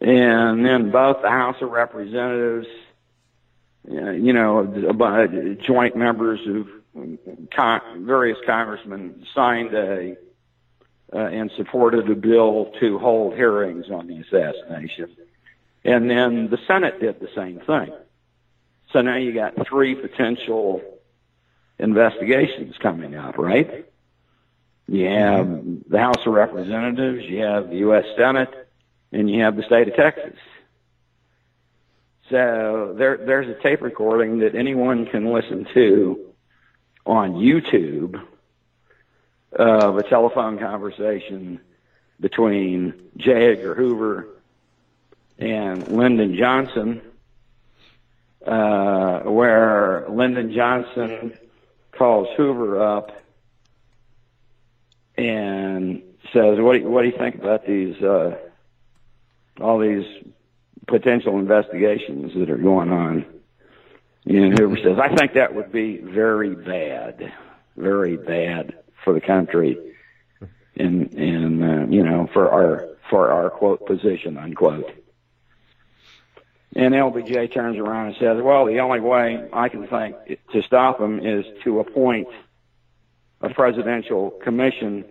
and 0.00 0.64
then 0.64 0.90
both 0.90 1.20
the 1.20 1.28
House 1.28 1.56
of 1.60 1.70
Representatives, 1.70 2.66
uh, 3.90 4.10
you 4.10 4.32
know, 4.32 4.60
about 4.88 5.28
joint 5.66 5.96
members 5.96 6.40
of 6.46 6.66
con- 7.54 8.06
various 8.06 8.38
congressmen 8.46 9.26
signed 9.34 9.74
a 9.74 10.16
uh, 11.12 11.18
and 11.18 11.50
supported 11.56 12.10
a 12.10 12.14
bill 12.14 12.72
to 12.80 12.98
hold 12.98 13.34
hearings 13.34 13.86
on 13.90 14.06
the 14.06 14.18
assassination. 14.18 15.14
And 15.84 16.10
then 16.10 16.48
the 16.50 16.58
Senate 16.66 16.98
did 16.98 17.20
the 17.20 17.28
same 17.36 17.60
thing. 17.60 17.92
So 18.92 19.00
now 19.00 19.16
you 19.16 19.32
got 19.32 19.66
three 19.68 19.94
potential 19.94 20.82
investigations 21.78 22.76
coming 22.78 23.14
up, 23.14 23.38
right? 23.38 23.86
You 24.86 25.06
have 25.06 25.64
the 25.88 25.98
House 25.98 26.26
of 26.26 26.32
Representatives, 26.32 27.24
you 27.24 27.42
have 27.42 27.70
the 27.70 27.76
U.S. 27.76 28.04
Senate, 28.16 28.68
and 29.12 29.30
you 29.30 29.42
have 29.42 29.56
the 29.56 29.62
state 29.62 29.88
of 29.88 29.94
Texas. 29.94 30.36
So 32.30 32.94
there, 32.96 33.18
there's 33.18 33.48
a 33.48 33.62
tape 33.62 33.82
recording 33.82 34.38
that 34.40 34.54
anyone 34.54 35.06
can 35.06 35.32
listen 35.32 35.66
to 35.74 36.33
on 37.06 37.34
YouTube 37.34 38.20
of 39.52 39.98
a 39.98 40.02
telephone 40.02 40.58
conversation 40.58 41.60
between 42.20 42.94
J. 43.16 43.52
Edgar 43.52 43.74
Hoover 43.74 44.26
and 45.38 45.86
Lyndon 45.88 46.36
Johnson, 46.36 47.02
uh, 48.46 49.20
where 49.20 50.06
Lyndon 50.08 50.52
Johnson 50.52 51.36
calls 51.92 52.28
Hoover 52.36 52.82
up 52.82 53.12
and 55.16 56.02
says, 56.32 56.58
"What 56.58 56.74
do 56.74 56.80
you, 56.80 56.88
what 56.88 57.02
do 57.02 57.08
you 57.08 57.18
think 57.18 57.36
about 57.36 57.66
these 57.66 58.00
uh, 58.02 58.36
all 59.60 59.78
these 59.78 60.04
potential 60.86 61.38
investigations 61.38 62.32
that 62.34 62.50
are 62.50 62.56
going 62.56 62.90
on?" 62.90 63.26
And 64.26 64.58
Hoover 64.58 64.76
says, 64.82 64.98
"I 64.98 65.14
think 65.14 65.34
that 65.34 65.54
would 65.54 65.70
be 65.70 65.98
very 65.98 66.54
bad, 66.54 67.32
very 67.76 68.16
bad 68.16 68.74
for 69.04 69.12
the 69.12 69.20
country, 69.20 69.78
and 70.76 71.12
and 71.14 71.64
uh, 71.64 71.86
you 71.92 72.02
know 72.02 72.28
for 72.32 72.50
our 72.50 72.88
for 73.10 73.30
our 73.30 73.50
quote 73.50 73.86
position 73.86 74.38
unquote." 74.38 74.90
And 76.76 76.92
LBJ 76.92 77.52
turns 77.52 77.78
around 77.78 78.08
and 78.08 78.16
says, 78.16 78.42
well, 78.42 78.66
the 78.66 78.80
only 78.80 78.98
way 78.98 79.48
I 79.52 79.68
can 79.68 79.86
think 79.86 80.16
to 80.52 80.62
stop 80.62 81.00
him 81.00 81.20
is 81.20 81.44
to 81.62 81.78
appoint 81.78 82.26
a 83.40 83.50
presidential 83.50 84.30
commission 84.30 85.04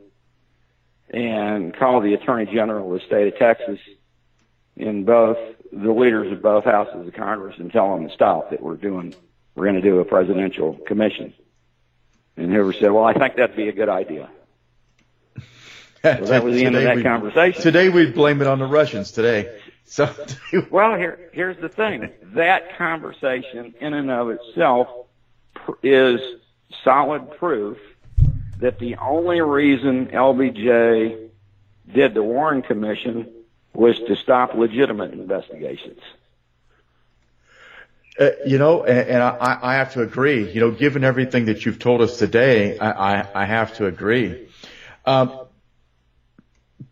and 1.09 1.73
call 1.75 2.01
the 2.01 2.15
attorney 2.15 2.47
general 2.47 2.93
of 2.93 2.99
the 2.99 3.05
state 3.05 3.27
of 3.33 3.39
Texas 3.39 3.79
and 4.77 5.05
both 5.05 5.37
the 5.71 5.91
leaders 5.91 6.31
of 6.31 6.41
both 6.41 6.65
houses 6.65 7.07
of 7.07 7.13
Congress 7.13 7.55
and 7.57 7.71
tell 7.71 7.95
them 7.95 8.07
to 8.07 8.13
stop 8.13 8.51
that 8.51 8.61
we're 8.61 8.75
doing, 8.75 9.13
we're 9.55 9.65
going 9.65 9.75
to 9.75 9.81
do 9.81 9.99
a 9.99 10.05
presidential 10.05 10.73
commission. 10.87 11.33
And 12.37 12.51
Hoover 12.51 12.73
said, 12.73 12.91
well, 12.91 13.03
I 13.05 13.13
think 13.13 13.35
that'd 13.35 13.55
be 13.55 13.69
a 13.69 13.73
good 13.73 13.89
idea. 13.89 14.29
So 16.03 16.25
that 16.25 16.43
was 16.43 16.55
the 16.55 16.65
end 16.65 16.75
of 16.75 16.81
Today 16.81 16.85
that 16.95 16.95
we- 16.97 17.03
conversation. 17.03 17.61
Today 17.61 17.87
we 17.87 18.07
blame 18.07 18.41
it 18.41 18.47
on 18.47 18.59
the 18.59 18.65
Russians. 18.65 19.11
Today, 19.13 19.57
so 19.85 20.13
well, 20.69 20.97
here 20.97 21.29
here's 21.31 21.55
the 21.61 21.69
thing. 21.69 22.11
That 22.35 22.77
conversation, 22.77 23.73
in 23.79 23.93
and 23.93 24.11
of 24.11 24.29
itself, 24.31 24.89
pr- 25.53 25.71
is 25.81 26.19
solid 26.83 27.31
proof 27.37 27.77
that 28.59 28.79
the 28.79 28.97
only 28.97 29.39
reason 29.39 30.07
LBJ 30.07 31.29
did 31.93 32.13
the 32.13 32.21
Warren 32.23 32.63
Commission 32.63 33.31
was 33.73 33.97
to 34.07 34.15
stop 34.15 34.53
legitimate 34.53 35.13
investigations. 35.13 35.99
Uh, 38.19 38.29
you 38.45 38.59
know, 38.59 38.83
and, 38.83 39.09
and 39.09 39.23
I, 39.23 39.57
I 39.61 39.73
have 39.75 39.93
to 39.93 40.01
agree. 40.03 40.51
You 40.51 40.61
know, 40.61 40.71
given 40.71 41.03
everything 41.03 41.45
that 41.45 41.65
you've 41.65 41.79
told 41.79 42.01
us 42.01 42.17
today, 42.19 42.77
I, 42.77 42.91
I, 42.91 43.27
I 43.33 43.45
have 43.45 43.75
to 43.77 43.87
agree. 43.87 44.47
Um, 45.05 45.39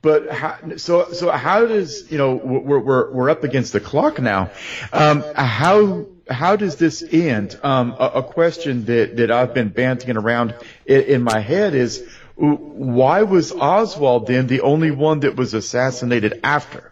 but 0.01 0.31
how, 0.31 0.77
so 0.77 1.11
so 1.13 1.29
how 1.29 1.67
does 1.67 2.11
you 2.11 2.17
know 2.17 2.33
we're 2.35 2.79
we're 2.79 3.11
we're 3.11 3.29
up 3.29 3.43
against 3.43 3.71
the 3.71 3.79
clock 3.79 4.19
now? 4.19 4.49
Um, 4.91 5.23
how 5.35 6.07
how 6.27 6.55
does 6.55 6.77
this 6.77 7.03
end? 7.03 7.59
Um, 7.61 7.95
a, 7.99 8.05
a 8.15 8.23
question 8.23 8.85
that 8.85 9.17
that 9.17 9.29
I've 9.29 9.53
been 9.53 9.69
banting 9.69 10.17
around 10.17 10.55
in, 10.87 11.01
in 11.01 11.21
my 11.21 11.39
head 11.39 11.75
is 11.75 12.03
why 12.35 13.23
was 13.23 13.51
Oswald 13.51 14.27
then 14.27 14.47
the 14.47 14.61
only 14.61 14.91
one 14.91 15.21
that 15.21 15.35
was 15.35 15.53
assassinated 15.53 16.39
after? 16.43 16.91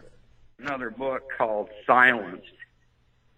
Another 0.58 0.90
book 0.90 1.22
called 1.36 1.68
Silenced, 1.86 2.46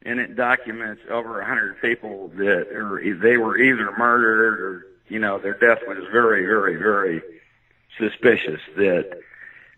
and 0.05 0.19
it 0.19 0.37
documents 0.37 1.03
over 1.11 1.41
a 1.41 1.47
hundred 1.47 1.81
people 1.81 2.29
that 2.37 2.69
are 2.75 3.01
they 3.21 3.37
were 3.37 3.57
either 3.59 3.93
murdered 3.97 4.61
or 4.61 4.87
you 5.09 5.19
know 5.19 5.39
their 5.39 5.55
death 5.55 5.79
was 5.87 5.99
very 6.11 6.45
very 6.45 6.77
very 6.77 7.23
suspicious 7.99 8.61
that 8.77 9.21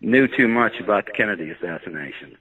knew 0.01 0.29
too 0.29 0.49
much 0.49 0.81
about 0.81 1.07
the 1.07 1.13
Kennedy 1.13 1.51
assassination. 1.51 2.37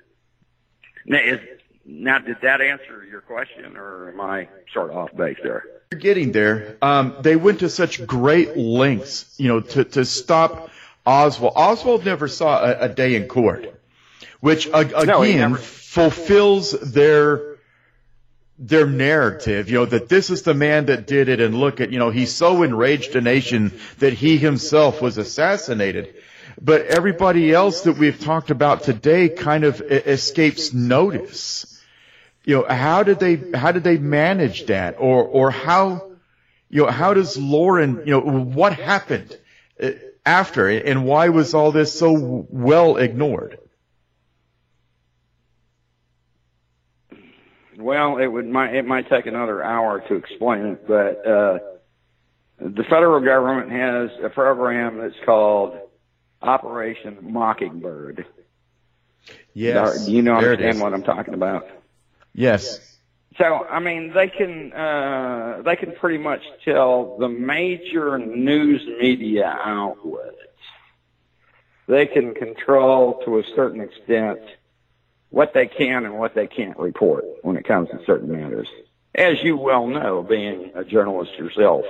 Now, 1.06 1.20
is, 1.20 1.40
now 1.86 2.20
did 2.20 2.38
that 2.42 2.62
answer 2.62 3.06
your 3.10 3.22
question, 3.22 3.76
or 3.78 4.10
am 4.10 4.22
I 4.22 4.48
sort 4.74 4.90
of 4.92 4.98
off 4.98 5.16
base 5.16 5.38
there? 5.44 5.64
You're 5.92 6.00
getting 6.00 6.32
there. 6.32 6.78
Um, 6.82 7.16
they 7.22 7.36
went 7.36 7.60
to 7.60 7.70
such 7.70 8.06
great 8.08 8.56
lengths, 8.58 9.36
you 9.38 9.48
know, 9.50 9.60
to, 9.62 9.84
to 9.84 10.06
stop 10.06 10.70
Oswald. 11.06 11.54
Oswald 11.56 12.06
never 12.06 12.28
saw 12.28 12.64
a, 12.64 12.86
a 12.86 12.90
day 12.90 13.16
in 13.16 13.28
court. 13.28 13.68
which 14.40 14.68
ag- 14.70 14.94
again 14.94 15.08
No, 15.08 15.22
never- 15.24 15.58
fulfills 15.58 16.72
their 16.72 17.54
their 18.60 18.86
narrative, 18.86 19.68
you 19.70 19.76
know, 19.80 19.86
that 19.86 20.08
this 20.10 20.30
is 20.30 20.44
the 20.44 20.54
man 20.54 20.86
that 20.86 21.08
did 21.08 21.28
it 21.28 21.42
and 21.42 21.56
look 21.56 21.82
at, 21.82 21.92
you 21.92 21.98
know, 22.00 22.12
he 22.12 22.26
so 22.26 22.62
enraged 22.64 23.16
a 23.16 23.22
nation 23.22 23.78
that 23.98 24.14
he 24.14 24.38
himself 24.38 25.02
was 25.02 25.18
assassinated. 25.18 26.14
But 26.62 26.86
everybody 26.86 27.52
else 27.52 27.82
that 27.82 27.98
we've 27.98 28.20
talked 28.20 28.52
about 28.52 28.84
today 28.84 29.28
kind 29.28 29.64
of 29.64 29.82
escapes 29.82 30.72
notice. 30.72 31.73
You 32.46 32.58
know, 32.58 32.66
how 32.68 33.04
did 33.04 33.20
they, 33.20 33.42
how 33.58 33.72
did 33.72 33.84
they 33.84 33.98
manage 33.98 34.66
that? 34.66 34.96
Or, 35.00 35.24
or 35.24 35.52
how, 35.52 36.12
you 36.70 36.84
know, 36.84 36.92
how 36.92 37.14
does 37.14 37.38
Loran, 37.38 38.06
you 38.06 38.12
know, 38.12 38.22
what 38.22 38.74
happened 38.74 39.38
uh, 39.82 39.92
after 40.26 40.70
and 40.70 41.06
why 41.06 41.30
was 41.30 41.54
all 41.54 41.72
this 41.72 41.98
so 41.98 42.46
well 42.50 42.98
ignored? 42.98 43.60
Well, 47.78 48.18
it 48.18 48.28
would 48.28 48.48
might 48.48 48.76
it 48.76 48.86
might 48.86 49.10
take 49.10 49.26
another 49.26 49.64
hour 49.64 50.04
to 50.08 50.16
explain 50.16 50.66
it, 50.68 50.88
but 50.88 51.28
uh, 51.28 51.60
the 52.60 52.84
federal 52.84 53.20
government 53.20 53.72
has 53.72 54.10
a 54.24 54.30
program 54.30 55.00
that's 55.00 55.16
called 55.26 55.78
Operation 56.42 57.18
Mockingbird. 57.22 58.26
Yes. 59.54 60.06
Do 60.06 60.12
you 60.12 60.22
know 60.22 60.36
understand 60.36 60.82
what 60.82 60.94
I'm 60.94 61.04
talking 61.04 61.34
about? 61.34 61.68
Yes. 62.34 62.80
So, 63.38 63.66
I 63.66 63.80
mean, 63.80 64.14
they 64.14 64.28
can 64.28 64.72
uh, 64.74 65.62
they 65.66 65.76
can 65.76 65.94
pretty 65.94 66.20
much 66.20 66.42
tell 66.64 67.18
the 67.18 67.30
major 67.30 68.20
news 68.20 68.86
media 69.02 69.58
outlets. 69.64 70.38
They 71.88 72.06
can 72.06 72.34
control 72.34 73.22
to 73.26 73.40
a 73.40 73.44
certain 73.56 73.82
extent 73.82 74.40
what 75.30 75.54
they 75.54 75.66
can 75.66 76.06
and 76.06 76.20
what 76.20 76.36
they 76.36 76.46
can't 76.48 76.78
report 76.78 77.26
when 77.42 77.58
it 77.58 77.66
comes 77.68 77.90
to 77.90 78.00
certain 78.06 78.32
matters, 78.32 78.68
as 79.16 79.42
you 79.42 79.58
well 79.58 79.88
know, 79.88 80.22
being 80.22 80.72
a 80.76 80.84
journalist 80.84 81.34
yourself. 81.40 81.86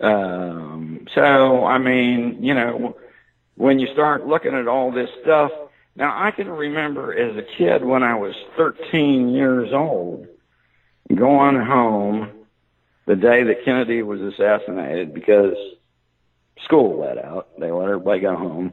Um, 0.00 1.06
so, 1.14 1.64
I 1.64 1.78
mean, 1.78 2.42
you 2.42 2.54
know, 2.54 2.96
when 3.54 3.78
you 3.78 3.86
start 3.92 4.26
looking 4.26 4.54
at 4.54 4.66
all 4.66 4.90
this 4.90 5.10
stuff, 5.22 5.52
now 5.94 6.14
I 6.16 6.30
can 6.30 6.48
remember 6.48 7.12
as 7.12 7.36
a 7.36 7.42
kid 7.42 7.84
when 7.84 8.02
I 8.02 8.14
was 8.16 8.34
13 8.56 9.30
years 9.30 9.72
old, 9.72 10.26
going 11.14 11.60
home 11.60 12.30
the 13.06 13.16
day 13.16 13.42
that 13.42 13.64
Kennedy 13.64 14.02
was 14.02 14.20
assassinated 14.20 15.12
because 15.12 15.56
school 16.64 17.00
let 17.00 17.22
out. 17.22 17.48
They 17.58 17.70
let 17.70 17.88
everybody 17.88 18.20
go 18.20 18.36
home. 18.36 18.72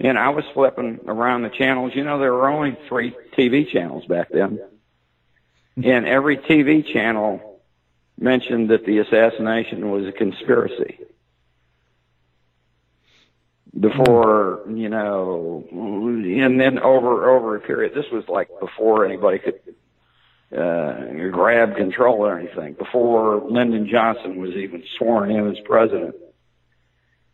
And 0.00 0.18
I 0.18 0.30
was 0.30 0.44
flipping 0.54 1.00
around 1.06 1.42
the 1.42 1.50
channels. 1.50 1.92
You 1.94 2.04
know, 2.04 2.18
there 2.18 2.32
were 2.32 2.48
only 2.48 2.76
three 2.88 3.14
TV 3.36 3.68
channels 3.68 4.04
back 4.06 4.28
then. 4.30 4.58
And 5.76 6.06
every 6.06 6.36
TV 6.36 6.84
channel 6.92 7.60
mentioned 8.18 8.70
that 8.70 8.84
the 8.84 8.98
assassination 8.98 9.90
was 9.90 10.06
a 10.06 10.12
conspiracy. 10.12 10.98
Before, 13.78 14.62
you 14.68 14.88
know, 14.88 15.64
and 15.72 16.60
then 16.60 16.78
over, 16.78 17.28
over 17.28 17.56
a 17.56 17.60
period, 17.60 17.92
this 17.92 18.04
was 18.12 18.24
like 18.28 18.48
before 18.60 19.04
anybody 19.04 19.40
could, 19.40 19.60
uh, 20.56 21.30
grab 21.32 21.74
control 21.74 22.24
or 22.24 22.38
anything, 22.38 22.74
before 22.74 23.42
Lyndon 23.50 23.88
Johnson 23.90 24.40
was 24.40 24.50
even 24.52 24.84
sworn 24.96 25.32
in 25.32 25.50
as 25.50 25.58
president. 25.64 26.14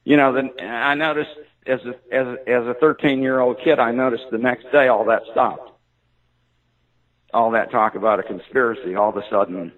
You 0.04 0.16
know, 0.16 0.32
then 0.32 0.52
I 0.60 0.94
noticed 0.94 1.30
as 1.66 1.80
a, 1.84 2.14
as 2.14 2.26
a, 2.26 2.48
as 2.48 2.66
a 2.66 2.74
13 2.80 3.22
year 3.22 3.38
old 3.38 3.60
kid, 3.62 3.78
I 3.78 3.92
noticed 3.92 4.24
the 4.30 4.38
next 4.38 4.70
day 4.72 4.88
all 4.88 5.04
that 5.06 5.22
stopped. 5.30 5.70
All 7.32 7.50
that 7.52 7.70
talk 7.70 7.94
about 7.94 8.18
a 8.18 8.22
conspiracy, 8.22 8.94
all 8.94 9.10
of 9.10 9.16
a 9.16 9.28
sudden, 9.30 9.72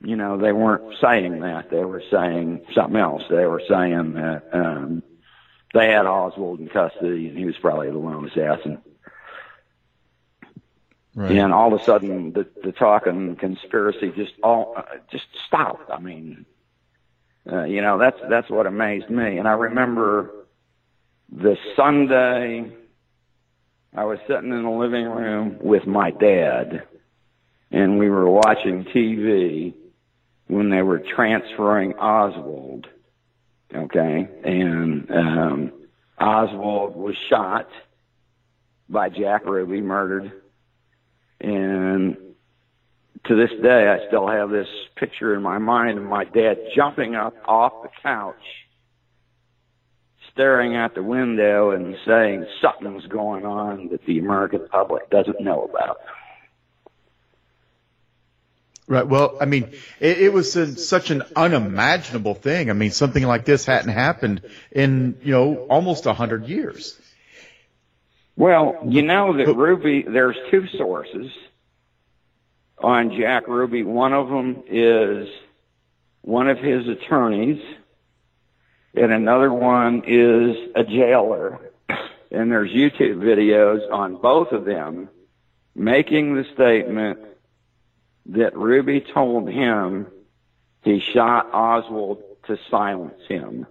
you 0.00 0.16
know, 0.16 0.38
they 0.38 0.52
weren't 0.52 0.94
saying 1.00 1.40
that. 1.40 1.70
They 1.70 1.84
were 1.84 2.02
saying 2.10 2.66
something 2.74 2.96
else. 2.98 3.22
They 3.28 3.46
were 3.46 3.62
saying 3.68 4.14
that, 4.14 4.42
um, 4.52 5.02
they 5.74 5.88
had 5.88 6.06
Oswald 6.06 6.60
in 6.60 6.68
custody 6.68 7.28
and 7.28 7.36
he 7.36 7.44
was 7.44 7.56
probably 7.60 7.90
the 7.90 7.98
lone 7.98 8.26
assassin. 8.26 8.80
Right. 11.16 11.32
And 11.32 11.52
all 11.52 11.72
of 11.72 11.80
a 11.80 11.84
sudden, 11.84 12.32
the, 12.32 12.46
the 12.62 12.72
talking 12.72 13.36
conspiracy 13.36 14.12
just 14.16 14.32
all 14.42 14.74
uh, 14.76 14.82
just 15.12 15.26
stopped. 15.46 15.90
I 15.90 16.00
mean, 16.00 16.44
uh, 17.50 17.64
you 17.64 17.82
know, 17.82 17.98
that's 17.98 18.18
that's 18.28 18.50
what 18.50 18.66
amazed 18.66 19.10
me. 19.10 19.38
And 19.38 19.46
I 19.46 19.52
remember 19.52 20.30
the 21.30 21.56
Sunday 21.76 22.72
I 23.94 24.04
was 24.04 24.18
sitting 24.26 24.50
in 24.50 24.64
the 24.64 24.70
living 24.70 25.06
room 25.06 25.58
with 25.60 25.86
my 25.86 26.10
dad, 26.10 26.82
and 27.70 27.98
we 27.98 28.10
were 28.10 28.28
watching 28.28 28.84
TV 28.84 29.72
when 30.48 30.70
they 30.70 30.82
were 30.82 30.98
transferring 30.98 31.94
Oswald. 31.94 32.88
Okay, 33.72 34.28
and 34.44 35.10
um, 35.10 35.72
Oswald 36.18 36.96
was 36.96 37.14
shot 37.28 37.68
by 38.88 39.08
Jack 39.08 39.46
Ruby, 39.46 39.80
murdered, 39.80 40.32
and 41.40 42.16
to 43.26 43.34
this 43.34 43.50
day, 43.62 43.88
I 43.88 44.06
still 44.08 44.28
have 44.28 44.50
this 44.50 44.68
picture 44.96 45.34
in 45.34 45.42
my 45.42 45.58
mind 45.58 45.98
of 45.98 46.04
my 46.04 46.24
dad 46.24 46.56
jumping 46.76 47.14
up 47.14 47.34
off 47.46 47.72
the 47.82 47.88
couch, 48.02 48.34
staring 50.32 50.76
out 50.76 50.94
the 50.94 51.02
window 51.02 51.70
and 51.70 51.96
saying 52.06 52.46
something's 52.60 53.06
going 53.06 53.46
on 53.46 53.88
that 53.90 54.04
the 54.06 54.18
American 54.18 54.68
public 54.70 55.08
doesn't 55.10 55.40
know 55.40 55.64
about. 55.64 55.98
Right. 58.86 59.06
Well, 59.06 59.38
I 59.40 59.46
mean, 59.46 59.70
it, 59.98 60.18
it 60.18 60.32
was 60.32 60.54
a, 60.56 60.76
such 60.76 61.10
an 61.10 61.22
unimaginable 61.34 62.34
thing. 62.34 62.68
I 62.68 62.74
mean, 62.74 62.90
something 62.90 63.22
like 63.22 63.46
this 63.46 63.64
hadn't 63.64 63.92
happened 63.92 64.42
in, 64.70 65.18
you 65.22 65.32
know, 65.32 65.56
almost 65.70 66.04
a 66.04 66.12
hundred 66.12 66.48
years. 66.48 66.98
Well, 68.36 68.80
you 68.86 69.02
know 69.02 69.36
that 69.36 69.54
Ruby, 69.54 70.02
there's 70.02 70.36
two 70.50 70.66
sources 70.76 71.30
on 72.76 73.16
Jack 73.16 73.48
Ruby. 73.48 73.84
One 73.84 74.12
of 74.12 74.28
them 74.28 74.64
is 74.68 75.28
one 76.20 76.48
of 76.48 76.58
his 76.58 76.86
attorneys, 76.86 77.62
and 78.94 79.12
another 79.12 79.52
one 79.52 80.02
is 80.06 80.56
a 80.74 80.84
jailer. 80.84 81.70
And 82.30 82.50
there's 82.50 82.70
YouTube 82.70 83.18
videos 83.18 83.90
on 83.92 84.16
both 84.16 84.50
of 84.52 84.64
them 84.64 85.08
making 85.74 86.34
the 86.34 86.44
statement 86.54 87.20
that 88.26 88.56
Ruby 88.56 89.00
told 89.00 89.48
him 89.48 90.06
he 90.82 91.00
shot 91.00 91.52
Oswald 91.52 92.22
to 92.46 92.58
silence 92.70 93.20
him. 93.28 93.66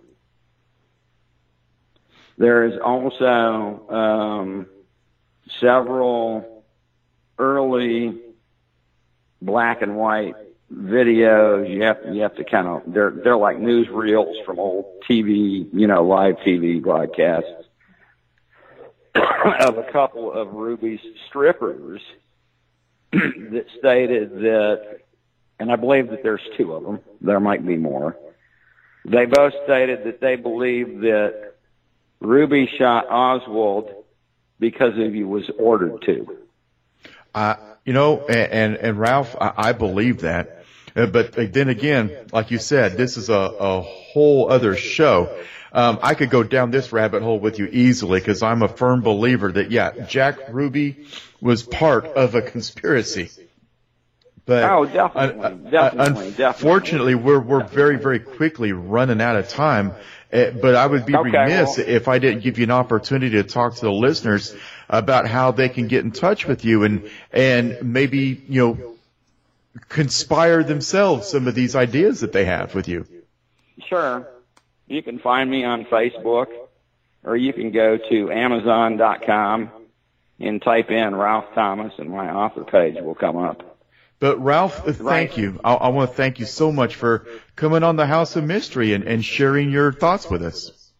There 2.37 2.65
is 2.65 2.79
also 2.83 3.89
um, 3.89 4.67
several 5.59 6.63
early 7.37 8.19
black 9.41 9.81
and 9.81 9.95
white 9.95 10.35
videos. 10.73 11.69
You 11.69 11.83
have 11.83 11.99
you 12.11 12.21
have 12.21 12.35
to 12.35 12.43
kind 12.43 12.67
of 12.67 12.81
they're 12.87 13.11
they're 13.11 13.37
like 13.37 13.57
newsreels 13.57 14.43
from 14.45 14.59
old 14.59 14.85
TV, 15.07 15.67
you 15.71 15.87
know, 15.87 16.03
live 16.03 16.37
TV 16.37 16.81
broadcasts 16.81 17.49
of 19.15 19.77
a 19.77 19.87
couple 19.91 20.31
of 20.31 20.53
Ruby's 20.53 21.01
strippers 21.27 22.01
that 23.13 23.65
stated 23.77 24.31
that, 24.31 24.99
and 25.59 25.71
I 25.71 25.75
believe 25.75 26.09
that 26.09 26.23
there's 26.23 26.41
two 26.57 26.73
of 26.73 26.83
them. 26.83 26.99
There 27.21 27.39
might 27.39 27.65
be 27.65 27.77
more. 27.77 28.17
They 29.05 29.25
both 29.25 29.53
stated 29.65 30.05
that 30.05 30.21
they 30.21 30.35
believe 30.35 31.01
that 31.01 31.53
Ruby 32.19 32.69
shot 32.77 33.07
Oswald 33.09 33.91
because 34.59 34.93
he 34.95 35.23
was 35.23 35.49
ordered 35.59 36.01
to. 36.05 36.37
Uh, 37.35 37.55
you 37.85 37.93
know, 37.93 38.25
and, 38.27 38.51
and, 38.51 38.75
and 38.77 38.99
Ralph, 38.99 39.35
I, 39.39 39.53
I 39.57 39.71
believe 39.73 40.21
that. 40.21 40.63
Uh, 40.95 41.07
but 41.07 41.33
then 41.53 41.69
again, 41.69 42.27
like 42.31 42.51
you 42.51 42.59
said, 42.59 42.97
this 42.97 43.17
is 43.17 43.29
a, 43.29 43.33
a 43.33 43.81
whole 43.81 44.51
other 44.51 44.75
show. 44.75 45.37
Um, 45.73 45.97
I 46.03 46.13
could 46.13 46.29
go 46.29 46.43
down 46.43 46.69
this 46.69 46.93
rabbit 46.93 47.23
hole 47.23 47.39
with 47.39 47.57
you 47.57 47.65
easily 47.65 48.19
because 48.19 48.43
I'm 48.43 48.61
a 48.61 48.67
firm 48.67 49.01
believer 49.01 49.51
that, 49.51 49.71
yeah, 49.71 50.05
Jack 50.05 50.37
Ruby 50.49 51.07
was 51.41 51.63
part 51.63 52.05
of 52.05 52.35
a 52.35 52.43
conspiracy. 52.43 53.31
But 54.45 54.65
Oh, 54.69 54.85
definitely, 54.85 55.41
uh, 55.43 55.49
definitely, 55.71 56.35
unfortunately, 56.43 57.15
we're 57.15 57.39
we're 57.39 57.63
very 57.63 57.95
very 57.97 58.19
quickly 58.19 58.73
running 58.73 59.21
out 59.21 59.37
of 59.37 59.47
time. 59.47 59.93
Uh, 60.31 60.49
but 60.51 60.75
I 60.75 60.85
would 60.85 61.05
be 61.05 61.15
Okay, 61.15 61.29
remiss 61.29 61.77
well- 61.77 61.87
if 61.87 62.07
I 62.09 62.19
didn't 62.19 62.43
give 62.43 62.57
you 62.59 62.65
an 62.65 62.71
opportunity 62.71 63.37
to 63.37 63.43
talk 63.43 63.75
to 63.75 63.81
the 63.81 63.91
listeners 63.91 64.53
about 64.89 65.27
how 65.27 65.51
they 65.51 65.69
can 65.69 65.87
get 65.87 66.03
in 66.03 66.11
touch 66.11 66.45
with 66.45 66.65
you 66.65 66.83
and 66.83 67.09
and 67.31 67.77
maybe 67.81 68.43
you 68.49 68.67
know 68.67 68.95
conspire 69.89 70.61
themselves 70.61 71.29
some 71.29 71.47
of 71.47 71.55
these 71.55 71.75
ideas 71.75 72.19
that 72.19 72.33
they 72.33 72.45
have 72.45 72.75
with 72.75 72.87
you. 72.89 73.07
Sure. 73.87 74.27
You 74.93 75.01
can 75.01 75.17
find 75.17 75.49
me 75.49 75.63
on 75.63 75.85
Facebook 75.85 76.47
or 77.23 77.35
you 77.35 77.51
can 77.51 77.71
go 77.71 77.97
to 77.97 78.31
Amazon.com 78.31 79.71
and 80.39 80.61
type 80.61 80.91
in 80.91 81.15
Ralph 81.15 81.45
Thomas, 81.55 81.93
and 81.97 82.09
my 82.09 82.29
author 82.29 82.63
page 82.63 83.01
will 83.01 83.15
come 83.15 83.37
up. 83.37 83.79
But 84.19 84.37
Ralph, 84.43 84.85
thank 84.85 85.01
Right. 85.01 85.37
you. 85.37 85.59
I, 85.63 85.73
I 85.73 85.87
want 85.89 86.11
to 86.11 86.15
thank 86.15 86.37
you 86.39 86.45
so 86.45 86.71
much 86.71 86.93
for 86.93 87.25
coming 87.55 87.81
on 87.81 87.95
the 87.95 88.05
House 88.05 88.35
of 88.35 88.43
Mystery 88.43 88.93
and, 88.93 89.03
and 89.03 89.25
sharing 89.25 89.71
your 89.71 89.91
thoughts 89.91 90.29
with 90.29 90.43
us. 90.43 90.91